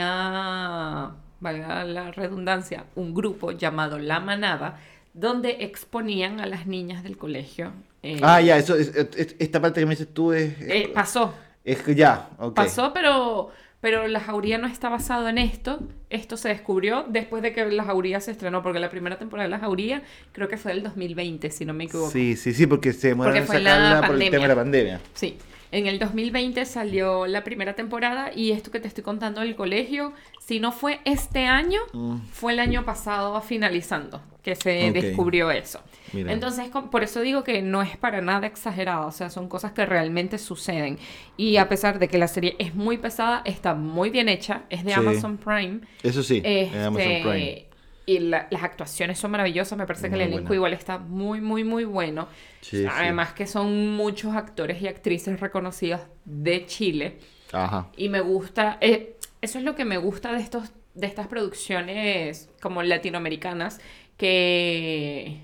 tenía, 0.00 1.12
valga 1.40 1.84
la 1.84 2.10
redundancia, 2.12 2.86
un 2.94 3.12
grupo 3.14 3.52
llamado 3.52 3.98
La 3.98 4.20
Manada, 4.20 4.80
donde 5.12 5.58
exponían 5.60 6.40
a 6.40 6.46
las 6.46 6.66
niñas 6.66 7.02
del 7.02 7.18
colegio. 7.18 7.72
Eh, 8.02 8.20
Ah, 8.22 8.40
ya, 8.40 8.56
eso 8.56 8.74
es, 8.76 8.88
es- 8.96 9.36
esta 9.38 9.60
parte 9.60 9.80
que 9.80 9.86
me 9.86 9.90
dices 9.90 10.08
tú 10.14 10.32
es. 10.32 10.54
eh, 10.60 10.90
pasó, 10.94 11.34
es 11.64 11.82
que 11.82 11.94
ya, 11.94 12.30
ok. 12.38 12.54
Pasó, 12.54 12.92
pero, 12.94 13.50
pero 13.80 14.06
la 14.08 14.20
jauría 14.20 14.58
no 14.58 14.66
está 14.66 14.88
basado 14.88 15.28
en 15.28 15.38
esto. 15.38 15.80
Esto 16.10 16.36
se 16.36 16.48
descubrió 16.48 17.04
después 17.08 17.42
de 17.42 17.52
que 17.52 17.64
la 17.66 17.84
jauría 17.84 18.20
se 18.20 18.30
estrenó, 18.30 18.62
porque 18.62 18.78
la 18.78 18.90
primera 18.90 19.18
temporada 19.18 19.48
de 19.48 19.50
la 19.50 19.58
jauría 19.58 20.02
creo 20.32 20.48
que 20.48 20.56
fue 20.56 20.72
del 20.74 20.82
2020, 20.82 21.50
si 21.50 21.64
no 21.64 21.72
me 21.72 21.84
equivoco. 21.84 22.10
Sí, 22.10 22.36
sí, 22.36 22.52
sí, 22.52 22.66
porque 22.66 22.92
se 22.92 23.08
demoraron 23.08 23.38
en 23.38 23.46
sacarla 23.46 24.06
por 24.06 24.20
el 24.20 24.30
tema 24.30 24.42
de 24.42 24.48
la 24.48 24.56
pandemia. 24.56 25.00
Sí. 25.14 25.38
En 25.72 25.86
el 25.86 25.98
2020 26.00 26.64
salió 26.66 27.26
la 27.26 27.44
primera 27.44 27.74
temporada 27.74 28.32
y 28.34 28.50
esto 28.50 28.70
que 28.70 28.80
te 28.80 28.88
estoy 28.88 29.04
contando 29.04 29.40
del 29.40 29.54
colegio, 29.54 30.12
si 30.40 30.58
no 30.60 30.72
fue 30.72 31.00
este 31.04 31.46
año, 31.46 31.80
Mm. 31.92 32.16
fue 32.32 32.52
el 32.54 32.58
año 32.60 32.84
pasado 32.84 33.40
finalizando 33.40 34.20
que 34.42 34.56
se 34.56 34.90
descubrió 34.90 35.50
eso. 35.50 35.80
Mira. 36.12 36.32
Entonces, 36.32 36.70
por 36.90 37.02
eso 37.04 37.20
digo 37.20 37.44
que 37.44 37.60
no 37.62 37.82
es 37.82 37.96
para 37.98 38.20
nada 38.22 38.46
exagerado, 38.46 39.06
o 39.06 39.12
sea, 39.12 39.28
son 39.30 39.48
cosas 39.48 39.72
que 39.72 39.84
realmente 39.86 40.38
suceden. 40.38 40.98
Y 41.36 41.56
a 41.58 41.68
pesar 41.68 41.98
de 41.98 42.08
que 42.08 42.18
la 42.18 42.26
serie 42.26 42.56
es 42.58 42.74
muy 42.74 42.96
pesada, 42.98 43.42
está 43.44 43.74
muy 43.74 44.10
bien 44.10 44.28
hecha, 44.28 44.62
es 44.70 44.82
de 44.84 44.92
Sí. 44.92 44.98
Amazon 44.98 45.36
Prime. 45.36 45.80
Eso 46.02 46.22
sí, 46.22 46.42
Amazon 46.74 47.00
Este, 47.00 47.20
Prime. 47.22 47.64
Y 48.10 48.18
la- 48.18 48.48
las 48.50 48.62
actuaciones 48.64 49.18
son 49.18 49.30
maravillosas, 49.30 49.78
me 49.78 49.86
parece 49.86 50.08
que 50.08 50.14
el 50.16 50.22
elenco 50.22 50.52
igual 50.54 50.72
está 50.72 50.98
muy, 50.98 51.40
muy, 51.40 51.62
muy 51.64 51.84
bueno. 51.84 52.26
Sí, 52.60 52.78
sí. 52.82 52.86
Además 52.90 53.32
que 53.34 53.46
son 53.46 53.90
muchos 53.90 54.34
actores 54.34 54.82
y 54.82 54.88
actrices 54.88 55.38
reconocidas 55.38 56.02
de 56.24 56.66
Chile. 56.66 57.18
Ajá. 57.52 57.88
Y 57.96 58.08
me 58.08 58.20
gusta, 58.20 58.78
eh, 58.80 59.16
eso 59.42 59.58
es 59.58 59.64
lo 59.64 59.74
que 59.76 59.84
me 59.84 59.96
gusta 59.98 60.32
de, 60.32 60.40
estos, 60.40 60.72
de 60.94 61.06
estas 61.06 61.26
producciones 61.28 62.48
como 62.60 62.82
latinoamericanas 62.82 63.80
que 64.16 65.42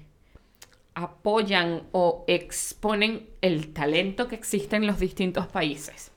apoyan 0.94 1.82
o 1.92 2.24
exponen 2.26 3.28
el 3.42 3.72
talento 3.72 4.28
que 4.28 4.34
existe 4.34 4.76
en 4.76 4.86
los 4.86 4.98
distintos 4.98 5.46
países. 5.46 6.10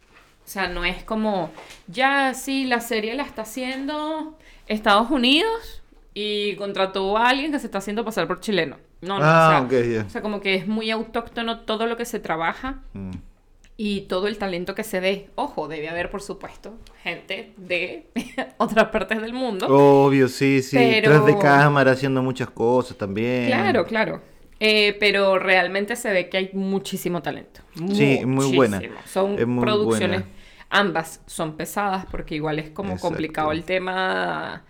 O 0.46 0.48
sea, 0.52 0.68
no 0.68 0.84
es 0.84 1.04
como, 1.04 1.52
ya 1.88 2.34
sí, 2.34 2.66
la 2.66 2.80
serie 2.80 3.14
la 3.14 3.24
está 3.24 3.44
haciendo 3.44 4.38
Estados 4.68 5.12
Unidos 5.12 5.79
y 6.22 6.56
contrató 6.58 7.18
a 7.18 7.30
alguien 7.30 7.52
que 7.52 7.60
se 7.60 7.68
está 7.68 7.78
haciendo 7.78 8.04
pasar 8.04 8.28
por 8.28 8.40
chileno. 8.42 8.78
No, 9.02 9.20
no, 9.20 9.24
Ah, 9.26 9.64
o, 9.66 9.70
sea, 9.70 9.80
ok, 9.80 9.86
ya. 9.88 10.02
o 10.06 10.10
sea, 10.10 10.22
como 10.22 10.42
que 10.42 10.56
es 10.56 10.68
muy 10.68 10.92
autóctono 10.92 11.62
todo 11.62 11.86
lo 11.86 11.96
que 11.96 12.04
se 12.06 12.20
trabaja 12.20 12.82
Mm. 12.94 13.12
y 13.78 14.02
todo 14.02 14.28
el 14.28 14.38
talento 14.38 14.76
que 14.76 14.84
se 14.84 15.00
dé. 15.00 15.30
Ojo, 15.36 15.68
debe 15.70 15.88
haber, 15.88 16.10
por 16.10 16.22
supuesto, 16.22 16.74
gente 17.04 17.54
de 17.56 18.10
otras 18.58 18.90
partes 18.90 19.22
del 19.22 19.32
mundo. 19.34 19.68
Obvio, 19.70 20.28
sí, 20.28 20.62
sí. 20.62 20.76
Pero- 20.78 21.10
Tras 21.12 21.26
de 21.26 21.38
cámara 21.38 21.92
haciendo 21.92 22.22
muchas 22.22 22.50
cosas 22.50 22.98
también. 22.98 23.46
Claro, 23.48 23.86
claro. 23.86 24.22
Eh, 24.60 24.98
pero 25.00 25.40
realmente 25.40 25.96
se 25.96 26.12
ve 26.12 26.28
que 26.28 26.36
hay 26.36 26.50
muchísimo 26.52 27.22
talento. 27.22 27.62
Sí, 27.94 28.20
muy 28.26 28.54
buena. 28.58 28.78
Muchísimo. 28.78 29.00
Son 29.06 29.50
muy 29.50 29.64
producciones, 29.64 30.20
buena. 30.24 30.36
ambas 30.70 31.22
son 31.28 31.56
pesadas 31.56 32.06
porque 32.12 32.36
igual 32.36 32.60
es 32.60 32.70
como 32.72 32.90
Exacto. 32.90 33.08
complicado 33.08 33.54
el 33.54 33.64
tema 33.64 34.66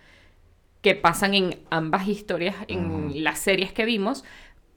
que 0.82 0.94
pasan 0.94 1.34
en 1.34 1.58
ambas 1.70 2.08
historias, 2.08 2.56
en 2.68 3.22
las 3.24 3.38
series 3.38 3.72
que 3.72 3.84
vimos, 3.84 4.24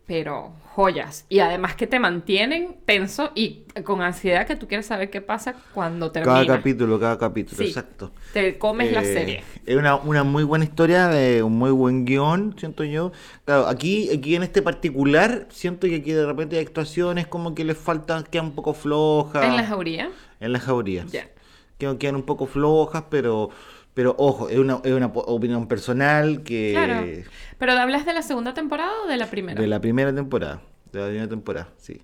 pero 0.05 0.51
joyas. 0.75 1.25
Y 1.29 1.39
además 1.39 1.75
que 1.75 1.87
te 1.87 1.97
mantienen 1.97 2.75
tenso 2.85 3.31
y 3.35 3.63
con 3.85 4.01
ansiedad 4.01 4.45
que 4.45 4.57
tú 4.57 4.67
quieres 4.67 4.85
saber 4.85 5.09
qué 5.09 5.21
pasa 5.21 5.55
cuando 5.73 6.11
termina. 6.11 6.33
Cada 6.43 6.57
capítulo, 6.57 6.99
cada 6.99 7.17
capítulo, 7.17 7.57
Sí. 7.57 7.67
exacto. 7.69 8.11
Te 8.33 8.57
comes 8.57 8.91
la 8.91 9.01
Eh, 9.01 9.13
serie. 9.13 9.43
Es 9.65 9.77
una, 9.77 9.95
una 9.95 10.25
muy 10.25 10.43
buena 10.43 10.65
historia, 10.65 11.07
de 11.07 11.41
un 11.41 11.57
muy 11.57 11.71
buen 11.71 12.03
guion, 12.03 12.53
siento 12.57 12.83
yo. 12.83 13.13
Claro, 13.45 13.67
aquí, 13.67 14.09
aquí 14.11 14.35
en 14.35 14.43
este 14.43 14.61
particular, 14.61 15.47
siento 15.51 15.87
que 15.87 15.95
aquí 15.95 16.11
de 16.11 16.25
repente 16.25 16.57
hay 16.57 16.63
actuaciones 16.65 17.25
como 17.25 17.55
que 17.55 17.63
les 17.63 17.77
faltan, 17.77 18.23
quedan 18.23 18.47
un 18.47 18.55
poco 18.55 18.73
flojas. 18.73 19.45
En 19.45 19.55
la 19.55 19.63
jauría. 19.63 20.11
En 20.41 20.51
las 20.51 20.63
jaurías. 20.63 21.09
Ya. 21.13 21.29
Quedan, 21.77 21.97
quedan 21.97 22.15
un 22.17 22.23
poco 22.23 22.45
flojas, 22.45 23.05
pero, 23.09 23.51
pero 23.93 24.15
ojo, 24.17 24.49
es 24.49 24.57
una, 24.57 24.79
es 24.83 24.91
una 24.91 25.07
opinión 25.07 25.67
personal 25.67 26.43
que 26.43 26.71
Claro. 26.73 27.05
Pero 27.57 27.73
¿hablas 27.73 28.05
de 28.05 28.13
la 28.13 28.21
segunda 28.21 28.53
temporada 28.53 28.91
o 29.05 29.07
de 29.07 29.17
la 29.17 29.27
primera? 29.27 29.59
de 29.59 29.67
la 29.67 29.79
primera 29.79 30.13
temporada. 30.13 30.61
De 30.91 30.99
la 30.99 31.05
primera 31.07 31.29
temporada, 31.29 31.69
sí. 31.77 32.01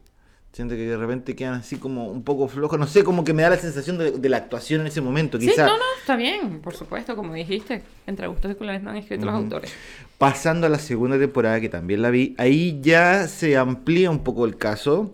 Siento 0.52 0.73
que 0.75 0.82
de 0.82 0.97
repente 0.97 1.36
quedan 1.36 1.54
así 1.56 1.78
como 1.78 2.08
un 2.08 2.23
poco 2.23 2.47
flojas. 2.47 2.80
No 2.80 2.88
sé, 2.88 3.04
como 3.04 3.23
que 3.23 3.34
me 3.34 3.43
da 3.43 3.52
la 3.52 3.58
sensación 3.58 3.99
de, 3.99 4.12
de 4.12 4.30
la 4.30 4.38
actuación 4.38 4.82
en 4.82 4.88
ese 4.88 4.99
momento. 4.99 5.39
Sí, 5.39 5.47
Quizá 5.47 5.67
no, 5.67 5.78
no, 5.78 5.84
está 5.99 6.15
bien, 6.15 6.60
por 6.62 6.73
supuesto, 6.73 7.15
como 7.15 7.34
dijiste, 7.36 7.84
entre 8.08 8.28
gustos 8.28 8.52
y 8.52 8.56
colores 8.56 8.82
no 8.82 8.89
han 8.89 8.97
escrito 8.97 9.25
los 9.25 9.36
autores. 9.36 9.71
Pasando 10.17 10.65
a 10.65 10.69
la 10.69 10.80
segunda 10.80 11.19
temporada, 11.19 11.62
que 11.62 11.69
también 11.69 12.02
la 12.02 12.10
vi, 12.10 12.34
ahí 12.39 12.80
ya 12.82 13.28
se 13.28 13.58
amplía 13.58 14.10
un 14.10 14.23
poco 14.23 14.45
el 14.45 14.58
caso 14.58 15.13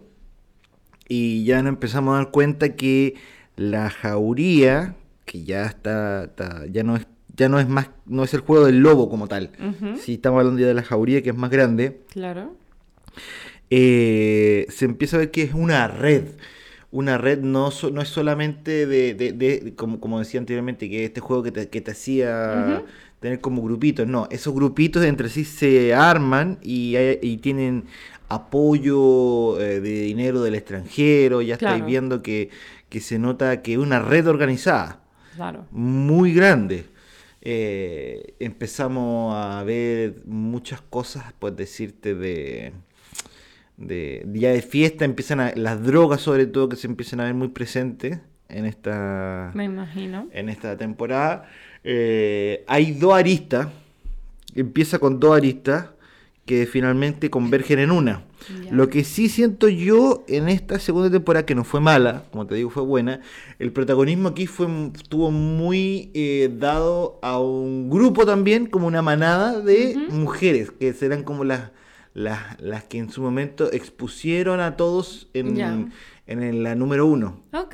y 1.07 1.43
ya 1.43 1.61
nos 1.61 1.69
empezamos 1.69 2.13
a 2.13 2.17
dar 2.17 2.31
cuenta 2.31 2.75
que 2.75 3.15
la 3.57 3.89
jauría, 3.89 4.95
que 5.25 5.43
ya 5.43 5.65
está, 5.65 6.25
está- 6.25 6.65
ya 6.71 6.83
no 6.83 6.95
es, 6.95 7.05
ya 7.35 7.49
no 7.49 7.59
es 7.59 7.67
más, 7.67 7.89
no 8.05 8.23
es 8.23 8.33
el 8.33 8.39
juego 8.41 8.65
del 8.65 8.79
lobo 8.79 9.09
como 9.09 9.27
tal. 9.27 9.49
Si 9.99 10.13
estamos 10.13 10.39
hablando 10.39 10.61
ya 10.61 10.67
de 10.67 10.73
la 10.73 10.83
jauría, 10.83 11.21
que 11.21 11.31
es 11.31 11.35
más 11.35 11.49
grande, 11.51 12.01
Claro. 12.11 12.55
eh, 13.69 14.65
se 14.69 14.85
empieza 14.85 15.17
a 15.17 15.19
ver 15.19 15.31
que 15.31 15.43
es 15.43 15.53
una 15.53 15.88
red. 15.88 16.23
Una 16.91 17.17
red 17.17 17.39
no, 17.39 17.71
so- 17.71 17.89
no 17.91 18.01
es 18.01 18.07
solamente 18.07 18.85
de, 18.85 19.13
de- 19.15 19.33
de- 19.33 19.73
como, 19.75 19.99
como 19.99 20.19
decía 20.19 20.39
anteriormente, 20.39 20.89
que 20.89 21.03
este 21.05 21.19
juego 21.19 21.43
que 21.43 21.51
te, 21.51 21.67
que 21.69 21.81
te 21.81 21.91
hacía 21.91 22.83
tener 23.19 23.41
como 23.41 23.61
grupitos. 23.63 24.07
No, 24.07 24.27
esos 24.31 24.53
grupitos 24.53 25.03
entre 25.03 25.27
sí 25.29 25.43
se 25.43 25.93
arman 25.93 26.57
y, 26.61 26.95
hay- 26.95 27.19
y 27.21 27.38
tienen 27.38 27.85
apoyo 28.29 29.59
eh, 29.59 29.81
de 29.81 30.01
dinero 30.03 30.41
del 30.41 30.55
extranjero. 30.55 31.41
Ya 31.41 31.55
estáis 31.55 31.85
viendo 31.85 32.21
que, 32.21 32.49
que 32.89 33.01
se 33.01 33.19
nota 33.19 33.61
que 33.61 33.73
es 33.73 33.77
una 33.79 33.99
red 33.99 34.27
organizada 34.27 35.01
Claro. 35.35 35.67
muy 35.71 36.33
grande. 36.33 36.85
Eh, 37.41 38.33
empezamos 38.39 39.35
a 39.35 39.63
ver 39.63 40.15
muchas 40.25 40.81
cosas, 40.81 41.25
pues 41.37 41.55
decirte, 41.55 42.15
de, 42.15 42.73
de 43.77 44.23
día 44.25 44.51
de 44.51 44.61
fiesta, 44.61 45.05
empiezan 45.05 45.39
a, 45.39 45.51
las 45.55 45.83
drogas 45.83 46.21
sobre 46.21 46.47
todo 46.47 46.69
que 46.69 46.75
se 46.75 46.87
empiezan 46.87 47.19
a 47.19 47.25
ver 47.25 47.35
muy 47.35 47.49
presentes 47.49 48.19
en 48.49 48.65
esta, 48.65 49.51
Me 49.53 49.65
imagino. 49.65 50.27
en 50.31 50.49
esta 50.49 50.75
temporada. 50.77 51.47
Eh, 51.83 52.63
hay 52.67 52.93
dos 52.93 53.13
aristas, 53.13 53.67
empieza 54.55 54.97
con 54.97 55.19
dos 55.19 55.37
aristas 55.37 55.89
que 56.45 56.65
finalmente 56.67 57.29
convergen 57.29 57.79
en 57.79 57.91
una. 57.91 58.23
Lo 58.71 58.89
que 58.89 59.03
sí 59.03 59.29
siento 59.29 59.67
yo 59.67 60.23
en 60.27 60.47
esta 60.47 60.77
segunda 60.79 61.10
temporada, 61.10 61.45
que 61.45 61.55
no 61.55 61.63
fue 61.63 61.79
mala, 61.81 62.25
como 62.31 62.45
te 62.45 62.53
digo, 62.55 62.69
fue 62.69 62.84
buena, 62.84 63.21
el 63.58 63.71
protagonismo 63.71 64.29
aquí 64.29 64.45
fue 64.45 64.67
estuvo 64.95 65.31
muy 65.31 66.12
eh, 66.13 66.51
dado 66.60 67.17
a 67.23 67.39
un 67.39 67.89
grupo 67.89 68.25
también, 68.25 68.67
como 68.67 68.86
una 68.86 69.01
manada 69.01 69.60
de 69.60 69.95
mujeres, 70.12 70.71
que 70.71 70.93
serán 70.93 71.23
como 71.23 71.43
las, 71.43 71.71
las, 72.13 72.62
las 72.62 72.84
que 72.84 72.99
en 72.99 73.10
su 73.10 73.21
momento 73.23 73.71
expusieron 73.71 74.60
a 74.60 74.77
todos 74.77 75.27
en, 75.34 75.55
en 76.27 76.43
el- 76.43 76.62
la 76.62 76.75
número 76.75 77.08
uno. 77.08 77.41
Ok. 77.53 77.73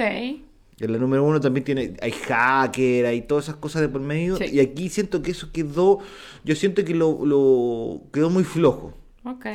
En 0.85 0.93
la 0.93 0.97
número 0.97 1.23
uno 1.23 1.39
también 1.39 1.63
tiene, 1.63 1.93
hay 2.01 2.11
hacker, 2.11 3.05
hay 3.05 3.21
todas 3.21 3.45
esas 3.45 3.55
cosas 3.57 3.81
de 3.81 3.89
por 3.89 4.01
medio. 4.01 4.37
Sí. 4.37 4.45
Y 4.51 4.59
aquí 4.59 4.89
siento 4.89 5.21
que 5.21 5.31
eso 5.31 5.51
quedó, 5.51 5.99
yo 6.43 6.55
siento 6.55 6.83
que 6.83 6.93
lo, 6.95 7.25
lo 7.25 8.01
quedó 8.11 8.29
muy 8.29 8.43
flojo. 8.43 8.93
Ok. 9.23 9.45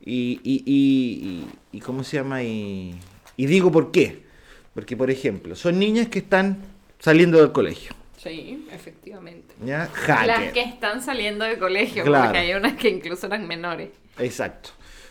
Y, 0.00 0.40
y, 0.42 0.62
y, 0.64 1.44
y, 1.74 1.76
y 1.78 1.80
¿cómo 1.80 2.04
se 2.04 2.16
llama? 2.18 2.42
Y, 2.42 2.94
y 3.36 3.46
digo 3.46 3.70
por 3.72 3.90
qué. 3.90 4.22
Porque, 4.74 4.96
por 4.96 5.10
ejemplo, 5.10 5.56
son 5.56 5.78
niñas 5.78 6.08
que 6.08 6.20
están 6.20 6.58
saliendo 7.00 7.38
del 7.38 7.50
colegio. 7.52 7.92
Sí, 8.16 8.66
efectivamente. 8.72 9.54
¿Ya? 9.64 9.90
Las 10.26 10.52
que 10.52 10.62
están 10.62 11.02
saliendo 11.02 11.44
de 11.44 11.58
colegio, 11.58 12.04
Claro. 12.04 12.24
porque 12.26 12.38
hay 12.38 12.54
unas 12.54 12.74
que 12.74 12.88
incluso 12.88 13.26
eran 13.26 13.46
menores. 13.46 13.90
Exacto. 14.18 14.70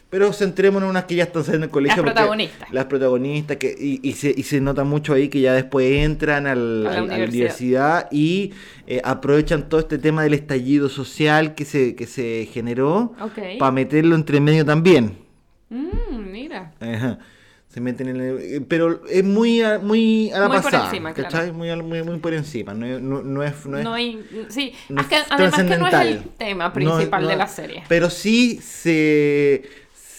Pero 0.10 0.32
centrémonos 0.32 0.88
en 0.88 0.92
unas 0.92 1.04
que 1.04 1.16
ya 1.16 1.24
están 1.24 1.44
saliendo 1.44 1.68
del 1.68 1.72
colegio. 1.72 2.02
Las 2.02 2.14
protagonistas. 2.14 2.72
Las 2.72 2.86
protagonistas. 2.86 3.58
Que, 3.58 3.76
y, 3.78 4.00
y 4.02 4.14
se, 4.14 4.34
y 4.36 4.44
se 4.44 4.62
nota 4.62 4.86
mucho 4.86 5.14
ahí 5.14 5.28
que 5.28 5.42
ya 5.42 5.54
después 5.54 5.86
entran 6.06 6.48
al- 6.48 6.88
A 6.88 6.92
la 6.92 6.98
al- 7.00 7.12
a 7.12 7.18
la 7.18 7.26
universidad. 7.26 8.08
y 8.12 8.54
eh, 8.88 9.02
aprovechan 9.04 9.68
todo 9.68 9.82
este 9.82 9.98
tema 9.98 10.24
del 10.24 10.34
estallido 10.34 10.88
social 10.88 11.56
que 11.56 11.66
se, 11.66 11.94
que 11.96 12.08
se 12.08 12.48
generó 12.54 13.14
Ok. 13.22 13.60
para 13.60 13.72
meterlo 13.72 14.16
entre 14.16 14.40
medio 14.40 14.64
también. 14.64 15.18
Mm, 15.70 16.32
mira. 16.32 16.72
Ajá. 16.80 17.20
Se 17.68 17.82
meten 17.82 18.08
en 18.08 18.16
el- 18.22 18.38
eh, 18.40 18.62
Pero 18.66 19.04
es 19.10 19.26
muy 19.26 19.62
a, 19.62 19.78
muy 19.78 20.32
a 20.32 20.40
la 20.40 20.48
Muy 20.48 20.60
por 20.60 20.74
encima, 20.74 21.14
claro. 21.14 21.54
Muy, 21.54 21.76
muy, 21.84 22.02
muy 22.04 22.18
por 22.20 22.34
encima. 22.34 22.74
No, 22.74 22.86
es- 22.86 23.02
no, 23.02 23.22
no 23.22 23.44
es. 23.44 23.66
No 23.66 23.78
es 23.78 23.84
No 23.84 23.96
sí, 24.50 24.72
es 24.98 25.06
que 25.08 25.18
es 25.18 25.24
además 25.30 25.56
que 25.58 25.78
no 25.78 25.88
es 25.90 25.94
el 25.94 26.24
tema 26.38 26.72
principal 26.72 27.28
de 27.28 27.36
la 27.36 27.48
serie. 27.48 27.84
Pero 27.90 28.10
sí 28.10 28.60
se, 28.64 29.64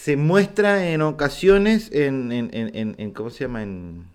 se 0.09 0.17
muestra 0.17 0.89
en 0.89 1.03
ocasiones 1.03 1.91
en, 1.91 2.31
en, 2.31 2.49
en, 2.51 2.95
en- 2.97 3.11
¿cómo 3.11 3.29
se 3.29 3.43
llama? 3.43 3.61
En, 3.61 4.05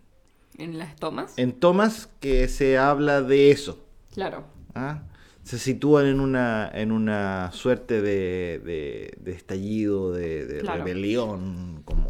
En 0.59 0.77
las 0.77 0.97
tomas. 0.97 1.35
en 1.39 1.53
tomas 1.53 2.09
que 2.19 2.49
se 2.49 2.79
habla 2.79 3.23
de 3.23 3.53
eso. 3.53 3.79
Claro. 4.13 4.43
¿ah? 4.75 5.05
Se 5.45 5.57
sitúan 5.57 6.07
en 6.07 6.19
una, 6.19 6.69
en 6.75 6.91
una 6.91 7.53
suerte 7.53 8.03
de, 8.03 8.61
de, 8.65 9.15
de 9.21 9.33
estallido, 9.33 10.11
de, 10.13 10.47
de 10.47 10.61
Claro. 10.63 10.83
rebelión, 10.83 11.83
como 11.85 12.09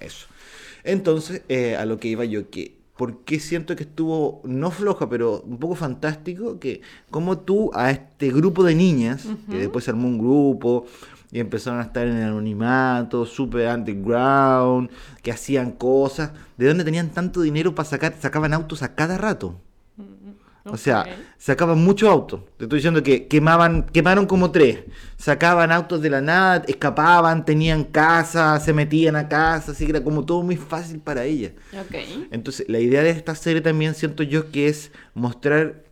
eso. 0.00 0.28
Entonces, 0.84 1.42
eh, 1.48 1.74
a 1.74 1.84
lo 1.84 1.98
que 1.98 2.06
iba 2.06 2.24
yo, 2.24 2.48
que 2.48 2.76
¿por 2.96 3.24
qué 3.24 3.40
siento 3.40 3.74
que 3.74 3.82
estuvo, 3.82 4.40
no 4.44 4.70
floja, 4.70 5.08
pero 5.08 5.40
un 5.40 5.58
poco 5.58 5.74
fantástico, 5.74 6.60
que 6.60 6.80
como 7.10 7.38
tú 7.40 7.72
a 7.74 7.90
este 7.90 8.30
grupo 8.30 8.62
de 8.62 8.76
niñas, 8.76 9.26
que 9.50 9.58
después 9.58 9.84
se 9.84 9.90
armó 9.90 10.06
un 10.06 10.16
grupo 10.18 10.86
y 11.36 11.40
empezaron 11.40 11.80
a 11.80 11.82
estar 11.82 12.06
en 12.06 12.16
el 12.16 12.24
anonimato, 12.24 13.26
super 13.26 13.68
underground, 13.68 14.88
que 15.22 15.30
hacían 15.30 15.72
cosas, 15.72 16.30
¿de 16.56 16.66
dónde 16.66 16.82
tenían 16.82 17.10
tanto 17.10 17.42
dinero 17.42 17.74
para 17.74 17.86
sacar, 17.86 18.14
sacaban 18.18 18.54
autos 18.54 18.82
a 18.82 18.94
cada 18.94 19.18
rato? 19.18 19.60
O 20.64 20.78
sea, 20.78 21.04
sacaban 21.36 21.84
muchos 21.84 22.08
autos. 22.08 22.40
Te 22.56 22.64
estoy 22.64 22.78
diciendo 22.78 23.02
que 23.02 23.28
quemaban, 23.28 23.84
quemaron 23.84 24.24
como 24.24 24.50
tres. 24.50 24.80
Sacaban 25.18 25.70
autos 25.72 26.00
de 26.00 26.08
la 26.08 26.22
nada, 26.22 26.64
escapaban, 26.66 27.44
tenían 27.44 27.84
casa, 27.84 28.58
se 28.58 28.72
metían 28.72 29.14
a 29.14 29.28
casa, 29.28 29.72
así 29.72 29.84
que 29.84 29.90
era 29.90 30.02
como 30.02 30.24
todo 30.24 30.42
muy 30.42 30.56
fácil 30.56 31.00
para 31.00 31.24
ellas. 31.24 31.52
Ok. 31.78 31.96
Entonces, 32.30 32.66
la 32.66 32.80
idea 32.80 33.02
de 33.02 33.10
esta 33.10 33.34
serie 33.34 33.60
también 33.60 33.94
siento 33.94 34.22
yo 34.22 34.50
que 34.50 34.68
es 34.68 34.90
mostrar 35.12 35.84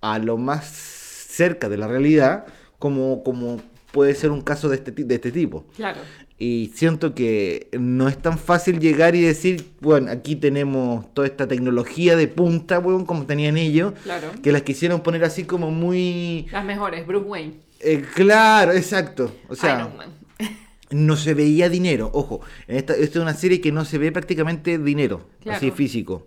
a 0.00 0.18
lo 0.18 0.38
más 0.38 0.64
cerca 0.64 1.68
de 1.68 1.76
la 1.76 1.86
realidad 1.86 2.46
como, 2.78 3.22
como 3.22 3.60
puede 3.92 4.14
ser 4.14 4.30
un 4.30 4.40
caso 4.42 4.68
de 4.68 4.76
este, 4.76 4.90
de 4.92 5.14
este 5.14 5.32
tipo. 5.32 5.64
Claro. 5.76 5.98
Y 6.38 6.70
siento 6.74 7.14
que 7.14 7.68
no 7.78 8.08
es 8.08 8.16
tan 8.16 8.38
fácil 8.38 8.80
llegar 8.80 9.14
y 9.14 9.20
decir, 9.20 9.66
bueno, 9.80 10.10
aquí 10.10 10.36
tenemos 10.36 11.12
toda 11.12 11.26
esta 11.26 11.46
tecnología 11.46 12.16
de 12.16 12.28
punta, 12.28 12.78
weón, 12.78 13.04
como 13.04 13.26
tenían 13.26 13.58
ellos, 13.58 13.92
Claro. 14.04 14.28
que 14.42 14.50
las 14.52 14.62
quisieron 14.62 15.02
poner 15.02 15.22
así 15.24 15.44
como 15.44 15.70
muy... 15.70 16.46
Las 16.50 16.64
mejores, 16.64 17.06
Bruce 17.06 17.26
Wayne. 17.28 17.54
eh, 17.80 18.02
claro, 18.14 18.72
exacto. 18.72 19.34
O 19.48 19.54
sea, 19.54 19.80
Iron 19.80 19.96
Man. 19.98 20.10
no 20.90 21.16
se 21.16 21.34
veía 21.34 21.68
dinero. 21.68 22.10
Ojo, 22.14 22.40
en 22.68 22.76
esta, 22.76 22.94
esta 22.94 23.18
es 23.18 23.22
una 23.22 23.34
serie 23.34 23.60
que 23.60 23.70
no 23.70 23.84
se 23.84 23.98
ve 23.98 24.10
prácticamente 24.10 24.78
dinero, 24.78 25.26
Claro. 25.42 25.58
así 25.58 25.70
físico. 25.72 26.26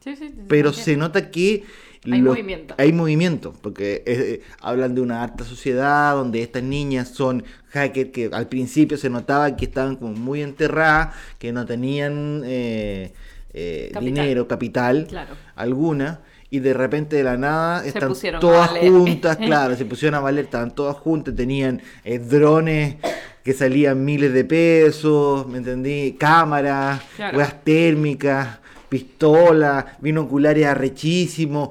Sí, 0.00 0.14
sí, 0.16 0.28
sí, 0.28 0.34
Pero 0.46 0.74
se 0.74 0.96
nota 0.98 1.30
que... 1.30 1.64
Hay 2.10 2.22
movimiento. 2.22 2.74
Hay 2.78 2.92
movimiento, 2.92 3.54
porque 3.62 4.02
eh, 4.06 4.42
hablan 4.60 4.94
de 4.94 5.00
una 5.00 5.22
alta 5.22 5.44
sociedad 5.44 6.14
donde 6.14 6.42
estas 6.42 6.62
niñas 6.62 7.08
son 7.08 7.44
hackers 7.70 8.10
que 8.10 8.30
al 8.32 8.46
principio 8.48 8.96
se 8.98 9.08
notaba 9.10 9.56
que 9.56 9.64
estaban 9.64 9.96
como 9.96 10.12
muy 10.12 10.42
enterradas, 10.42 11.14
que 11.38 11.52
no 11.52 11.64
tenían... 11.66 12.42
eh, 12.44 13.12
eh, 13.56 13.90
Capital. 13.92 14.04
dinero, 14.04 14.48
capital, 14.48 15.06
Claro. 15.08 15.34
alguna, 15.54 16.20
y 16.50 16.58
de 16.58 16.74
repente 16.74 17.14
de 17.14 17.22
la 17.22 17.36
nada 17.36 17.82
Se 17.82 17.88
están 17.90 18.12
todas 18.40 18.68
juntas, 18.70 19.36
claro, 19.46 19.76
se 19.76 19.84
pusieron 19.84 20.16
a 20.16 20.20
valer, 20.20 20.46
estaban 20.46 20.74
todas 20.74 20.96
juntas, 20.96 21.36
tenían 21.36 21.80
eh, 22.04 22.18
drones 22.18 22.96
que 23.44 23.52
salían 23.52 24.04
miles 24.04 24.32
de 24.32 24.44
pesos, 24.44 25.46
¿me 25.46 25.58
entendí? 25.58 26.16
Cámaras, 26.18 27.00
Claro. 27.14 27.38
térmicas, 27.62 28.58
pistolas, 28.88 29.84
binoculares 30.00 30.66
arrechísimos, 30.66 31.70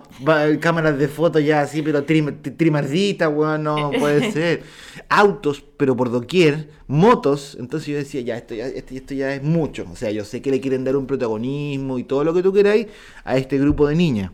cámaras 0.60 0.98
de 0.98 1.08
fotos 1.08 1.44
ya 1.44 1.62
así, 1.62 1.82
pero 1.82 2.04
trim- 2.04 2.42
tri- 2.42 2.56
trimarditas, 2.58 3.32
weón, 3.34 3.64
no 3.64 3.92
puede 4.00 4.32
ser. 4.32 4.64
Autos, 5.10 5.64
pero 5.78 5.96
por 5.96 6.12
doquier, 6.12 6.70
motos, 6.88 7.56
entonces 7.60 7.88
yo 7.88 7.96
decía, 7.98 8.22
ya, 8.22 8.38
esto 8.38 8.56
ya, 8.56 8.68
esto, 8.68 8.94
esto 8.94 9.14
ya 9.14 9.34
es 9.34 9.42
mucho. 9.44 9.86
O 9.92 9.96
sea, 9.96 10.12
yo 10.12 10.26
sé 10.26 10.42
que 10.42 10.52
le 10.52 10.60
quieren 10.60 10.84
dar 10.84 10.96
un 10.96 11.08
protagonismo 11.08 11.98
y 12.00 12.04
todo 12.04 12.24
lo 12.24 12.34
que 12.34 12.44
tú 12.44 12.52
queráis 12.54 12.88
a 13.24 13.38
este 13.38 13.58
grupo 13.58 13.88
de 13.88 13.96
niñas. 13.96 14.32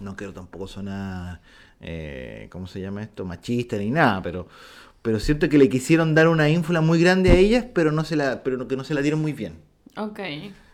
No 0.00 0.16
quiero 0.16 0.32
tampoco 0.32 0.66
sonar, 0.66 1.40
eh, 1.80 2.48
¿cómo 2.50 2.66
se 2.66 2.80
llama 2.80 3.02
esto? 3.02 3.24
Machista 3.24 3.76
ni 3.76 3.90
nada, 3.90 4.20
pero, 4.22 4.48
pero 5.00 5.20
siento 5.20 5.48
que 5.48 5.58
le 5.58 5.68
quisieron 5.68 6.14
dar 6.14 6.28
una 6.28 6.48
ínfula 6.48 6.80
muy 6.80 7.00
grande 7.00 7.30
a 7.30 7.34
ellas, 7.34 7.66
pero 7.72 7.92
no 7.92 8.04
se 8.04 8.16
la, 8.16 8.42
pero 8.42 8.66
que 8.66 8.76
no 8.76 8.84
se 8.84 8.94
la 8.94 9.00
dieron 9.02 9.20
muy 9.22 9.32
bien. 9.32 9.54
Ok. 9.96 10.18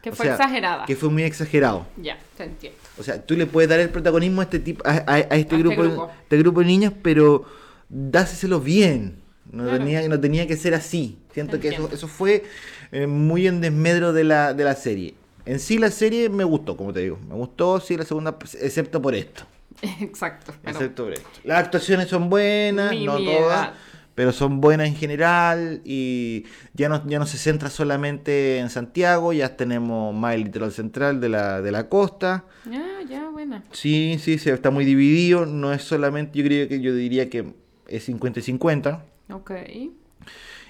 Que 0.03 0.11
O 0.11 0.15
fue 0.15 0.27
sea, 0.27 0.35
exagerada. 0.37 0.85
Que 0.87 0.95
fue 0.95 1.09
muy 1.11 1.25
exagerado. 1.25 1.87
Ya, 1.97 2.19
te 2.37 2.45
entiendo. 2.45 2.79
O 2.99 3.03
sea, 3.03 3.21
tú 3.25 3.35
le 3.37 3.47
puedes 3.47 3.69
dar 3.69 3.81
el 3.81 3.91
protagonismo 3.91 4.41
a 4.41 4.45
este 4.45 4.61
tipo, 4.61 4.87
a, 4.87 4.91
a- 4.93 5.15
a 5.15 5.19
este, 5.19 5.35
A 5.35 5.37
este 5.39 5.57
grupo, 5.59 5.83
grupo. 5.83 6.11
este 6.23 6.37
grupo 6.39 6.61
de 6.61 6.67
niñas, 6.67 6.93
pero 7.03 7.45
dáselo 7.89 8.61
bien. 8.61 9.21
No, 9.51 9.65
Claro. 9.65 9.79
tenía, 9.79 10.09
no 10.09 10.21
tenía 10.21 10.47
que 10.47 10.57
ser 10.57 10.75
así. 10.75 11.19
Siento 11.33 11.59
que 11.59 11.69
eso, 11.69 11.89
eso 11.93 12.07
fue 12.07 12.45
eh, 12.93 13.07
muy 13.07 13.47
en 13.47 13.61
desmedro 13.61 14.13
de 14.13 14.25
la, 14.25 14.53
de 14.55 14.65
la 14.65 14.75
serie. 14.75 15.15
En 15.47 15.59
sí 15.59 15.79
la 15.79 15.91
serie 15.91 16.29
me 16.29 16.45
gustó, 16.45 16.77
como 16.77 16.93
te 16.93 17.01
digo. 17.01 17.19
Me 17.29 17.35
gustó, 17.35 17.81
sí, 17.81 17.97
la 17.97 18.05
segunda, 18.05 18.37
excepto 18.61 19.01
por 19.01 19.15
esto. 19.15 19.45
Exacto. 20.01 20.53
pero- 20.63 20.77
Excepto 20.77 21.05
por 21.05 21.13
esto. 21.15 21.29
Las 21.45 21.59
actuaciones 21.65 22.09
son 22.09 22.29
buenas, 22.29 22.91
Mi 22.91 23.07
no 23.07 23.17
todas, 23.19 23.71
pero 24.19 24.33
son 24.33 24.61
buenas 24.61 24.89
en 24.89 24.97
general 24.97 25.81
y 25.85 26.45
ya 26.75 26.89
no, 26.89 27.07
ya 27.07 27.21
no 27.21 27.27
se 27.27 27.39
centra 27.39 27.71
solamente 27.71 28.59
en 28.59 28.69
Santiago, 28.69 29.33
ya 29.33 29.57
tenemos 29.57 30.13
más 30.13 30.35
el 30.35 30.43
litoral 30.43 30.73
central 30.73 31.21
de 31.21 31.29
la, 31.29 31.63
de 31.63 31.71
la 31.71 31.89
costa. 31.89 32.45
Ya, 32.69 32.85
ya, 33.09 33.29
buena. 33.29 33.63
Sí, 33.71 34.17
sí, 34.19 34.39
se 34.39 34.53
está 34.53 34.73
muy 34.73 34.85
dividido, 34.85 35.47
no 35.47 35.73
es 35.73 35.83
solamente, 35.85 36.37
yo 36.37 36.45
creo 36.45 36.67
que 36.67 36.81
yo 36.81 36.93
diría 36.97 37.31
que 37.31 37.55
es 37.87 38.07
50 38.07 38.41
y 38.41 38.43
50. 38.43 39.05
Ok. 39.31 39.53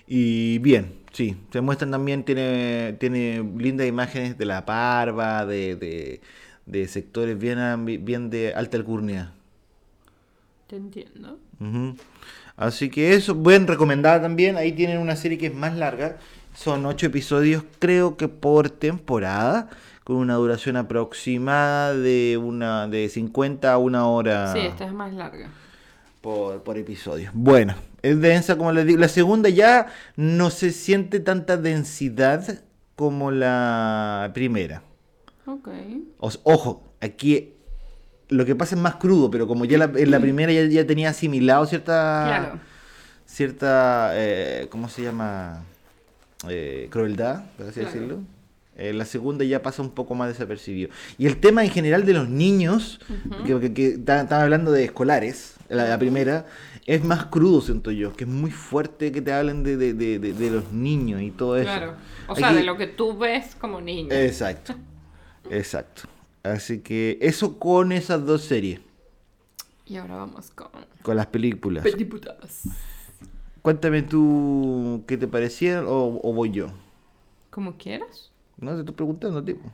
Y 0.07 0.59
bien, 0.59 0.97
sí, 1.15 1.35
se 1.51 1.63
muestran 1.63 1.91
también, 1.91 2.25
tiene, 2.25 2.97
tiene 3.01 3.43
lindas 3.57 3.87
imágenes 3.87 4.37
de 4.37 4.45
la 4.45 4.67
parva, 4.67 5.47
de, 5.47 5.75
de, 5.75 6.21
de 6.67 6.87
sectores 6.87 7.39
bien, 7.39 7.59
bien 8.05 8.29
de 8.29 8.53
alta 8.53 8.77
alcurnia. 8.77 9.33
Te 10.67 10.77
entiendo. 10.77 11.39
Ujú. 11.59 11.97
Así 12.59 12.91
que 12.91 13.15
eso, 13.15 13.35
buen 13.35 13.67
recomendada 13.67 14.21
también. 14.21 14.57
Ahí 14.57 14.73
tienen 14.73 14.99
una 14.99 15.17
serie 15.17 15.39
que 15.39 15.47
es 15.47 15.55
más 15.55 15.75
larga. 15.77 16.19
Son 16.55 16.85
ocho 16.87 17.07
episodios, 17.07 17.63
creo 17.79 18.17
que 18.17 18.27
por 18.29 18.69
temporada, 18.69 19.71
con 20.03 20.17
una 20.17 20.35
duración 20.35 20.77
aproximada 20.77 21.95
de 21.95 22.37
una 22.37 22.89
de 22.89 23.09
50 23.09 23.73
a 23.73 23.79
una 23.79 24.07
hora 24.09 24.53
Sí, 24.53 24.59
esta 24.61 24.85
es 24.87 24.93
más 24.93 25.15
larga. 25.15 25.49
por, 26.21 26.63
por 26.65 26.77
episodio. 26.77 27.31
Bueno, 27.33 27.75
es 28.03 28.21
densa, 28.21 28.57
como 28.59 28.73
les 28.73 28.87
digo. 28.87 28.99
La 28.99 29.09
segunda 29.09 29.49
ya 29.49 29.87
no 30.17 30.51
se 30.51 30.73
siente 30.73 31.21
tanta 31.21 31.57
densidad 31.57 32.61
como 32.97 33.31
la 33.31 34.33
primera. 34.35 34.83
Ok. 35.47 35.69
O 36.19 36.31
ojo, 36.43 36.83
aquí 37.01 37.55
lo 38.31 38.45
que 38.45 38.55
pasa 38.55 38.75
es 38.75 38.81
más 38.81 38.97
crudo, 38.97 39.31
pero 39.31 39.47
como 39.47 39.65
ya 39.65 39.79
la, 39.79 39.91
en 39.97 40.11
la 40.11 40.21
primera 40.21 40.53
ya, 40.53 40.65
ya 40.67 40.87
tenía 40.87 41.11
asimilado 41.11 41.65
cierta 41.67 42.25
Claro. 42.27 42.61
cierta 43.27 44.11
eh, 44.15 44.67
¿cómo 44.71 44.89
se 44.89 45.03
llama? 45.03 45.65
Eh, 46.49 46.89
crueldad, 46.91 47.45
por 47.57 47.67
así 47.67 47.81
Claro. 47.81 47.93
decirlo. 47.95 48.19
Eh, 48.77 48.93
la 48.93 49.05
segunda 49.05 49.45
ya 49.45 49.61
pasa 49.61 49.83
un 49.83 49.91
poco 49.91 50.15
más 50.15 50.29
desapercibido. 50.29 50.91
Y 51.19 51.27
el 51.27 51.39
tema 51.39 51.65
en 51.65 51.71
general 51.71 52.07
de 52.07 52.13
los 52.13 52.29
niños, 52.29 53.01
que, 53.45 53.59
que, 53.59 53.75
que 53.75 53.99
ta- 53.99 54.21
estaba 54.23 54.43
hablando 54.45 54.71
de 54.71 54.85
escolares, 54.85 55.57
la, 55.69 55.89
la 55.89 55.99
primera, 55.99 56.47
es 56.87 57.03
más 57.03 57.25
crudo, 57.27 57.61
siento 57.61 57.91
yo, 57.91 58.13
que 58.15 58.23
es 58.23 58.31
muy 58.31 58.53
fuerte 58.53 59.11
que 59.11 59.21
te 59.21 59.33
hablen 59.33 59.65
de, 59.65 59.77
de, 59.77 59.95
de, 59.95 60.21
de- 60.21 60.33
de 60.33 60.51
los 60.51 60.71
niños 60.73 61.23
y 61.23 61.33
todo 61.33 61.57
eso. 61.57 61.65
Claro. 61.67 61.95
O 62.29 62.37
sea, 62.37 62.51
Aquí- 62.51 62.59
de 62.59 62.63
lo 62.65 62.77
que 62.77 62.87
tú 62.87 63.19
ves 63.19 63.57
como 63.57 63.81
niño. 63.81 64.13
Exacto, 64.15 64.77
exacto. 65.51 66.03
Así 66.43 66.81
que 66.81 67.19
eso 67.21 67.59
con 67.59 67.93
esas 67.93 68.25
dos 68.25 68.43
series, 68.43 68.81
Y 69.87 69.97
ahora 69.97 70.17
vamos 70.17 70.51
con 70.51 70.69
con 71.03 71.17
las 71.17 71.27
películas. 71.27 71.83
Petiputadas. 71.85 72.63
Cuéntame 73.63 74.03
tú 74.03 75.05
qué 75.07 75.17
te 75.17 75.27
parecieron 75.27 75.87
o, 75.89 76.21
o 76.23 76.33
voy 76.33 76.51
yo. 76.51 76.69
Como 77.51 77.77
quieras. 77.77 78.31
No, 78.59 78.73
te 78.75 78.81
estoy 78.81 78.95
preguntando, 78.95 79.43
tipo. 79.43 79.71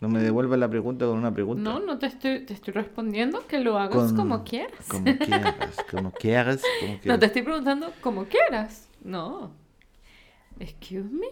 No 0.00 0.08
me 0.08 0.20
devuelvas 0.20 0.58
la 0.58 0.68
pregunta 0.70 1.04
con 1.06 1.18
una 1.18 1.32
pregunta. 1.34 1.62
No, 1.62 1.78
no 1.80 1.98
te 1.98 2.06
estoy, 2.06 2.46
te 2.46 2.54
estoy 2.54 2.72
respondiendo 2.72 3.46
que 3.46 3.58
lo 3.60 3.78
hagas 3.78 3.96
Con- 4.12 4.16
como 4.16 4.44
quieras. 4.44 4.86
Como 4.88 5.04
quieras, 5.18 5.76
como 5.90 6.10
quieras, 6.18 6.62
como 6.80 6.98
No 7.04 7.18
te 7.18 7.26
estoy 7.26 7.42
preguntando 7.42 7.92
como 8.00 8.24
quieras. 8.24 8.88
No. 9.04 9.50
Excuse 10.58 11.08
me. 11.10 11.26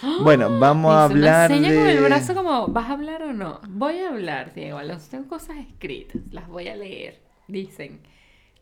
Bueno, 0.22 0.58
vamos 0.58 0.94
a 0.94 1.04
hablar 1.04 1.50
de... 1.50 1.56
con 1.56 1.86
el 1.86 2.00
brazo 2.02 2.34
como, 2.34 2.68
¿vas 2.68 2.90
a 2.90 2.92
hablar 2.92 3.22
o 3.22 3.32
no? 3.32 3.60
Voy 3.68 3.98
a 3.98 4.08
hablar, 4.08 4.54
Diego. 4.54 4.80
Las 4.82 5.08
tengo 5.08 5.28
cosas 5.28 5.56
escritas. 5.58 6.20
Las 6.30 6.48
voy 6.48 6.68
a 6.68 6.76
leer. 6.76 7.20
Dicen, 7.48 8.00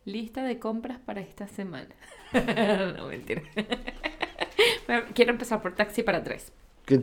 lista 0.05 0.43
de 0.43 0.59
compras 0.59 0.99
para 0.99 1.21
esta 1.21 1.47
semana. 1.49 1.95
no, 2.97 3.07
mentira. 3.09 3.43
Quiero 5.15 5.33
empezar 5.33 5.63
por 5.63 5.75
Taxi 5.75 6.03
para 6.03 6.23
tres. 6.23 6.53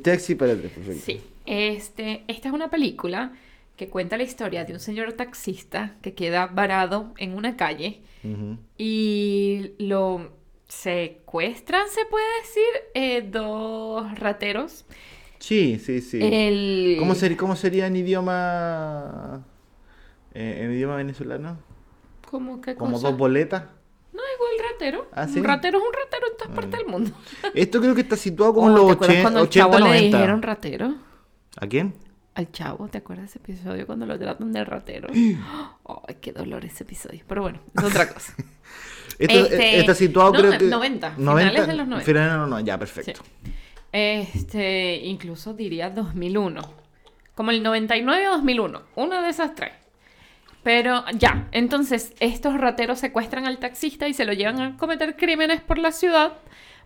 Taxi 0.04 0.36
para 0.36 0.56
tres, 0.56 0.72
perfecto. 0.72 1.04
Sí. 1.06 1.22
Este, 1.46 2.24
esta 2.28 2.50
es 2.50 2.54
una 2.54 2.70
película 2.70 3.32
que 3.78 3.88
cuenta 3.88 4.18
la 4.18 4.24
historia 4.24 4.66
de 4.66 4.74
un 4.74 4.80
señor 4.80 5.14
taxista 5.14 5.96
que 6.02 6.14
queda 6.14 6.48
varado 6.48 7.14
en 7.18 7.36
una 7.36 7.56
calle 7.56 8.02
y 8.78 9.72
lo 9.78 10.37
secuestran, 10.68 11.88
se 11.90 12.06
puede 12.06 12.26
decir, 12.42 12.64
eh, 12.94 13.22
dos 13.30 14.20
rateros. 14.20 14.86
Sí, 15.40 15.80
sí, 15.80 16.02
sí. 16.02 16.20
El... 16.22 16.96
¿Cómo, 17.00 17.16
ser- 17.16 17.38
¿Cómo 17.38 17.56
sería 17.56 17.88
en 17.88 17.96
idioma... 17.96 19.44
eh, 20.34 20.62
en 20.64 20.72
idioma 20.74 20.96
venezolano? 20.96 21.60
¿Cómo 22.30 22.60
qué 22.62 22.76
Como 22.76 22.94
cosa? 22.94 23.10
dos 23.10 23.18
boletas. 23.18 23.64
No, 24.14 24.22
igual 24.36 24.72
ratero. 24.74 25.08
¿Ah, 25.14 25.28
sí? 25.28 25.40
Un 25.40 25.46
ratero 25.46 25.78
es 25.78 25.84
un 25.86 25.94
ratero 25.94 26.28
en 26.32 26.38
todas 26.38 26.54
partes 26.56 26.80
del 26.80 26.88
mundo. 26.88 27.12
Esto 27.54 27.80
creo 27.80 27.96
que 27.96 28.02
está 28.02 28.16
situado 28.18 28.54
como 28.56 28.68
en 28.70 28.74
Oh, 28.74 28.78
los 28.78 28.88
¿Te 28.88 28.94
acuerdas 28.94 29.16
80, 29.18 29.22
cuando 29.24 29.40
al 29.40 29.46
80 29.48 29.66
chavo 29.66 29.80
le 29.80 29.86
90. 30.02 30.18
dijeron 30.18 30.42
ratero? 30.42 30.96
¿A 31.60 31.68
quién? 31.68 31.94
Al 32.34 32.52
chavo, 32.52 32.88
¿te 32.88 32.98
acuerdas 33.00 33.30
ese 33.30 33.40
episodio 33.40 33.86
cuando 33.88 34.06
lo 34.06 34.18
tratan 34.20 34.52
de 34.52 34.64
ratero? 34.66 35.08
Ay, 35.14 36.16
qué 36.20 36.32
dolor 36.34 36.66
ese 36.66 36.84
episodio. 36.84 37.22
Pero 37.28 37.44
bueno, 37.44 37.60
es 37.76 37.84
otra 37.84 38.10
cosa. 38.14 38.34
Esto 39.20 39.40
Este, 39.40 39.80
está 39.80 39.96
situado 39.96 40.34
no, 40.34 40.40
creo 40.40 40.58
que... 40.58 40.66
90, 40.66 41.12
finales 41.16 41.68
de 41.68 41.74
los 41.74 41.88
90. 41.88 42.06
Finales 42.06 42.32
de 42.32 42.38
los 42.38 42.50
90, 42.50 42.68
ya, 42.68 42.78
perfecto. 42.78 43.22
Este, 43.92 44.98
incluso 45.04 45.54
diría 45.54 45.90
2001. 45.90 46.62
Como 47.36 47.52
el 47.52 47.64
99 47.64 48.28
o 48.28 48.32
2001. 48.34 48.82
Una 48.96 49.22
de 49.22 49.30
esas 49.30 49.56
tres. 49.56 49.72
Pero 50.64 51.06
ya, 51.14 51.48
entonces 51.52 52.14
estos 52.20 52.60
rateros 52.60 53.00
secuestran 53.00 53.46
al 53.46 53.58
taxista 53.58 54.08
y 54.08 54.14
se 54.14 54.26
lo 54.26 54.34
llevan 54.34 54.60
a 54.60 54.78
cometer 54.78 55.16
crímenes 55.16 55.62
por 55.62 55.78
la 55.78 55.92
ciudad. 55.92 56.34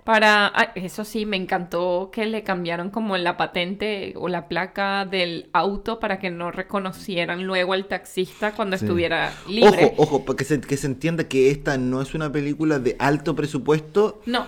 Para, 0.03 0.47
ah, 0.47 0.71
eso 0.75 1.05
sí, 1.05 1.25
me 1.25 1.37
encantó 1.37 2.09
que 2.11 2.25
le 2.25 2.43
cambiaron 2.43 2.89
como 2.89 3.17
la 3.17 3.37
patente 3.37 4.13
o 4.17 4.29
la 4.29 4.47
placa 4.47 5.05
del 5.05 5.49
auto 5.53 5.99
para 5.99 6.17
que 6.19 6.31
no 6.31 6.51
reconocieran 6.51 7.45
luego 7.45 7.73
al 7.73 7.85
taxista 7.85 8.53
cuando 8.53 8.77
Sí. 8.77 8.85
estuviera 8.85 9.31
libre. 9.47 9.93
Ojo, 9.97 10.03
ojo, 10.03 10.25
para 10.25 10.37
que 10.37 10.43
se, 10.45 10.59
que 10.59 10.77
se 10.77 10.87
entienda 10.87 11.25
que 11.25 11.51
esta 11.51 11.77
no 11.77 12.01
es 12.01 12.13
una 12.15 12.31
película 12.31 12.79
de 12.79 12.95
alto 12.99 13.35
presupuesto. 13.35 14.21
No, 14.25 14.47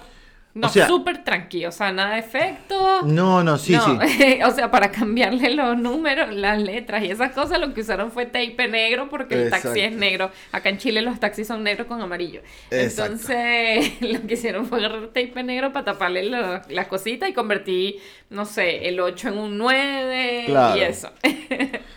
no, 0.56 0.68
O 0.68 0.70
sea- 0.70 0.88
súper 0.88 1.24
tranquilo, 1.24 1.70
o 1.70 1.72
sea, 1.72 1.92
nada 1.92 2.13
de 2.13 2.20
efectos. 2.20 3.04
No, 3.06 3.44
no, 3.44 3.58
sí, 3.58 3.74
no, 3.74 4.00
sí. 4.08 4.39
o 4.46 4.52
sea, 4.52 4.70
para 4.70 4.92
cambiarle 4.92 5.50
los 5.56 5.76
números, 5.78 6.32
las 6.34 6.62
letras 6.62 7.04
y 7.04 7.08
esas 7.10 7.32
cosas, 7.32 7.60
lo 7.60 7.74
que 7.74 7.82
usaron 7.82 8.12
fue 8.12 8.26
tape 8.28 8.68
negro 8.68 9.10
porque 9.10 9.34
el 9.36 9.50
taxi 9.50 9.80
es 9.80 9.92
negro. 9.94 10.30
Acá 10.52 10.70
en 10.70 10.78
Chile 10.78 11.02
los 11.02 11.20
taxis 11.20 11.48
son 11.48 11.63
negros 11.63 11.88
con 11.88 12.02
amarillo. 12.02 12.42
Exacto. 12.70 13.13
Entonces, 13.13 13.94
lo 14.02 14.28
que 14.28 14.34
hicieron 14.36 14.68
fue 14.68 14.78
agarrar 14.78 15.08
tape 15.08 15.42
negro 15.44 15.74
para 15.74 15.86
taparle 15.86 16.24
las 16.30 16.88
cositas 16.88 17.28
y 17.30 17.34
convertí, 17.34 18.00
no 18.30 18.46
sé, 18.46 18.88
el 18.89 19.00
8 19.00 19.30
en 19.30 19.38
un 19.39 19.58
9 19.58 20.44
Claro. 20.46 20.78
y 20.78 20.82
eso. 20.84 21.10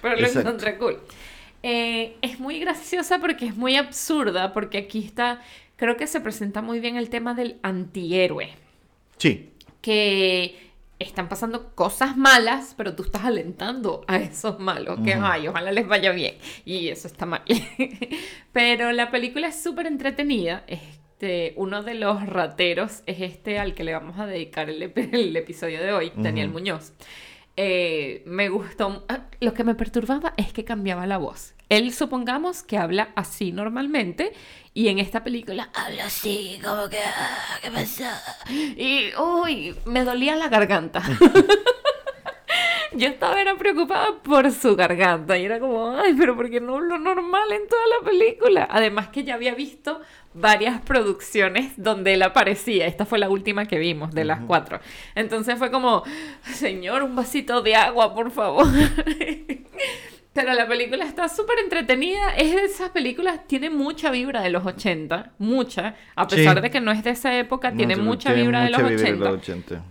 Pero 0.03 0.15
lo 0.17 0.21
Exacto. 0.21 0.41
encontré 0.41 0.77
cool. 0.79 0.99
Eh, 1.63 2.17
es 2.23 2.39
muy 2.39 2.61
graciosa 2.61 3.19
porque 3.19 3.47
es 3.47 3.57
muy 3.57 3.77
absurda, 3.77 4.53
porque 4.53 4.79
aquí 4.79 5.05
está, 5.05 5.41
creo 5.77 5.97
que 5.97 6.07
se 6.07 6.21
presenta 6.21 6.63
muy 6.63 6.81
bien 6.81 6.97
el 6.97 7.09
tema 7.11 7.35
del 7.35 7.59
antihéroe 7.63 8.51
Sí, 9.19 9.51
que 9.81 10.73
están 10.99 11.29
pasando 11.29 11.75
cosas 11.75 12.17
malas, 12.17 12.75
pero 12.77 12.95
tú 12.95 13.03
estás 13.03 13.25
alentando 13.25 14.05
a 14.09 14.17
esos 14.17 14.59
malos, 14.59 14.99
que 15.05 15.15
ay, 15.15 15.47
ojalá 15.49 15.71
les 15.73 15.87
vaya 15.87 16.11
bien. 16.13 16.37
Y 16.65 16.89
eso 16.89 17.07
está 17.07 17.27
mal. 17.27 17.43
pero 18.53 18.93
la 18.93 19.11
película 19.11 19.49
es 19.49 19.63
súper 19.63 19.87
entretenida. 19.87 20.65
Este, 20.67 21.53
uno 21.57 21.83
de 21.83 21.95
los 21.95 22.25
rateros 22.27 23.03
es 23.07 23.21
este 23.21 23.59
al 23.59 23.75
que 23.75 23.85
le 23.85 23.93
vamos 23.93 24.19
a 24.19 24.27
dedicar 24.27 24.69
el, 24.71 24.83
ep- 24.83 25.13
el 25.13 25.37
episodio 25.37 25.81
de 25.83 25.93
hoy, 25.93 26.13
Daniel 26.17 26.49
Muñoz. 26.49 26.93
Eh, 27.57 28.23
me 28.27 28.49
gustó. 28.51 29.05
ah, 29.09 29.27
Lo 29.41 29.55
que 29.55 29.65
me 29.65 29.75
perturbaba 29.75 30.35
es 30.37 30.53
que 30.53 30.65
cambiaba 30.65 31.07
la 31.07 31.17
voz. 31.19 31.55
Él 31.69 31.93
supongamos 31.93 32.63
que 32.63 32.77
habla 32.79 33.09
así 33.17 33.51
normalmente 33.51 34.33
y 34.75 34.89
en 34.89 34.99
esta 34.99 35.25
película 35.25 35.71
habla 35.75 36.07
así, 36.07 36.61
como 36.63 36.89
que, 36.89 36.99
"Ah, 36.99 37.59
¿qué 37.63 37.71
pasa? 37.73 38.23
Y, 38.51 39.11
uy, 39.19 39.75
me 39.87 40.05
dolía 40.05 40.37
la 40.37 40.49
garganta. 40.49 41.03
Yo 42.97 43.09
estaba 43.09 43.41
era 43.41 43.55
preocupada 43.57 44.15
por 44.23 44.51
su 44.51 44.75
garganta 44.77 45.37
y 45.39 45.45
era 45.45 45.61
como, 45.61 45.91
ay, 45.91 46.15
pero 46.19 46.35
¿por 46.35 46.49
qué 46.51 46.61
no 46.61 46.77
hablo 46.77 46.99
normal 46.99 47.53
en 47.53 47.69
toda 47.69 47.83
la 48.01 48.09
película? 48.11 48.69
Además 48.71 49.09
que 49.09 49.25
ya 49.25 49.35
había 49.35 49.55
visto 49.55 50.01
varias 50.35 50.81
producciones 50.81 51.73
donde 51.77 52.15
él 52.15 52.23
aparecía. 52.23 52.87
Esta 52.87 53.05
fue 53.05 53.19
la 53.19 53.29
última 53.29 53.67
que 53.67 53.79
vimos 53.79 54.13
de 54.15 54.25
las 54.25 54.41
cuatro. 54.41 54.81
Entonces 55.15 55.59
fue 55.59 55.71
como, 55.71 56.05
señor, 56.43 57.03
un 57.03 57.15
vasito 57.17 57.63
de 57.63 57.75
agua, 57.77 58.15
por 58.15 58.31
favor. 58.31 58.67
Pero 60.33 60.53
la 60.53 60.69
película 60.69 61.05
está 61.07 61.29
súper 61.31 61.59
entretenida. 61.61 62.35
Es 62.37 62.55
de 62.55 62.65
esas 62.65 62.91
películas, 62.91 63.47
tiene 63.47 63.71
mucha 63.71 64.11
vibra 64.11 64.43
de 64.43 64.51
los 64.51 64.67
80, 64.67 65.33
mucha. 65.39 65.95
A 66.15 66.27
pesar 66.29 66.57
Sí. 66.57 66.61
de 66.63 66.71
que 66.71 66.81
no 66.81 66.93
es 66.93 67.03
de 67.03 67.11
esa 67.11 67.37
época, 67.39 67.73
tiene 67.73 67.97
No, 67.97 68.03
mucha 68.05 68.29
tiene 68.31 68.43
vibra 68.43 68.65
de 68.65 68.71
los 68.71 68.83
mucha 68.83 68.95
80 68.95 69.13
vibra 69.13 69.27
de 69.31 69.37
los 69.37 69.43
80. 69.43 69.83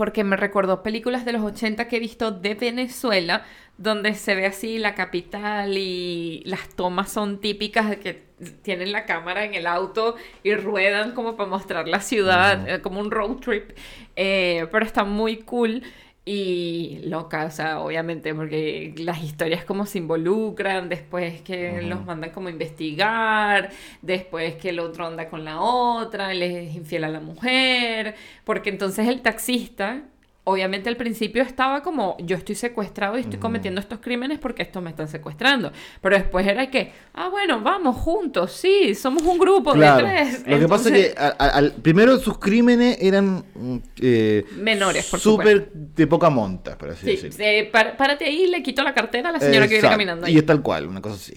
Porque 0.00 0.24
me 0.24 0.38
recordó 0.38 0.82
películas 0.82 1.26
de 1.26 1.32
los 1.32 1.42
80 1.42 1.86
que 1.86 1.96
he 1.98 2.00
visto 2.00 2.30
de 2.30 2.54
Venezuela, 2.54 3.44
donde 3.76 4.14
se 4.14 4.34
ve 4.34 4.46
así 4.46 4.78
la 4.78 4.94
capital 4.94 5.76
y 5.76 6.42
las 6.46 6.70
tomas 6.70 7.12
son 7.12 7.38
típicas 7.38 7.90
de 7.90 7.98
que 7.98 8.22
tienen 8.62 8.92
la 8.92 9.04
cámara 9.04 9.44
en 9.44 9.52
el 9.52 9.66
auto 9.66 10.16
y 10.42 10.54
ruedan 10.54 11.12
como 11.12 11.36
para 11.36 11.50
mostrar 11.50 11.86
la 11.86 12.00
ciudad, 12.00 12.66
eh, 12.66 12.80
como 12.80 12.98
un 12.98 13.10
road 13.10 13.40
trip, 13.40 13.72
Eh, 14.16 14.66
pero 14.72 14.86
está 14.86 15.04
muy 15.04 15.36
cool. 15.42 15.82
Y 16.24 17.00
loca, 17.04 17.46
o 17.46 17.50
sea, 17.50 17.80
obviamente, 17.80 18.34
porque 18.34 18.94
las 18.98 19.22
historias 19.22 19.64
como 19.64 19.86
se 19.86 19.98
involucran, 19.98 20.88
después 20.88 21.40
que 21.42 21.80
los 21.82 22.04
mandan 22.04 22.30
como 22.30 22.48
a 22.48 22.50
investigar, 22.50 23.70
después 24.02 24.54
que 24.56 24.68
el 24.68 24.80
otro 24.80 25.06
anda 25.06 25.28
con 25.30 25.44
la 25.44 25.60
otra, 25.60 26.32
él 26.32 26.42
es 26.42 26.74
infiel 26.76 27.04
a 27.04 27.08
la 27.08 27.20
mujer, 27.20 28.14
porque 28.44 28.68
entonces 28.68 29.08
el 29.08 29.22
taxista, 29.22 30.02
obviamente 30.44 30.88
al 30.88 30.96
principio 30.96 31.42
estaba 31.42 31.82
como, 31.82 32.16
yo 32.20 32.36
estoy 32.36 32.54
secuestrado 32.54 33.16
y 33.18 33.20
estoy 33.20 33.38
cometiendo 33.38 33.80
estos 33.80 34.00
crímenes 34.00 34.38
porque 34.38 34.62
estos 34.62 34.82
me 34.82 34.90
están 34.90 35.06
secuestrando, 35.06 35.70
pero 36.00 36.16
después 36.16 36.46
era 36.46 36.70
que, 36.70 36.92
ah, 37.14 37.28
bueno, 37.28 37.60
vamos 37.60 37.96
juntos, 37.96 38.52
sí, 38.52 38.94
somos 38.94 39.22
un 39.22 39.38
grupo 39.38 39.72
Claro. 39.72 40.06
de 40.06 40.12
tres. 40.14 40.46
Lo 40.46 40.58
que 40.58 40.66
pasa 40.68 40.88
es 40.96 41.14
que 41.14 41.20
al- 41.38 41.72
primero 41.72 42.18
sus 42.18 42.38
crímenes 42.38 42.96
eran 43.00 43.44
mm, 43.54 43.76
eh, 44.00 44.44
Menores, 44.56 45.06
por 45.06 45.20
súper 45.20 45.70
de 45.72 46.06
poca 46.06 46.30
monta, 46.30 46.76
por 46.76 46.90
así 46.90 47.04
Sí, 47.16 47.22
decirlo. 47.28 47.44
eh, 47.44 47.68
pár- 47.70 47.96
párate 47.96 48.24
ahí, 48.24 48.46
le 48.46 48.62
quito 48.62 48.82
la 48.82 48.94
cartera 48.94 49.28
a 49.28 49.32
la 49.32 49.40
señora 49.40 49.68
que 49.68 49.74
viene 49.74 49.88
caminando 49.88 50.26
ahí. 50.26 50.34
Y 50.34 50.38
es 50.38 50.46
tal 50.46 50.62
cual, 50.62 50.86
una 50.86 51.00
cosa 51.02 51.16
así. 51.16 51.34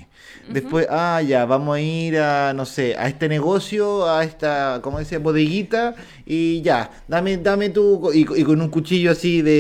Después, 0.50 0.88
ah, 0.90 1.22
ya, 1.22 1.46
vamos 1.46 1.76
a 1.78 1.80
ir 1.80 2.18
a, 2.18 2.54
no 2.54 2.66
sé, 2.66 2.96
a 2.98 3.08
este 3.08 3.30
negocio, 3.30 4.10
a 4.10 4.24
esta, 4.26 4.80
¿cómo 4.84 5.00
decía? 5.00 5.20
Bodeguita, 5.20 5.96
y 6.26 6.62
ya, 6.62 6.92
dame, 7.08 7.38
dame 7.38 7.70
tu, 7.70 8.12
y, 8.14 8.22
y 8.22 8.44
con 8.44 8.60
un 8.62 8.70
cuchillo 8.70 9.12
así 9.12 9.42
de, 9.42 9.52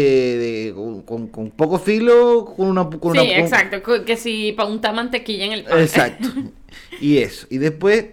de- 0.73 1.01
con, 1.05 1.27
con 1.29 1.51
poco 1.51 1.79
filo, 1.79 2.45
con 2.45 2.67
una... 2.67 2.89
Con 2.89 3.13
Sí, 3.13 3.19
una- 3.19 3.37
exacto, 3.39 3.81
que 4.05 4.17
si 4.17 4.51
para 4.51 4.69
untar 4.69 4.93
mantequilla 4.93 5.45
en 5.45 5.51
el 5.53 5.63
pan. 5.63 5.79
Exacto. 5.79 6.27
Y 6.99 7.17
eso. 7.19 7.47
Y 7.49 7.57
después 7.59 8.05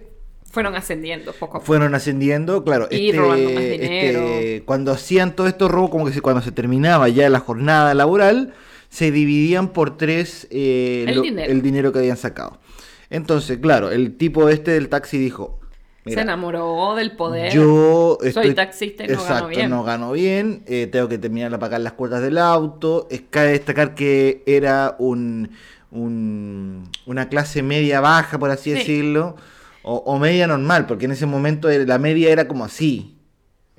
Fueron 0.51 0.75
ascendiendo 0.75 1.31
poco 1.33 1.57
a 1.57 1.59
poco. 1.59 1.65
fueron 1.65 1.95
ascendiendo, 1.95 2.63
claro. 2.63 2.87
Y 2.91 3.07
este, 3.09 3.17
robando 3.19 3.49
más 3.51 3.63
este, 3.63 3.77
dinero. 3.79 4.65
cuando 4.65 4.91
hacían 4.91 5.35
todos 5.35 5.49
estos 5.49 5.71
robos, 5.71 5.89
como 5.91 6.05
que 6.09 6.21
cuando 6.21 6.41
se 6.41 6.51
terminaba 6.51 7.07
ya 7.09 7.29
la 7.29 7.39
jornada 7.39 7.93
laboral, 7.93 8.53
se 8.91 9.09
dividían 9.09 9.69
por 9.69 9.95
tres 9.97 10.47
eh, 10.51 11.05
El 11.07 11.15
lo- 11.15 11.21
dinero. 11.23 11.51
el 11.51 11.61
dinero 11.61 11.91
que 11.93 11.99
habían 11.99 12.17
sacado. 12.17 12.59
Entonces, 13.09 13.57
claro, 13.57 13.89
el 13.89 14.15
tipo 14.17 14.49
este 14.49 14.71
del 14.71 14.89
taxi 14.89 15.17
dijo, 15.17 15.59
Se 16.05 16.19
enamoró 16.19 16.93
del 16.95 17.15
poder. 17.15 17.51
yo 17.53 18.17
Soy 18.33 18.53
taxista 18.53 19.05
y 19.05 19.07
no 19.07 19.23
gano 19.23 19.47
bien. 19.47 19.69
no 19.69 19.83
gano 19.83 20.11
bien, 20.11 20.63
eh, 20.67 20.87
tengo 20.91 21.07
que 21.07 21.17
terminar 21.17 21.51
de 21.51 21.57
pagar 21.57 21.79
las 21.81 21.93
cuotas 21.93 22.21
del 22.21 22.37
auto. 22.37 23.07
Es 23.09 23.23
cabe 23.29 23.51
destacar 23.53 23.95
que 23.95 24.43
era 24.45 24.95
un, 24.99 25.51
un- 25.91 26.89
una 27.05 27.29
clase 27.29 27.63
media 27.63 28.01
baja, 28.01 28.39
por 28.39 28.49
así 28.51 28.71
Sí. 28.71 28.77
decirlo, 28.77 29.35
o, 29.83 29.95
o 29.97 30.19
media 30.19 30.47
normal, 30.47 30.85
porque 30.85 31.05
en 31.05 31.11
ese 31.11 31.25
momento 31.25 31.69
la 31.69 31.97
media 31.97 32.29
era 32.29 32.47
como 32.47 32.65
así. 32.65 33.15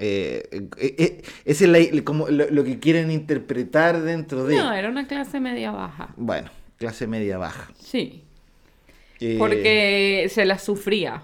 Eh, 0.04 0.42
eh, 0.52 0.94
eh, 0.98 1.22
ese 1.44 1.64
es 1.66 1.70
la- 1.94 2.02
como 2.04 2.28
lo, 2.28 2.50
lo 2.50 2.64
que 2.64 2.80
quieren 2.80 3.10
interpretar 3.12 4.02
dentro 4.02 4.44
de... 4.44 4.56
No, 4.56 4.72
era 4.72 4.88
una 4.88 5.06
clase 5.06 5.38
media 5.38 5.70
baja. 5.70 6.12
Bueno, 6.16 6.50
clase 6.78 7.06
media 7.06 7.38
baja. 7.38 7.68
Sí. 7.78 8.24
Eh, 9.20 9.36
Porque 9.38 10.26
se 10.28 10.44
la 10.44 10.58
sufría. 10.58 11.22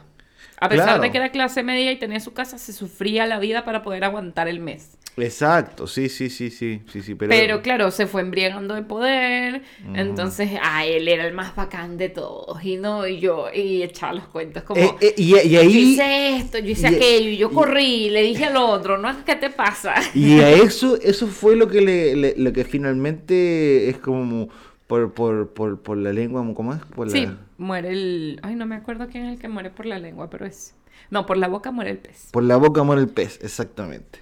A 0.60 0.68
pesar 0.68 0.84
Claro. 0.86 1.02
de 1.02 1.10
que 1.10 1.18
era 1.18 1.30
clase 1.30 1.62
media 1.62 1.90
y 1.92 1.96
tenía 1.98 2.20
su 2.20 2.32
casa, 2.34 2.58
se 2.58 2.72
sufría 2.72 3.26
la 3.26 3.38
vida 3.38 3.64
para 3.64 3.82
poder 3.82 4.04
aguantar 4.04 4.46
el 4.48 4.60
mes. 4.60 4.97
Exacto, 5.20 5.86
sí, 5.86 6.08
sí, 6.08 6.30
sí, 6.30 6.50
sí, 6.50 6.82
sí, 6.90 7.02
sí, 7.02 7.14
pero... 7.14 7.30
Pero, 7.30 7.62
claro, 7.62 7.90
se 7.90 8.06
fue 8.06 8.20
embriagando 8.22 8.74
de 8.74 8.82
poder. 8.82 9.62
Entonces, 9.94 10.50
a 10.62 10.86
él 10.86 11.08
era 11.08 11.26
el 11.26 11.34
más 11.34 11.54
bacán 11.56 11.96
de 11.96 12.08
todos. 12.08 12.62
Y 12.64 12.76
no, 12.76 13.06
y 13.06 13.18
yo, 13.20 13.46
y 13.52 13.82
echaba 13.82 14.12
los 14.14 14.26
cuentos 14.28 14.62
como. 14.62 14.80
Eh, 14.80 14.94
eh, 15.00 15.14
y, 15.16 15.36
y 15.36 15.48
Yo 15.50 15.60
ahí... 15.60 15.76
hice 15.92 16.36
esto, 16.36 16.58
yo 16.58 16.70
hice 16.70 16.90
y- 16.90 16.94
aquello, 16.94 17.30
y 17.30 17.36
yo 17.36 17.48
y- 17.50 17.54
corrí, 17.54 18.10
le 18.10 18.22
dije 18.22 18.44
al 18.44 18.56
otro, 18.56 18.98
no, 18.98 19.24
¿qué 19.24 19.36
te 19.36 19.50
pasa? 19.50 19.94
Y 20.14 20.40
a 20.40 20.50
eso, 20.50 20.96
eso 21.00 21.26
fue 21.26 21.56
lo 21.56 21.68
que 21.68 21.80
le, 21.80 22.16
le- 22.16 22.34
lo 22.36 22.52
que 22.52 22.64
finalmente 22.64 23.88
es 23.88 23.98
como 23.98 24.48
por, 24.86 25.12
por, 25.12 25.48
por, 25.52 25.80
por 25.82 25.96
la 25.96 26.12
lengua, 26.12 26.44
¿cómo 26.54 26.72
es? 26.74 26.80
Por 26.94 27.06
la- 27.08 27.12
Sí, 27.12 27.28
muere 27.58 27.90
el. 27.90 28.40
Ay, 28.42 28.54
no 28.54 28.66
me 28.66 28.76
acuerdo 28.76 29.08
quién 29.08 29.24
es 29.26 29.34
el 29.34 29.38
que 29.40 29.48
muere 29.48 29.70
por 29.70 29.86
la 29.86 29.98
lengua, 29.98 30.30
pero 30.30 30.46
es. 30.46 30.74
No, 31.10 31.26
por 31.26 31.36
la 31.36 31.48
boca 31.48 31.70
muere 31.70 31.90
el 31.92 31.98
pez. 31.98 32.28
por 32.32 32.42
la 32.42 32.56
boca 32.56 32.82
muere 32.82 33.02
el 33.02 33.08
pez, 33.08 33.38
exactamente. 33.42 34.20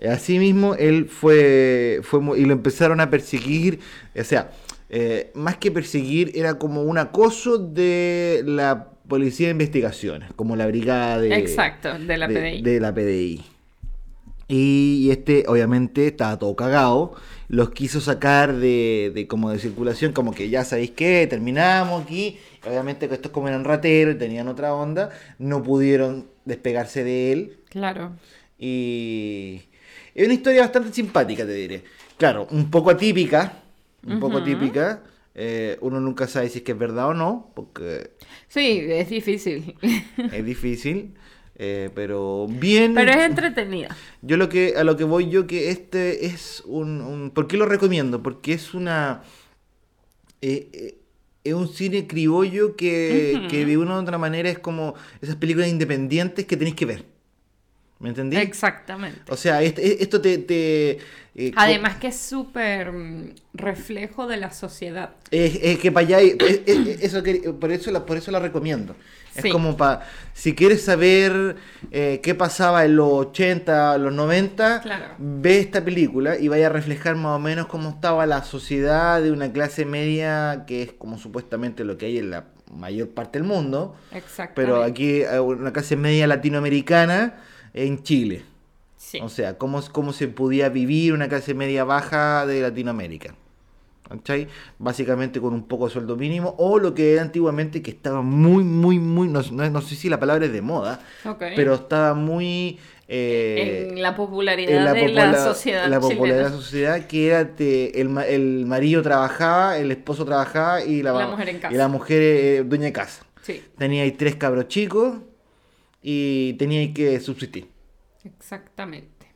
Sí. 0.00 0.06
Así 0.06 0.38
mismo 0.38 0.74
él 0.74 1.06
fue, 1.06 2.00
fue 2.02 2.20
y 2.38 2.44
lo 2.44 2.52
empezaron 2.52 3.00
a 3.00 3.10
perseguir, 3.10 3.80
o 4.18 4.24
sea, 4.24 4.50
eh, 4.88 5.30
más 5.34 5.56
que 5.56 5.70
perseguir 5.70 6.32
era 6.34 6.54
como 6.58 6.82
un 6.82 6.98
acoso 6.98 7.58
de 7.58 8.42
la 8.44 8.88
policía 9.06 9.46
de 9.46 9.52
investigaciones, 9.52 10.32
como 10.34 10.56
la 10.56 10.66
brigada 10.66 11.20
de, 11.20 11.34
Exacto, 11.34 11.96
de 11.98 12.16
la 12.16 12.26
PDI. 12.26 12.62
de 12.62 12.80
la 12.80 12.94
PDI. 12.94 13.44
Y, 14.48 15.02
y 15.06 15.10
este, 15.12 15.44
obviamente, 15.46 16.08
estaba 16.08 16.36
todo 16.36 16.56
cagado. 16.56 17.14
Los 17.46 17.70
quiso 17.70 18.00
sacar 18.00 18.56
de, 18.56 19.12
de 19.14 19.28
como 19.28 19.50
de 19.50 19.60
circulación, 19.60 20.12
como 20.12 20.32
que 20.32 20.48
ya 20.48 20.64
sabéis 20.64 20.90
qué, 20.90 21.26
terminamos 21.28 22.02
aquí. 22.02 22.38
Obviamente 22.66 23.08
que 23.08 23.14
estos 23.14 23.30
como 23.30 23.46
eran 23.46 23.64
rateros 23.64 24.16
y 24.16 24.18
tenían 24.18 24.48
otra 24.48 24.74
onda, 24.74 25.10
no 25.38 25.62
pudieron 25.62 26.26
despegarse 26.44 27.04
de 27.04 27.32
él. 27.32 27.58
Claro. 27.68 28.12
Y 28.58 29.62
es 30.14 30.24
una 30.24 30.34
historia 30.34 30.62
bastante 30.62 30.92
simpática, 30.92 31.44
te 31.46 31.52
diré. 31.54 31.84
Claro, 32.16 32.46
un 32.50 32.70
poco 32.70 32.90
atípica, 32.90 33.62
un 34.06 34.18
poco 34.20 34.38
atípica. 34.38 35.02
eh, 35.34 35.78
uno 35.80 36.00
nunca 36.00 36.26
sabe 36.26 36.48
si 36.48 36.58
es 36.58 36.64
que 36.64 36.72
es 36.72 36.78
verdad 36.78 37.08
o 37.08 37.14
no, 37.14 37.50
porque 37.54 38.10
Sí, 38.48 38.80
es 38.88 39.08
difícil. 39.08 39.74
es 40.32 40.44
difícil. 40.44 41.14
eh, 41.56 41.90
pero 41.94 42.46
bien. 42.48 42.94
Pero 42.94 43.10
es 43.12 43.18
entretenida. 43.24 43.94
Yo 44.22 44.36
lo 44.36 44.48
que 44.48 44.74
a 44.76 44.84
lo 44.84 44.96
que 44.96 45.04
voy 45.04 45.28
yo 45.30 45.46
que 45.46 45.70
este 45.70 46.26
es 46.26 46.62
un, 46.66 47.00
un- 47.00 47.30
¿por 47.30 47.46
qué 47.46 47.56
lo 47.56 47.66
recomiendo? 47.66 48.22
Porque 48.22 48.52
es 48.54 48.74
una 48.74 49.22
eh, 50.42 50.68
eh, 50.72 50.96
es 51.44 51.54
un 51.54 51.68
cine 51.68 52.06
criollo 52.06 52.76
que, 52.76 53.46
que 53.48 53.64
de 53.64 53.78
una 53.78 53.96
u 53.96 54.00
otra 54.02 54.18
manera 54.18 54.50
es 54.50 54.58
como 54.58 54.94
esas 55.22 55.36
películas 55.36 55.68
independientes 55.68 56.44
que 56.46 56.56
tenéis 56.56 56.76
que 56.76 56.86
ver. 56.86 57.04
¿Me 58.00 58.08
entendí? 58.08 58.36
Exactamente. 58.38 59.20
O 59.30 59.36
sea, 59.36 59.62
este- 59.62 60.02
esto 60.02 60.20
te... 60.20 60.38
te, 60.38 60.98
eh, 61.34 61.52
Además 61.54 61.96
que 61.96 62.08
es 62.08 62.16
súper 62.16 62.90
mm, 62.92 63.34
reflejo 63.54 64.26
de 64.26 64.38
la 64.38 64.50
sociedad. 64.50 65.10
Es, 65.30 65.58
es 65.62 65.78
que 65.78 65.92
para 65.92 66.06
allá, 66.06 66.20
es- 66.20 66.62
es- 66.66 67.02
eso 67.02 67.22
que- 67.22 67.52
por, 67.52 67.70
eso 67.70 67.90
la, 67.90 68.04
por 68.06 68.16
eso 68.16 68.30
la 68.30 68.40
recomiendo. 68.40 68.96
Es 69.34 69.52
como 69.52 69.76
para, 69.76 70.08
si 70.34 70.54
quieres 70.56 70.82
saber 70.82 71.54
eh, 71.92 72.20
qué 72.22 72.34
pasaba 72.34 72.84
en 72.84 72.96
los 72.96 73.08
80, 73.12 73.96
los 73.98 74.12
90, 74.12 74.80
Claro. 74.80 75.04
ve 75.18 75.60
esta 75.60 75.84
película 75.84 76.36
y 76.36 76.48
vaya 76.48 76.66
a 76.66 76.70
reflejar 76.70 77.14
más 77.14 77.36
o 77.36 77.38
menos 77.38 77.66
cómo 77.68 77.90
estaba 77.90 78.26
la 78.26 78.42
sociedad 78.42 79.22
de 79.22 79.30
una 79.30 79.52
clase 79.52 79.84
media, 79.84 80.64
que 80.66 80.82
es 80.82 80.92
como 80.92 81.16
supuestamente 81.16 81.84
lo 81.84 81.96
que 81.96 82.06
hay 82.06 82.18
en 82.18 82.30
la 82.30 82.46
mayor 82.72 83.10
parte 83.10 83.38
del 83.38 83.46
mundo, 83.46 83.94
Exactamente. 84.10 84.52
pero 84.56 84.82
aquí 84.82 85.20
eh, 85.22 85.38
una 85.38 85.72
clase 85.72 85.96
media 85.96 86.26
latinoamericana 86.26 87.34
en 87.74 88.02
Chile. 88.02 88.42
Sí. 88.96 89.18
O 89.22 89.28
sea, 89.28 89.56
cómo, 89.58 89.80
cómo 89.92 90.12
se 90.12 90.28
podía 90.28 90.68
vivir 90.68 91.12
una 91.14 91.28
clase 91.28 91.54
media 91.54 91.84
baja 91.84 92.46
de 92.46 92.60
Latinoamérica. 92.62 93.34
¿Cachai? 94.08 94.48
Básicamente 94.78 95.40
con 95.40 95.54
un 95.54 95.68
poco 95.68 95.86
de 95.86 95.92
sueldo 95.92 96.16
mínimo 96.16 96.56
o 96.58 96.80
lo 96.80 96.94
que 96.94 97.12
era 97.12 97.22
antiguamente 97.22 97.80
que 97.80 97.92
estaba 97.92 98.22
muy, 98.22 98.64
muy, 98.64 98.98
muy, 98.98 99.28
no, 99.28 99.40
no- 99.52 99.70
no 99.70 99.80
sé 99.80 99.94
si 99.94 100.08
la 100.08 100.18
palabra 100.18 100.46
es 100.46 100.52
de 100.52 100.62
moda, 100.62 100.98
pero 101.54 101.74
estaba 101.74 102.14
muy... 102.14 102.80
eh, 103.06 103.86
en 103.92 104.02
la 104.02 104.16
popularidad 104.16 104.76
en 104.78 104.84
la, 104.84 104.92
de 104.94 105.08
la 105.10 105.44
sociedad 105.44 105.86
la 105.88 106.00
popularidad 106.00 106.36
de 106.38 106.42
la 106.42 106.50
sociedad 106.50 107.06
que 107.06 107.28
era 107.28 107.54
te- 107.54 108.00
el, 108.00 108.16
el 108.18 108.66
marido 108.66 109.00
trabajaba, 109.00 109.78
el 109.78 109.92
esposo 109.92 110.24
trabajaba 110.24 110.84
y 110.84 111.02
la, 111.04 111.12
La 111.12 111.28
mujer 111.28 111.48
en 111.48 111.58
casa. 111.60 111.72
y 111.74 111.76
la 111.78 111.86
mujer 111.88 112.20
eh, 112.22 112.64
dueña 112.66 112.86
de 112.86 112.92
casa. 112.92 113.24
Sí, 113.42 113.62
Tenía 113.78 114.02
ahí 114.02 114.10
tres 114.12 114.34
cabros 114.34 114.66
chicos 114.66 115.18
y 116.02 116.54
tenía 116.54 116.92
que 116.94 117.18
subsistir. 117.20 117.68
exactamente. 118.24 119.26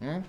¿eh? 0.00 0.20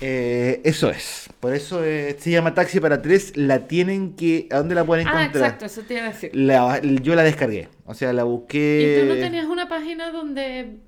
Eh, 0.00 0.60
eso 0.64 0.90
es. 0.90 1.28
Por 1.40 1.54
eso 1.54 1.84
eh, 1.84 2.16
se 2.18 2.30
llama 2.30 2.54
Taxi 2.54 2.80
para 2.80 3.00
tres. 3.02 3.36
La 3.36 3.66
tienen 3.66 4.14
que. 4.14 4.48
¿A 4.50 4.58
dónde 4.58 4.74
la 4.74 4.84
pueden 4.84 5.06
Ah, 5.08 5.22
encontrar? 5.22 5.44
exacto, 5.44 5.66
eso 5.66 5.82
te 5.82 5.94
iba 5.94 6.04
a 6.04 6.08
decir. 6.08 6.30
La- 6.34 6.80
yo 6.80 7.14
la 7.14 7.22
descargué. 7.22 7.68
O 7.84 7.94
sea, 7.94 8.12
la 8.12 8.24
busqué. 8.24 8.96
¿Y 8.98 9.00
tú 9.08 9.14
no 9.14 9.20
tenías 9.20 9.46
una 9.46 9.68
página 9.68 10.10
donde 10.10 10.78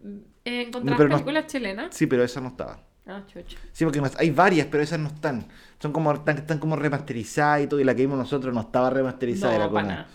eh, 0.44 0.62
encontrabas 0.62 1.00
no- 1.08 1.16
películas 1.16 1.46
chilenas? 1.46 1.94
Sí, 1.94 2.06
pero 2.06 2.22
esa 2.24 2.40
no 2.40 2.48
estaba. 2.48 2.80
Ah, 3.06 3.22
chucha. 3.26 3.56
Sí, 3.72 3.84
porque 3.84 4.00
no- 4.00 4.10
hay 4.18 4.30
varias, 4.30 4.66
pero 4.68 4.82
esas 4.82 4.98
no 4.98 5.08
están. 5.08 5.46
Son 5.80 5.92
como 5.92 6.12
están, 6.12 6.38
están 6.38 6.58
como 6.58 6.74
remasterizadas 6.76 7.62
y 7.62 7.66
todo. 7.66 7.80
Y 7.80 7.84
la 7.84 7.94
que 7.94 8.02
vimos 8.02 8.18
nosotros 8.18 8.52
no 8.54 8.60
estaba 8.62 8.90
remasterizada. 8.90 9.54
Era 9.56 9.66
como. 9.68 9.82
nada. 9.82 10.06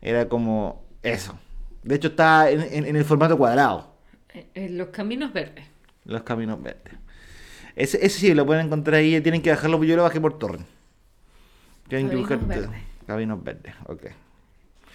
Era 0.00 0.28
como. 0.28 0.84
Eso. 1.02 1.38
De 1.82 1.94
hecho, 1.96 2.08
está 2.08 2.50
en, 2.50 2.60
en- 2.62 2.86
en 2.86 2.96
el 2.96 3.04
formato 3.04 3.36
cuadrado. 3.36 3.94
Eh, 4.34 4.46
eh, 4.54 4.68
los 4.70 4.88
caminos 4.88 5.32
verdes. 5.32 5.64
Los 6.04 6.22
caminos 6.22 6.62
verdes. 6.62 6.94
Ese, 7.76 8.04
ese 8.04 8.18
sí 8.20 8.34
lo 8.34 8.44
pueden 8.46 8.66
encontrar 8.66 8.96
ahí. 8.96 9.20
Tienen 9.20 9.42
que 9.42 9.50
bajarlo. 9.50 9.76
porque 9.78 9.88
Yo 9.90 9.96
lo 9.96 10.02
bajé 10.02 10.20
por 10.20 10.38
torrent. 10.38 10.66
Tienen 11.88 12.08
que 12.08 12.16
Caminos 12.16 12.40
buscar. 12.40 12.48
verdes. 12.68 12.82
Caminos 13.06 13.42
verdes. 13.44 13.74
Ok. 13.86 14.02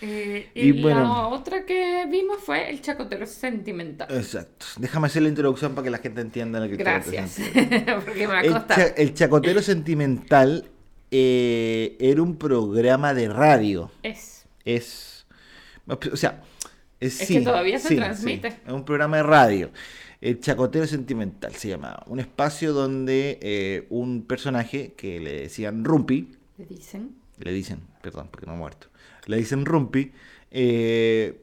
Eh, 0.01 0.49
y 0.53 0.61
Y 0.69 0.73
la 0.73 0.81
bueno. 0.83 1.29
otra 1.29 1.65
que 1.65 2.05
vimos 2.09 2.37
fue 2.39 2.69
el 2.69 2.81
chacotero 2.81 3.25
sentimental. 3.25 4.07
Exacto. 4.11 4.65
Déjame 4.77 5.07
hacer 5.07 5.23
la 5.23 5.29
introducción 5.29 5.73
para 5.73 5.85
que 5.85 5.89
la 5.89 5.97
gente 5.97 6.21
entienda 6.21 6.59
lo 6.59 6.67
que 6.69 6.75
Gracias. 6.77 7.39
Porque 8.05 8.27
me 8.27 8.33
va 8.33 8.39
a 8.39 8.41
El, 8.43 8.67
cha- 8.67 8.87
el 8.95 9.13
Chacotero 9.15 9.61
Sentimental 9.63 10.69
eh, 11.09 11.97
era 11.99 12.21
un 12.21 12.37
programa 12.37 13.13
de 13.15 13.27
radio. 13.29 13.91
Es. 14.03 14.45
Es. 14.65 15.25
O 15.87 16.15
sea, 16.17 16.43
es, 16.99 17.21
Es 17.21 17.27
sí, 17.27 17.33
que 17.35 17.41
todavía 17.41 17.79
se 17.79 17.89
sí, 17.89 17.95
transmite. 17.95 18.51
sí. 18.51 18.57
Es 18.65 18.73
un 18.73 18.83
programa 18.85 19.17
de 19.17 19.23
radio. 19.23 19.71
El 20.21 20.39
Chacotero 20.39 20.87
Sentimental 20.87 21.53
se 21.53 21.69
llamaba. 21.69 22.03
Un 22.07 22.19
espacio 22.19 22.73
donde 22.73 23.37
eh, 23.41 23.85
un 23.89 24.23
personaje 24.23 24.93
que 24.97 25.19
le 25.19 25.41
decían 25.41 25.85
Rumpi, 25.85 26.31
Le 26.57 26.65
dicen. 26.65 27.15
le 27.37 27.51
dicen, 27.51 27.81
perdón, 28.01 28.29
porque 28.31 28.47
no 28.47 28.53
ha 28.53 28.55
muerto, 28.55 28.87
le 29.27 29.37
dicen 29.37 29.65
Rumpi, 29.65 30.11
eh, 30.49 31.39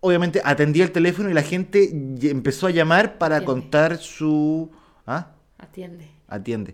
obviamente 0.00 0.40
atendía 0.44 0.84
el 0.84 0.92
teléfono 0.92 1.28
y 1.28 1.34
la 1.34 1.42
gente 1.42 1.90
empezó 2.22 2.68
a 2.68 2.70
llamar 2.70 3.18
para 3.18 3.36
Atiende. 3.38 3.52
contar 3.52 3.98
su... 3.98 4.70
¿Ah? 5.06 5.32
Atiende. 5.58 6.06
Atiende. 6.28 6.72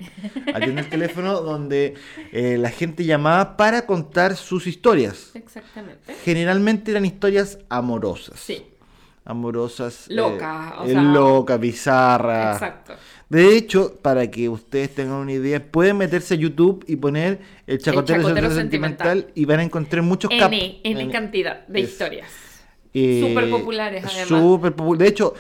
Atiende 0.55 0.81
el 0.83 0.89
teléfono 0.89 1.41
donde 1.43 1.95
eh, 2.33 2.57
la 2.59 2.71
gente 2.71 3.05
llamaba 3.05 3.57
para 3.57 3.85
contar 3.85 4.35
sus 4.37 4.67
historias. 4.67 5.31
Exactamente. 5.35 6.15
Generalmente 6.25 6.91
eran 6.91 7.05
historias 7.05 7.59
amorosas. 7.69 8.41
Sí. 8.41 8.65
Amorosas. 9.25 10.09
eh, 10.09 10.15
Loca, 10.15 10.77
o 10.81 10.85
eh, 10.87 10.93
sea- 10.93 11.03
loca, 11.03 11.57
bizarra. 11.59 12.53
Exacto. 12.55 12.95
De 13.29 13.57
hecho, 13.57 13.97
para 14.03 14.31
que 14.31 14.49
ustedes 14.49 14.95
tengan 14.95 15.17
una 15.17 15.33
idea, 15.33 15.63
pueden 15.63 15.97
meterse 15.99 16.35
a 16.35 16.37
YouTube 16.37 16.85
y 16.89 16.97
poner 16.97 17.41
el 17.67 17.79
Chacotero, 17.79 18.23
Chacotero 18.23 18.51
Sentimental, 18.51 19.09
Sentimental. 19.21 19.33
y 19.35 19.45
van 19.45 19.61
a 19.61 19.63
encontrar 19.63 20.03
muchos 20.03 20.31
cap. 20.39 20.53
N, 20.53 20.81
N 20.85 21.11
cantidad 21.11 21.67
de 21.67 21.81
es- 21.81 21.91
historias. 21.91 22.29
eh, 22.93 23.25
Súper 23.29 23.49
populares, 23.51 24.05
además. 24.05 24.29
súper 24.29 24.77
popu- 24.77 24.97
De 24.99 25.09
hecho, 25.09 25.33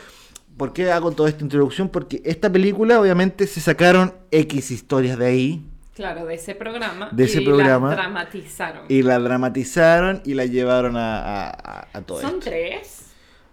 ¿por 0.62 0.72
qué 0.72 0.92
hago 0.92 1.10
toda 1.10 1.28
esta 1.28 1.42
introducción? 1.42 1.88
Porque 1.88 2.22
esta 2.24 2.48
película, 2.52 3.00
obviamente, 3.00 3.48
se 3.48 3.60
sacaron 3.60 4.14
X 4.30 4.70
historias 4.70 5.18
de 5.18 5.26
ahí 5.26 5.66
Claro, 5.94 6.24
de 6.24 6.34
ese 6.36 6.54
programa. 6.54 7.08
De 7.10 7.24
ese 7.24 7.42
y 7.42 7.44
programa. 7.44 7.88
las 7.88 7.96
dramatizaron. 7.96 8.84
y 8.88 9.02
la 9.02 9.18
dramatizaron 9.18 10.22
y 10.24 10.34
la 10.34 10.46
llevaron 10.46 10.96
a, 10.96 11.48
a, 11.50 11.88
a- 11.92 12.02
todo 12.02 12.20
Son 12.20 12.34
esto. 12.38 12.44
tres. 12.50 13.06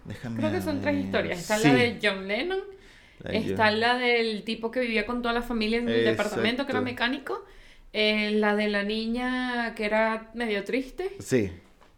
Déjame 0.05 0.38
Creo 0.38 0.51
que 0.51 0.62
son 0.62 0.82
tres 0.82 1.03
historias. 1.03 1.39
Está 1.39 1.57
Sí, 1.57 1.68
la 1.68 1.74
de 1.74 1.99
John 2.01 2.28
Lennon. 2.28 2.60
la 3.24 3.32
Está 3.32 3.66
John. 3.70 3.80
la 3.80 3.97
del 3.97 4.43
tipo 4.43 4.70
que 4.70 4.82
vivía 4.82 5.07
con 5.07 5.24
toda 5.24 5.34
la 5.34 5.41
familia 5.41 5.80
en 5.80 5.89
el 5.89 5.95
Exacto. 5.95 6.12
departamento, 6.24 6.66
que 6.68 6.72
era 6.74 6.82
mecánico. 6.82 7.43
eh, 7.91 8.34
la 8.36 8.55
de 8.55 8.68
la 8.68 8.84
niña 8.84 9.74
que 9.76 9.86
era 9.86 10.30
medio 10.36 10.64
triste. 10.64 11.16
Sí, 11.18 11.49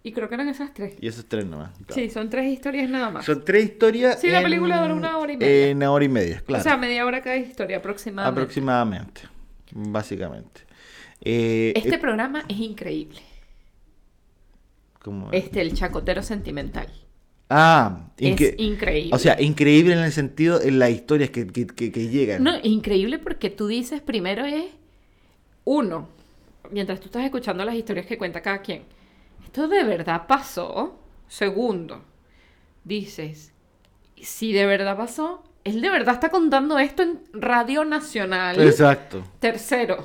Y 0.04 0.14
creo 0.14 0.28
que 0.28 0.34
eran 0.36 0.48
esas 0.50 0.74
tres. 0.74 0.96
y 1.00 1.08
esos 1.08 1.26
tres 1.26 1.46
nomás. 1.46 1.72
claro. 1.86 1.94
Sí, 1.94 2.10
son 2.10 2.30
tres 2.30 2.52
historias 2.52 2.90
nada 2.90 3.12
más. 3.12 3.24
Son 3.26 3.46
tres 3.46 3.66
historias. 3.66 4.20
Sí, 4.20 4.30
la 4.30 4.42
película 4.42 4.82
dura 4.82 4.94
una 4.96 5.18
hora 5.18 5.34
y 5.34 5.38
media. 5.38 5.68
En 5.70 5.78
una 5.78 5.92
hora 5.92 6.06
y 6.06 6.10
media, 6.10 6.42
claro. 6.46 6.62
O 6.62 6.64
sea, 6.64 6.76
media 6.78 7.06
hora 7.06 7.22
cada 7.22 7.38
historia 7.38 7.78
aproximadamente. 7.78 8.42
aproximadamente. 8.42 9.22
Básicamente. 9.74 10.62
Eh, 11.24 11.74
Este 11.76 11.96
eh, 11.96 12.00
programa 12.00 12.44
es 12.50 12.58
increíble. 12.60 13.20
¿cómo? 15.04 15.30
Este, 15.32 15.62
el 15.62 15.74
chacotero 15.74 16.24
sentimental. 16.24 16.88
Ah, 17.50 18.08
Es 18.18 18.32
incre- 18.36 18.56
increíble. 18.58 19.12
O 19.14 19.20
sea, 19.20 19.40
increíble 19.42 19.94
en 19.94 20.00
el 20.00 20.12
sentido 20.12 20.62
en 20.62 20.80
las 20.80 20.90
historias 20.92 21.30
que, 21.32 21.48
que, 21.48 21.68
que- 21.68 21.92
que 21.92 22.08
llegan. 22.08 22.44
No, 22.44 22.54
increíble 22.64 23.20
porque 23.20 23.50
tú 23.50 23.68
dices 23.68 24.02
primero 24.02 24.46
es 24.46 24.66
uno, 25.66 26.08
mientras 26.72 27.00
tú 27.02 27.06
estás 27.08 27.24
escuchando 27.26 27.66
las 27.66 27.76
historias 27.76 28.06
que 28.06 28.18
cuenta 28.18 28.42
cada 28.42 28.62
quien. 28.62 28.84
¿Esto 29.44 29.68
de 29.68 29.84
verdad 29.84 30.28
pasó? 30.28 31.00
Segundo, 31.28 32.04
dices, 32.84 33.54
si 34.22 34.54
de 34.54 34.66
verdad 34.66 34.98
pasó, 34.98 35.44
él 35.64 35.82
de 35.82 35.90
verdad 35.90 36.16
está 36.16 36.30
contando 36.30 36.78
esto 36.80 37.04
en 37.04 37.22
Radio 37.34 37.86
Nacional. 37.86 38.60
Exacto. 38.62 39.24
Tercero, 39.40 40.04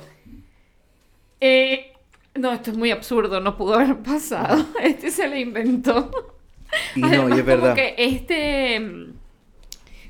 eh, 1.39 1.93
no, 2.35 2.51
esto 2.51 2.71
es 2.71 2.77
muy 2.77 2.91
absurdo, 2.91 3.39
no 3.39 3.57
pudo 3.57 3.75
haber 3.75 3.97
pasado. 3.97 4.65
Este 4.81 5.11
se 5.11 5.27
le 5.27 5.39
inventó. 5.39 6.11
Y 6.95 7.01
no, 7.01 7.07
Además, 7.07 7.37
y 7.37 7.39
es 7.39 7.45
verdad. 7.45 7.63
Como 7.63 7.75
que 7.75 7.95
este. 7.97 8.79
mm, 8.79 9.13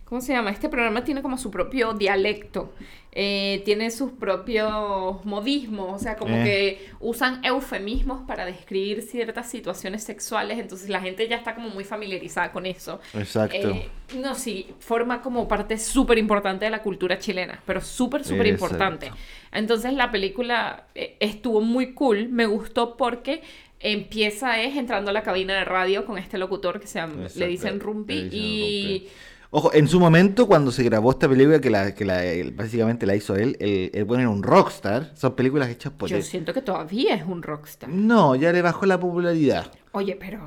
¿Cómo 0.05 0.21
se 0.21 0.33
llama? 0.33 0.51
Este 0.51 0.69
programa 0.69 1.03
tiene 1.03 1.21
como 1.21 1.37
su 1.37 1.51
propio 1.51 1.93
dialecto. 1.93 2.73
Eh, 3.19 3.63
tiene 3.65 3.89
sus 3.89 4.11
propios 4.11 5.25
modismos. 5.25 5.95
O 5.95 5.97
sea, 5.97 6.15
como 6.17 6.35
Eh. 6.35 6.43
que 6.43 6.91
usan 6.99 7.43
eufemismos 7.43 8.21
para 8.27 8.45
describir 8.45 9.01
ciertas 9.01 9.49
situaciones 9.49 10.03
sexuales. 10.03 10.59
Entonces 10.59 10.87
la 10.87 11.01
gente 11.01 11.27
ya 11.27 11.37
está 11.37 11.55
como 11.55 11.69
muy 11.69 11.83
familiarizada 11.83 12.51
con 12.51 12.67
eso. 12.67 12.99
Exacto. 13.15 13.57
Eh, 13.57 13.89
no, 14.21 14.35
sí, 14.35 14.67
forma 14.77 15.23
como 15.23 15.47
parte 15.47 15.79
súper 15.79 16.19
importante 16.19 16.65
de 16.65 16.69
la 16.69 16.83
cultura 16.83 17.17
chilena, 17.17 17.59
pero 17.65 17.81
súper, 17.81 18.23
súper 18.23 18.45
importante. 18.45 19.11
Entonces 19.51 19.93
la 19.93 20.11
película 20.11 20.85
eh, 20.93 21.17
estuvo 21.19 21.59
muy 21.59 21.93
cool, 21.95 22.29
me 22.29 22.45
gustó 22.45 22.97
porque 22.97 23.41
empieza 23.79 24.61
es 24.61 24.75
entrando 24.75 25.09
a 25.09 25.13
la 25.13 25.23
cabina 25.23 25.55
de 25.55 25.65
radio 25.65 26.05
con 26.05 26.19
este 26.19 26.37
locutor 26.37 26.79
que 26.79 26.85
se 26.85 26.99
llama, 26.99 27.27
le 27.35 27.47
dicen 27.47 27.79
Rumpi 27.79 28.13
y... 28.31 28.99
Rumpi. 28.99 29.07
Ojo, 29.49 29.71
en 29.73 29.87
su 29.87 29.99
momento, 29.99 30.45
cuando 30.45 30.71
se 30.71 30.83
grabó 30.83 31.11
esta 31.11 31.29
película, 31.29 31.61
que, 31.61 31.69
la, 31.69 31.95
que 31.95 32.03
la, 32.03 32.21
básicamente 32.53 33.05
la 33.05 33.15
hizo 33.15 33.35
él, 33.35 33.55
él 33.59 34.03
bueno, 34.03 34.21
era 34.23 34.29
un 34.29 34.43
rockstar. 34.43 35.11
Son 35.15 35.35
películas 35.35 35.69
hechas 35.69 35.93
por 35.93 36.09
Yo 36.09 36.17
él. 36.17 36.23
siento 36.23 36.53
que 36.53 36.61
todavía 36.61 37.15
es 37.15 37.23
un 37.25 37.41
rockstar. 37.41 37.89
No, 37.89 38.35
ya 38.35 38.51
le 38.51 38.61
bajó 38.61 38.85
la 38.85 38.99
popularidad. 38.99 39.71
Oye, 39.93 40.17
pero 40.19 40.41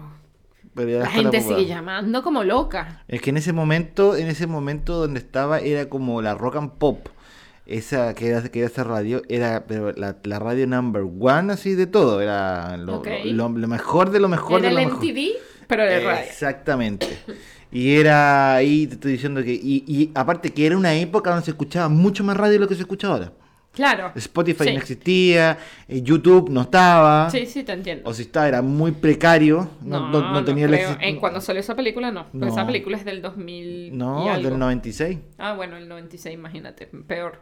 la 0.75 1.07
gente 1.07 1.41
sigue 1.41 1.67
llamando 1.67 2.23
como 2.23 2.45
loca. 2.45 3.03
Es 3.09 3.23
que 3.23 3.31
en 3.31 3.39
ese 3.39 3.53
momento, 3.55 4.17
en 4.17 4.29
ese 4.29 4.47
momento 4.47 4.95
donde 4.99 5.19
estaba, 5.21 5.61
era 5.61 5.89
como 5.89 6.21
la 6.23 6.35
rock 6.35 6.57
and 6.57 6.73
pop. 6.73 7.09
Esa 7.67 8.15
que 8.15 8.29
era, 8.29 8.43
que 8.43 8.59
era 8.61 8.69
esa 8.69 8.83
radio, 8.85 9.23
era 9.29 9.65
pero 9.67 9.93
la, 9.93 10.17
la 10.25 10.39
radio 10.41 10.67
number 10.67 11.03
one 11.03 11.53
así 11.53 11.75
de 11.75 11.87
todo. 11.87 12.21
Era 12.21 12.77
lo, 12.77 12.97
Ok. 12.99 13.09
lo- 13.27 13.49
lo- 13.49 13.59
lo 13.59 13.69
mejor 13.69 14.11
de 14.11 14.21
lo 14.21 14.29
mejor 14.29 14.61
Era 14.61 14.71
de 14.75 14.83
el 14.83 14.89
lo 14.89 14.95
mejor. 14.97 15.05
MTV, 15.05 15.31
pero 15.69 15.85
de 15.85 16.01
radio. 16.01 16.25
Exactamente. 16.27 17.07
Y 17.73 17.95
era 17.97 18.55
ahí, 18.57 18.87
te 18.87 18.95
estoy 18.95 19.13
diciendo 19.13 19.43
que. 19.43 19.53
Y, 19.53 19.85
y 19.87 20.11
aparte 20.15 20.51
que 20.53 20.67
era 20.67 20.77
una 20.77 20.95
época 20.95 21.31
donde 21.31 21.45
se 21.45 21.53
escuchaba 21.53 21.89
mucho 21.89 22.25
más 22.25 22.37
radio 22.37 22.55
de 22.55 22.59
lo 22.61 22.69
que 22.69 22.75
se 22.75 22.81
escucha 22.83 23.09
ahora. 23.09 23.33
Claro. 23.73 24.11
Spotify 24.17 24.65
Sí. 24.65 24.73
no 24.73 24.79
existía, 24.79 25.59
eh, 25.87 26.03
YouTube 26.03 26.51
no 26.51 26.63
estaba. 26.63 27.31
Sí, 27.31 27.47
sí, 27.47 27.63
te 27.63 27.71
entiendo. 27.73 28.11
O 28.11 28.13
si 28.13 28.23
estaba, 28.23 28.49
era 28.49 28.63
muy 28.63 28.91
precario. 28.91 29.71
No, 29.83 30.11
no- 30.11 30.33
no 30.33 30.45
tenía 30.45 30.65
el 30.65 30.73
creo. 30.73 30.91
exi- 30.91 30.99
En 31.03 31.21
cuando 31.21 31.41
salió 31.41 31.61
esa 31.61 31.77
película, 31.77 32.11
no. 32.11 32.27
No. 32.33 32.49
esa 32.49 32.67
película 32.67 32.97
es 32.97 33.05
del 33.05 33.23
2000 33.23 33.87
y 33.87 33.91
No, 33.93 34.29
algo. 34.29 34.49
del 34.51 34.59
96. 34.59 35.19
Ah, 35.39 35.55
bueno, 35.55 35.77
el 35.77 35.89
96, 35.89 36.35
imagínate. 36.35 36.87
Peor. 37.07 37.39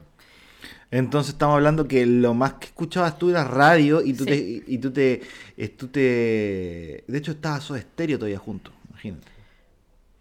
Entonces 0.90 1.32
estamos 1.32 1.54
hablando 1.54 1.88
que 1.88 2.04
lo 2.04 2.34
más 2.34 2.54
que 2.54 2.66
escuchabas 2.66 3.18
tú 3.18 3.30
era 3.30 3.44
radio 3.44 4.02
y 4.02 4.12
tú 4.12 4.24
Sí. 4.24 4.30
te. 4.30 4.36
Y, 4.36 4.64
y 4.66 4.78
tú 4.78 4.90
te. 4.90 5.22
eh, 5.56 5.68
tú 5.68 5.88
te. 5.88 7.04
De 7.06 7.18
hecho, 7.18 7.32
estaba 7.32 7.58
Soda 7.62 7.80
Stereo 7.80 8.18
todavía 8.18 8.38
juntos, 8.38 8.74
imagínate. 8.90 9.26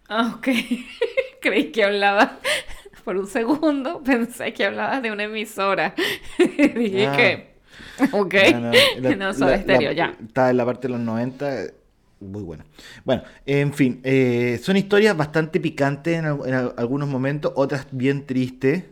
Ah, 0.08 0.34
ok. 0.36 0.48
Creí 1.40 1.70
que 1.70 1.84
hablaba 1.84 2.38
por 3.04 3.16
un 3.16 3.26
segundo 3.26 4.02
pensé 4.04 4.52
que 4.52 4.64
hablabas 4.66 5.02
de 5.02 5.10
una 5.12 5.24
emisora. 5.24 5.94
Dije 6.38 7.06
Ah. 7.06 7.16
que, 7.16 7.54
ok, 8.12 8.34
No, 8.52 8.60
no, 8.60 8.70
no, 9.32 9.46
la- 9.46 9.56
la- 9.66 9.92
ya. 9.92 10.16
Está 10.26 10.50
en 10.50 10.56
la 10.56 10.64
parte 10.64 10.88
de 10.88 10.92
los 10.94 11.00
90, 11.00 11.62
eh, 11.64 11.74
muy 12.20 12.42
buena. 12.42 12.64
Bueno, 13.04 13.22
en 13.46 13.72
fin, 13.72 14.00
eh, 14.02 14.58
son 14.62 14.76
historias 14.76 15.16
bastante 15.16 15.60
picantes 15.60 16.18
en, 16.18 16.24
al- 16.24 16.40
en 16.46 16.54
al- 16.54 16.74
algunos 16.76 17.08
momentos, 17.08 17.52
otras 17.54 17.86
bien 17.92 18.26
tristes. 18.26 18.84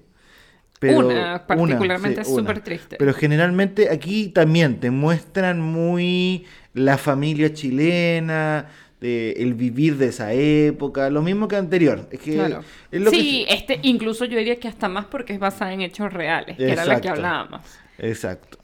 Pero 0.78 1.08
Una 1.08 1.46
particularmente 1.46 2.22
sí, 2.22 2.34
súper 2.34 2.60
triste. 2.60 2.96
Pero 2.98 3.14
generalmente 3.14 3.88
aquí 3.90 4.28
también 4.28 4.78
te 4.78 4.90
muestran 4.90 5.58
muy 5.58 6.44
la 6.74 6.98
familia 6.98 7.52
chilena, 7.54 8.66
de 9.00 9.32
el 9.32 9.54
vivir 9.54 9.96
de 9.98 10.06
esa 10.08 10.32
época, 10.32 11.10
lo 11.10 11.22
mismo 11.22 11.48
que 11.48 11.56
anterior. 11.56 12.08
Es 12.10 12.20
que 12.20 12.34
Claro. 12.34 12.64
es 12.90 13.00
lo 13.00 13.10
que 13.10 13.16
Sí, 13.16 13.44
este, 13.48 13.78
incluso 13.82 14.24
yo 14.24 14.38
diría 14.38 14.56
que 14.58 14.68
hasta 14.68 14.88
más 14.88 15.04
porque 15.06 15.34
es 15.34 15.38
basada 15.38 15.72
en 15.72 15.82
hechos 15.82 16.12
reales, 16.12 16.56
que 16.56 16.70
era 16.72 16.84
la 16.84 17.00
que 17.00 17.08
hablábamos. 17.08 17.60
Exacto. 17.98 18.58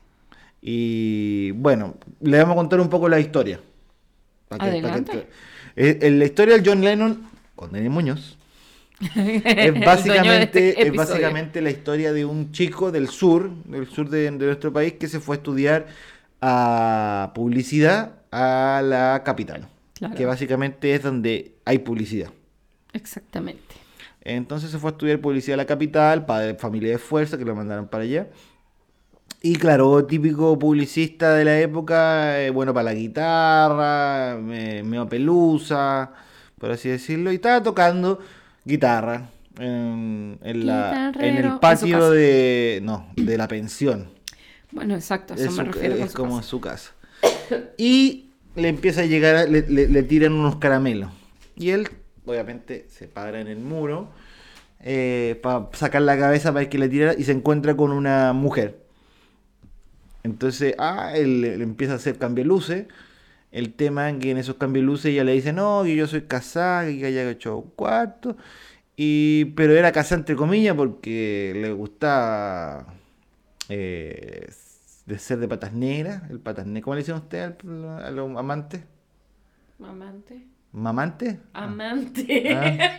Y 0.60 1.50
bueno, 1.52 1.96
le 2.20 2.38
vamos 2.38 2.52
a 2.52 2.56
contar 2.56 2.80
un 2.80 2.88
poco 2.88 3.08
la 3.08 3.18
historia. 3.20 3.60
Pa' 4.48 4.56
que- 4.58 4.64
pa' 4.66 4.70
que 4.70 4.78
Adelante. 4.78 5.12
te- 5.12 5.26
Eh, 5.74 6.10
la 6.10 6.24
historia 6.26 6.54
del 6.56 6.66
John 6.68 6.82
Lennon 6.84 7.26
con 7.56 7.72
Denis 7.72 7.90
Muñoz 7.90 8.36
es 9.16 9.84
básicamente, 9.84 10.68
este 10.70 10.86
es 10.88 10.92
básicamente 10.94 11.60
la 11.62 11.70
historia 11.70 12.12
de 12.12 12.24
un 12.26 12.52
chico 12.52 12.92
del 12.92 13.08
sur, 13.08 13.50
del 13.64 13.86
sur 13.88 14.08
de, 14.10 14.30
de 14.30 14.46
nuestro 14.46 14.72
país, 14.72 14.92
que 14.94 15.08
se 15.08 15.18
fue 15.18 15.36
a 15.36 15.38
estudiar 15.38 15.86
a 16.42 17.32
publicidad 17.34 18.12
a 18.30 18.82
la 18.84 19.22
capital. 19.24 19.66
Claro. 20.02 20.16
Que 20.16 20.26
básicamente 20.26 20.94
es 20.94 21.02
donde 21.02 21.54
hay 21.64 21.78
publicidad. 21.78 22.30
Exactamente. 22.92 23.74
Entonces 24.22 24.70
se 24.70 24.78
fue 24.78 24.90
a 24.90 24.92
estudiar 24.92 25.20
publicidad 25.20 25.54
a 25.54 25.58
la 25.58 25.64
capital, 25.66 26.26
padre, 26.26 26.54
familia 26.56 26.90
de 26.90 26.98
fuerza, 26.98 27.38
que 27.38 27.44
lo 27.44 27.54
mandaron 27.54 27.86
para 27.86 28.02
allá. 28.04 28.26
Y 29.42 29.54
claro, 29.56 30.04
típico 30.04 30.58
publicista 30.58 31.34
de 31.34 31.44
la 31.44 31.58
época, 31.60 32.40
eh, 32.42 32.50
bueno 32.50 32.74
para 32.74 32.84
la 32.84 32.94
guitarra, 32.94 34.36
me- 34.40 34.82
medio 34.82 35.08
pelusa, 35.08 36.12
por 36.58 36.70
así 36.72 36.88
decirlo. 36.88 37.30
Y 37.32 37.36
estaba 37.36 37.62
tocando 37.62 38.18
guitarra 38.64 39.30
en, 39.58 40.38
en 40.42 40.66
la, 40.66 40.90
en 40.90 41.12
Guitarrero, 41.12 41.38
en 41.38 41.52
el 41.52 41.58
patio 41.60 42.10
de, 42.10 42.80
no, 42.82 43.08
de 43.16 43.36
la 43.38 43.46
pensión. 43.48 44.10
Bueno, 44.72 44.94
exacto, 44.94 45.34
a 45.34 45.36
eso 45.36 45.46
Es, 45.46 45.50
me 45.56 45.64
su- 45.64 45.72
refiero. 45.72 45.94
con 45.96 46.04
es 46.04 46.10
su 46.12 46.16
como 46.18 46.36
casa. 46.36 46.48
su 46.48 46.60
casa. 46.60 46.92
Y 47.76 48.30
le 48.56 48.68
empieza 48.68 49.02
a 49.02 49.06
llegar, 49.06 49.36
a- 49.36 49.44
le, 49.46 49.62
le- 49.62 50.02
tiran 50.02 50.32
unos 50.32 50.56
caramelos. 50.56 51.10
Y 51.56 51.70
él, 51.70 51.88
obviamente, 52.26 52.86
se 52.88 53.08
para 53.08 53.40
en 53.40 53.48
el 53.48 53.58
muro 53.58 54.08
para 55.42 55.68
sacar 55.72 56.02
la 56.02 56.18
cabeza 56.18 56.52
para 56.52 56.68
que 56.68 56.78
le 56.78 56.88
tira 56.88 57.14
y 57.16 57.24
se 57.24 57.32
encuentra 57.32 57.76
con 57.76 57.92
una 57.92 58.32
mujer. 58.32 58.78
Entonces, 60.22 60.74
ah, 60.78 61.12
él 61.16 61.44
empieza 61.62 61.94
a 61.94 61.96
hacer 61.96 62.18
cambio 62.18 62.44
de 62.44 62.48
luces. 62.48 62.86
El 63.52 63.74
tema 63.74 64.10
es 64.10 64.18
que 64.18 64.30
en 64.32 64.38
esos 64.38 64.56
cambios 64.56 64.82
de 64.84 64.86
luces 64.86 65.06
ella 65.12 65.24
le 65.24 65.32
dice, 65.34 65.52
no, 65.52 65.82
que 65.84 65.96
yo 65.96 66.06
soy 66.08 66.22
casada, 66.22 66.86
que 66.86 67.06
haya 67.06 67.30
hecho 67.30 67.58
un 67.58 67.70
cuarto. 67.72 68.36
Y, 68.96 69.46
pero 69.56 69.74
era 69.76 69.92
casada 69.92 70.20
entre 70.20 70.36
comillas 70.36 70.76
porque 70.76 71.52
le 71.56 71.72
gustaba 71.72 72.86
eh, 73.68 74.48
de 75.06 75.18
ser 75.18 75.38
de 75.38 75.48
patas 75.48 75.72
negras. 75.72 76.22
El 76.30 76.40
patas 76.40 76.66
negras. 76.66 76.84
¿Cómo 76.84 76.94
le 76.94 77.00
dicen 77.00 77.14
usted 77.16 77.42
al- 77.64 78.04
a 78.04 78.10
los 78.10 78.36
amantes? 78.36 78.82
Amante. 79.82 80.46
¿Mamante? 80.72 81.40
Amante. 81.52 82.54
Ah, 82.54 82.98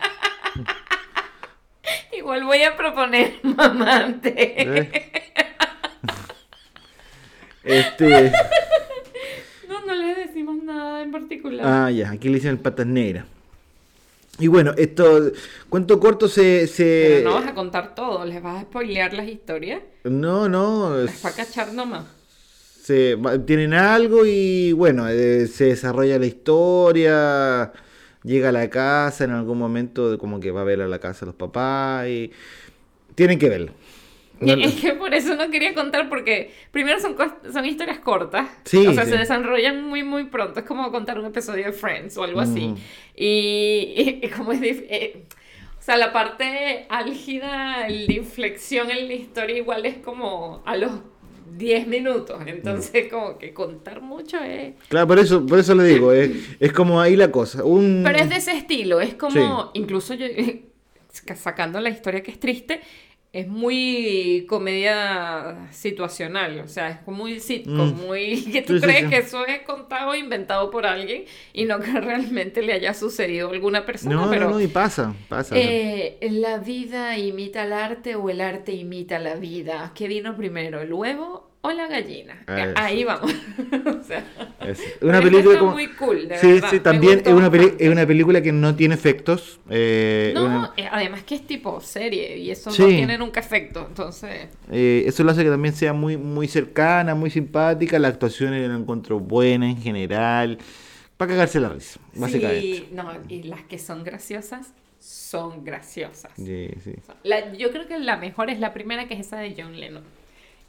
Igual 2.16 2.44
voy 2.44 2.62
a 2.62 2.76
proponer 2.76 3.34
mamante. 3.42 4.62
¿eh? 4.62 4.90
Este. 7.64 8.30
No, 9.68 9.80
no 9.86 9.94
le 9.94 10.14
decimos 10.14 10.62
nada 10.62 11.02
en 11.02 11.10
particular. 11.10 11.66
Ah, 11.66 11.90
ya, 11.90 12.10
aquí 12.10 12.28
le 12.28 12.34
dicen 12.34 12.50
el 12.50 12.58
patas 12.58 12.86
negras. 12.86 13.24
Y 14.38 14.48
bueno, 14.48 14.72
esto, 14.76 15.30
cuento 15.68 16.00
corto 16.00 16.28
se... 16.28 16.66
se... 16.66 17.18
Pero 17.18 17.30
no 17.30 17.36
vas 17.36 17.46
a 17.46 17.54
contar 17.54 17.94
todo, 17.94 18.24
les 18.24 18.42
vas 18.42 18.58
a 18.58 18.62
spoilear 18.62 19.12
las 19.14 19.28
historias. 19.28 19.82
No, 20.04 20.48
no, 20.48 20.96
Les 20.96 21.24
va 21.24 21.28
a 21.28 21.32
cachar 21.32 21.72
nomás. 21.72 22.04
se, 22.82 23.16
tienen 23.46 23.74
algo 23.74 24.26
y 24.26 24.72
bueno, 24.72 25.08
eh, 25.08 25.46
se 25.46 25.66
desarrolla 25.66 26.18
la 26.18 26.26
historia, 26.26 27.72
llega 28.24 28.48
a 28.48 28.52
la 28.52 28.68
casa 28.70 29.24
en 29.24 29.30
algún 29.30 29.58
momento, 29.58 30.18
como 30.18 30.40
que 30.40 30.50
va 30.50 30.62
a 30.62 30.64
ver 30.64 30.82
a 30.82 30.88
la 30.88 30.98
casa 30.98 31.24
a 31.24 31.26
los 31.26 31.36
papás 31.36 32.08
y 32.08 32.32
tienen 33.14 33.38
que 33.38 33.48
verlo. 33.48 33.72
No- 34.40 34.52
Es 34.54 34.74
que 34.74 34.92
por 34.94 35.14
eso 35.14 35.34
no 35.36 35.48
quería 35.50 35.74
contar, 35.74 36.08
porque 36.08 36.50
primero 36.70 36.98
son, 37.00 37.16
son 37.52 37.64
historias 37.66 37.98
cortas. 38.00 38.48
Sí, 38.64 38.86
O 38.86 38.92
sea, 38.92 39.04
sí. 39.04 39.10
se 39.12 39.18
desarrollan 39.18 39.84
muy, 39.84 40.02
muy 40.02 40.24
pronto. 40.24 40.60
Es 40.60 40.66
como 40.66 40.90
contar 40.90 41.18
un 41.18 41.26
episodio 41.26 41.66
de 41.66 41.72
Friends 41.72 42.16
o 42.18 42.24
algo 42.24 42.40
así. 42.40 42.66
Ujú. 42.66 42.78
Y, 43.16 43.94
y- 44.22 44.26
y 44.26 44.28
como 44.30 44.52
es 44.52 44.60
eh, 44.62 45.24
o 45.78 45.82
sea, 45.82 45.96
la 45.98 46.12
parte 46.12 46.86
álgida, 46.88 47.86
de 47.88 48.14
inflexión 48.14 48.90
en 48.90 49.06
la 49.06 49.14
historia 49.14 49.56
igual 49.58 49.84
es 49.84 49.98
como 49.98 50.62
a 50.64 50.76
los 50.76 50.90
10 51.56 51.86
minutos. 51.86 52.40
Entonces, 52.46 53.06
como 53.12 53.38
que 53.38 53.52
contar 53.52 54.00
mucho 54.00 54.38
es... 54.42 54.74
Claro, 54.88 55.06
por 55.06 55.18
eso, 55.18 55.44
por 55.46 55.58
eso 55.58 55.74
le 55.74 55.84
digo, 55.84 56.10
es, 56.10 56.30
es 56.58 56.72
como 56.72 57.00
ahí 57.00 57.16
la 57.16 57.30
cosa. 57.30 57.62
Un... 57.64 58.00
Pero 58.04 58.18
es 58.18 58.28
de 58.30 58.36
ese 58.36 58.52
estilo, 58.56 59.00
es 59.00 59.14
como, 59.14 59.70
incluso 59.74 60.14
yo, 60.14 60.26
sacando 61.36 61.80
la 61.80 61.90
historia 61.90 62.22
que 62.22 62.30
es 62.32 62.40
triste, 62.40 62.80
es 63.34 63.48
muy 63.48 64.46
comedia 64.48 65.68
situacional, 65.72 66.60
o 66.60 66.68
sea, 66.68 66.88
es 66.90 66.98
como 67.00 67.18
muy 67.18 67.40
sitcom, 67.40 67.90
Mm. 67.92 68.06
muy 68.06 68.42
que 68.52 68.62
tú 68.62 68.74
Sí, 68.78 68.80
crees 68.80 69.02
sí. 69.04 69.08
que 69.10 69.16
eso 69.18 69.44
es 69.46 69.60
contado 69.62 70.10
o 70.12 70.14
inventado 70.14 70.70
por 70.70 70.86
alguien 70.86 71.24
y 71.52 71.64
no 71.64 71.80
que 71.80 71.90
realmente 72.00 72.62
le 72.62 72.72
haya 72.74 72.94
sucedido 72.94 73.48
a 73.48 73.52
alguna 73.52 73.84
persona, 73.84 74.14
No, 74.14 74.30
pero 74.30 74.44
no, 74.48 74.50
no, 74.52 74.60
y 74.60 74.68
pasa, 74.68 75.14
pasa. 75.28 75.54
eh, 75.58 76.16
la 76.22 76.58
vida 76.58 77.18
imita 77.18 77.64
el 77.64 77.72
arte 77.72 78.14
o 78.14 78.30
el 78.30 78.40
arte 78.40 78.72
imita 78.72 79.18
la 79.18 79.34
vida. 79.34 79.92
¿Qué 79.94 80.06
vino 80.08 80.36
primero, 80.36 80.80
el 80.80 80.92
huevo 80.92 81.50
o 81.64 81.72
la 81.72 81.86
gallina? 81.88 82.42
Ahí 82.76 83.04
vamos. 83.04 83.32
o 83.86 84.02
sea, 84.04 84.22
Es 84.66 84.80
una 85.00 85.20
película 85.20 85.58
como... 85.58 85.72
muy 85.72 85.88
cool, 85.94 86.28
de 86.28 86.38
sí, 86.38 86.52
verdad, 86.52 86.68
sí, 86.70 86.76
me 86.76 86.80
también 86.80 87.22
es 87.24 87.32
una, 87.32 87.50
peli- 87.50 87.62
bastante. 87.64 87.84
es 87.86 87.90
una 87.90 88.06
película 88.06 88.42
que 88.42 88.52
no 88.52 88.74
tiene 88.76 88.94
efectos. 88.94 89.60
eh, 89.70 90.32
No, 90.34 90.44
una- 90.44 90.72
eh, 90.76 90.86
además 90.90 91.24
que 91.24 91.36
es 91.36 91.46
tipo 91.46 91.80
serie 91.80 92.36
y 92.36 92.50
eso 92.50 92.70
Sí. 92.70 92.82
no 92.82 92.88
tiene 92.88 93.16
nunca 93.18 93.40
efecto, 93.40 93.86
entonces... 93.88 94.48
eh, 94.70 95.04
eso 95.06 95.24
lo 95.24 95.30
hace 95.30 95.42
que 95.42 95.50
también 95.50 95.74
sea 95.74 95.92
muy, 95.94 96.16
muy 96.18 96.48
cercana, 96.48 97.14
muy 97.14 97.30
simpática. 97.30 97.98
La 97.98 98.08
actuación 98.08 98.50
la 98.52 98.76
encuentro 98.76 99.18
buena 99.18 99.68
en 99.68 99.80
general. 99.80 100.58
Para 101.16 101.30
cagarse 101.30 101.60
la 101.60 101.68
risa, 101.70 101.98
básicamente. 102.14 102.60
Sí, 102.60 102.88
no, 102.92 103.10
y 103.28 103.44
las 103.44 103.62
que 103.62 103.78
son 103.78 104.04
graciosas, 104.04 104.74
son 104.98 105.64
graciosas. 105.64 106.32
Sí, 106.36 106.68
sí. 106.82 106.92
La- 107.22 107.52
yo 107.54 107.70
creo 107.70 107.86
que 107.86 107.98
la 107.98 108.16
mejor 108.16 108.50
es 108.50 108.58
la 108.60 108.74
primera, 108.74 109.06
que 109.08 109.14
es 109.14 109.20
esa 109.20 109.38
de 109.38 109.54
John 109.56 109.78
Lennon. 109.80 110.02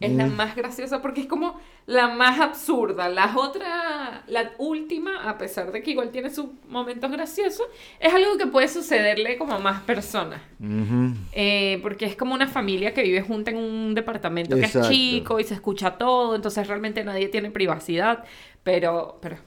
Es 0.01 0.11
la 0.11 0.25
Mm. 0.25 0.35
más 0.35 0.55
graciosa 0.57 1.01
porque 1.01 1.21
es 1.21 1.27
como 1.27 1.57
la 1.85 2.09
más 2.09 2.39
absurda. 2.41 3.07
Las 3.07 3.35
otras, 3.37 4.23
la 4.27 4.51
última, 4.57 5.29
a 5.29 5.37
pesar 5.37 5.71
de 5.71 5.81
que 5.81 5.91
igual 5.91 6.09
tiene 6.11 6.29
sus 6.29 6.47
momentos 6.67 7.09
graciosos, 7.09 7.65
es 7.99 8.13
algo 8.13 8.37
que 8.37 8.45
puede 8.47 8.67
sucederle 8.67 9.37
como 9.37 9.53
a 9.53 9.59
más 9.59 9.81
personas. 9.83 10.41
Eh, 11.31 11.79
porque 11.81 12.05
es 12.05 12.15
como 12.17 12.33
una 12.33 12.47
familia 12.47 12.93
que 12.93 13.03
vive 13.03 13.21
junta 13.21 13.51
en 13.51 13.57
un 13.57 13.95
departamento 13.95 14.57
que 14.57 14.65
es 14.65 14.89
chico 14.89 15.39
y 15.39 15.45
se 15.45 15.53
escucha 15.53 15.91
todo, 15.97 16.35
entonces 16.35 16.67
realmente 16.67 17.01
nadie 17.05 17.29
tiene 17.29 17.49
privacidad, 17.49 18.25
pero, 18.63 19.17
pero 19.21 19.37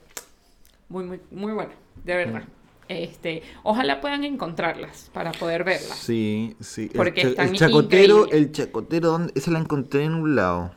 muy, 0.89 1.03
muy, 1.03 1.19
muy 1.29 1.53
buena, 1.53 1.73
de 2.03 2.15
verdad. 2.15 2.43
Este, 2.89 3.43
ojalá 3.63 4.01
puedan 4.01 4.23
encontrarlas 4.23 5.09
para 5.13 5.31
poder 5.31 5.63
verlas. 5.63 5.95
Sí, 5.97 6.55
sí. 6.59 6.89
El 6.91 6.97
Porque 6.97 7.21
el, 7.21 7.27
están 7.29 7.53
chacotero, 7.53 8.23
increíbles. 8.25 8.33
el 8.47 8.51
chacotero, 8.51 9.11
¿dónde? 9.11 9.33
Esa 9.35 9.51
la 9.51 9.59
encontré 9.59 10.03
en 10.03 10.15
un 10.15 10.35
lado. 10.35 10.71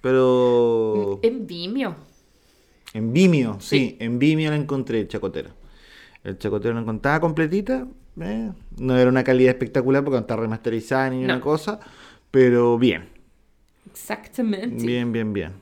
Pero 0.00 1.20
En 1.22 1.46
Vimeo. 1.46 1.94
en 2.92 3.12
Vimeo, 3.12 3.60
sí, 3.60 3.78
Sí. 3.78 3.96
en 4.00 4.18
Vimeo 4.18 4.50
la 4.50 4.56
encontré 4.56 5.00
el 5.00 5.08
chacotero. 5.08 5.50
El 6.24 6.38
chacotero 6.38 6.74
la 6.74 6.80
encontraba 6.80 7.20
completita. 7.20 7.86
eh, 8.20 8.50
No 8.78 8.98
era 8.98 9.08
una 9.08 9.24
calidad 9.24 9.50
espectacular 9.52 10.02
porque 10.04 10.16
no 10.16 10.20
está 10.22 10.36
remasterizada 10.36 11.08
ni 11.10 11.18
No. 11.20 11.24
una 11.24 11.40
cosa. 11.40 11.78
Pero 12.32 12.78
bien, 12.78 13.08
Exactamente. 13.92 14.84
bien, 14.84 15.12
bien, 15.12 15.32
bien. 15.32 15.52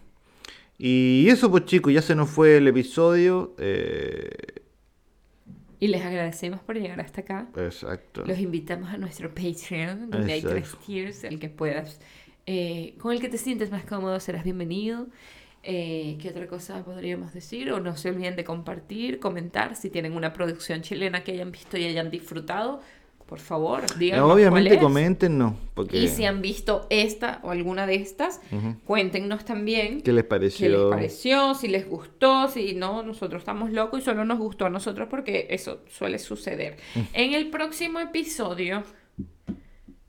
Y 0.78 1.26
eso 1.28 1.50
pues 1.50 1.66
chicos, 1.66 1.92
ya 1.92 2.00
se 2.00 2.14
nos 2.14 2.30
fue 2.30 2.56
el 2.56 2.66
episodio. 2.68 3.54
eh, 3.58 4.30
Y 5.80 5.88
les 5.88 6.02
agradecemos 6.04 6.60
por 6.60 6.76
llegar 6.78 7.00
hasta 7.00 7.22
acá. 7.22 7.48
exacto. 7.56 8.24
Los 8.26 8.38
invitamos 8.38 8.90
a 8.90 8.98
nuestro 8.98 9.30
Patreon, 9.34 10.10
donde 10.10 10.32
hay 10.34 10.42
tres 10.42 10.64
Exacto. 10.64 10.84
tiers, 10.86 11.24
el 11.24 11.38
que 11.40 11.48
puedas, 11.48 12.00
eh, 12.46 12.94
con 12.98 13.12
el 13.12 13.20
que 13.20 13.28
te 13.30 13.38
sientes 13.38 13.70
más 13.70 13.84
cómodo 13.84 14.20
serás 14.20 14.44
bienvenido. 14.44 15.08
Eh, 15.62 16.16
¿Qué 16.20 16.30
otra 16.30 16.46
cosa 16.46 16.84
podríamos 16.84 17.32
decir? 17.34 17.70
O 17.72 17.80
no 17.80 17.96
se 17.96 18.10
olviden 18.10 18.36
de 18.36 18.44
compartir, 18.44 19.18
comentar, 19.20 19.76
si 19.76 19.90
tienen 19.90 20.14
una 20.14 20.32
producción 20.32 20.82
chilena 20.82 21.22
que 21.24 21.32
hayan 21.32 21.50
visto 21.52 21.76
y 21.78 21.84
hayan 21.84 22.10
disfrutado, 22.10 22.80
por 23.30 23.38
favor, 23.38 23.82
díganos 23.96 24.28
Obviamente 24.28 24.76
coméntenos, 24.76 25.54
porque 25.74 25.98
Y 25.98 26.08
si 26.08 26.24
han 26.24 26.42
visto 26.42 26.88
esta 26.90 27.38
o 27.44 27.52
alguna 27.52 27.86
de 27.86 27.94
estas, 27.94 28.40
cuéntenos 28.84 29.44
también 29.44 30.02
¿qué 30.02 30.12
les 30.12 30.24
qué 30.24 30.28
pareció? 30.28 30.68
les 30.68 30.90
pareció, 30.90 31.54
si 31.54 31.68
les 31.68 31.88
gustó, 31.88 32.48
si 32.48 32.74
no, 32.74 33.04
nosotros 33.04 33.42
estamos 33.42 33.70
locos 33.70 34.00
y 34.00 34.02
solo 34.02 34.24
nos 34.24 34.40
gustó 34.40 34.66
a 34.66 34.70
nosotros 34.70 35.06
porque 35.08 35.46
eso 35.50 35.84
suele 35.88 36.18
suceder. 36.18 36.78
En 37.12 37.32
el 37.34 37.50
próximo 37.50 38.00
episodio 38.00 38.82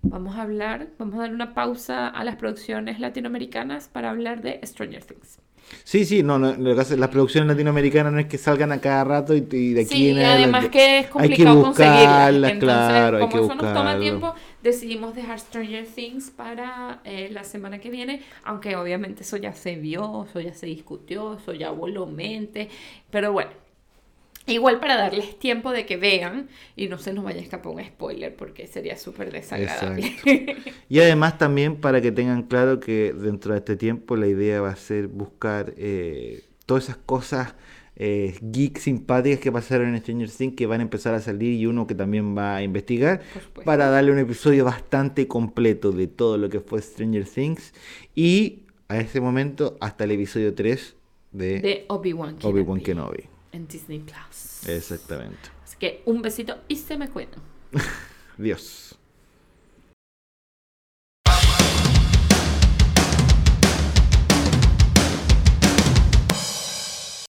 vamos 0.01 0.35
a 0.35 0.41
hablar, 0.41 0.87
vamos 0.97 1.13
a 1.13 1.19
dar 1.19 1.31
una 1.31 1.53
pausa 1.53 2.07
a 2.07 2.23
las 2.23 2.37
producciones 2.37 2.99
latinoamericanas 2.99 3.87
para 3.87 4.09
hablar 4.09 4.41
de 4.41 4.59
Stranger 4.63 5.05
Things. 5.05 5.37
Sí, 5.83 6.05
sí, 6.05 6.23
no, 6.23 6.37
no, 6.39 6.53
lo 6.53 6.75
que 6.75 6.81
hace- 6.81 6.97
las 6.97 7.09
producciones 7.09 7.47
latinoamericanas 7.49 8.13
no 8.13 8.19
es 8.19 8.27
que 8.27 8.37
salgan 8.37 8.71
a 8.71 8.79
cada 8.81 9.03
rato 9.03 9.35
y, 9.35 9.45
y 9.51 9.73
de 9.73 9.81
aquí 9.81 9.89
Sí, 9.89 10.09
en 10.09 10.17
y 10.17 10.23
además 10.23 10.67
que 10.69 10.99
es 10.99 11.05
hay 11.17 11.29
que 11.29 11.43
complicado 11.43 11.61
conseguirlas. 11.61 12.53
claro, 12.59 13.17
hay 13.17 13.23
como 13.23 13.31
que 13.33 13.45
eso 13.45 13.55
nos 13.55 13.73
toma 13.73 13.99
tiempo, 13.99 14.33
decidimos 14.61 15.15
dejar 15.15 15.39
Stranger 15.39 15.85
Things 15.85 16.29
para 16.31 17.01
eh, 17.03 17.29
la 17.31 17.43
semana 17.43 17.79
que 17.79 17.89
viene, 17.89 18.21
aunque 18.43 18.75
obviamente 18.75 19.23
eso 19.23 19.37
ya 19.37 19.53
se 19.53 19.75
vio, 19.75 20.25
eso 20.29 20.39
ya 20.39 20.53
se 20.53 20.65
discutió, 20.67 21.33
eso 21.37 21.53
ya 21.53 21.71
voló 21.71 22.05
mente, 22.05 22.69
pero 23.09 23.31
bueno. 23.33 23.51
Igual 24.51 24.79
para 24.79 24.97
darles 24.97 25.39
tiempo 25.39 25.71
de 25.71 25.85
que 25.85 25.97
vean 25.97 26.49
y 26.75 26.87
no 26.87 26.97
se 26.97 27.13
nos 27.13 27.23
vaya 27.23 27.39
a 27.39 27.43
escapar 27.43 27.73
un 27.73 27.83
spoiler 27.83 28.35
porque 28.35 28.67
sería 28.67 28.97
súper 28.97 29.31
desagradable. 29.31 30.15
Y 30.89 30.99
además 30.99 31.37
también 31.37 31.77
para 31.77 32.01
que 32.01 32.11
tengan 32.11 32.43
claro 32.43 32.79
que 32.79 33.13
dentro 33.13 33.53
de 33.53 33.59
este 33.59 33.77
tiempo 33.77 34.17
la 34.17 34.27
idea 34.27 34.61
va 34.61 34.69
a 34.69 34.75
ser 34.75 35.07
buscar 35.07 35.73
eh, 35.77 36.43
todas 36.65 36.85
esas 36.85 36.97
cosas 36.97 37.55
eh, 37.95 38.35
geek 38.41 38.77
simpáticas 38.77 39.39
que 39.39 39.51
pasaron 39.51 39.89
en 39.89 40.01
Stranger 40.01 40.29
Things 40.29 40.55
que 40.55 40.65
van 40.65 40.79
a 40.79 40.83
empezar 40.83 41.13
a 41.13 41.19
salir 41.19 41.53
y 41.53 41.65
uno 41.65 41.87
que 41.87 41.95
también 41.95 42.35
va 42.35 42.55
a 42.55 42.63
investigar 42.63 43.21
para 43.63 43.89
darle 43.89 44.11
un 44.11 44.17
episodio 44.19 44.65
bastante 44.65 45.27
completo 45.27 45.91
de 45.91 46.07
todo 46.07 46.37
lo 46.37 46.49
que 46.49 46.61
fue 46.61 46.81
Stranger 46.81 47.25
Things 47.25 47.73
y 48.15 48.63
a 48.87 48.97
ese 48.97 49.21
momento 49.21 49.77
hasta 49.81 50.05
el 50.05 50.11
episodio 50.11 50.53
3 50.53 50.95
de, 51.31 51.59
de 51.59 51.85
Obi-Wan 51.89 52.37
Kenobi 52.37 52.59
Obi-Wan 52.59 52.81
Kenobi. 52.81 53.30
En 53.51 53.67
Disney 53.67 53.99
Plus. 53.99 54.67
Exactamente. 54.67 55.49
Así 55.63 55.77
que 55.77 56.03
un 56.05 56.21
besito 56.21 56.57
y 56.67 56.75
se 56.75 56.97
me 56.97 57.09
cuidan. 57.09 57.41
Dios. 58.37 58.90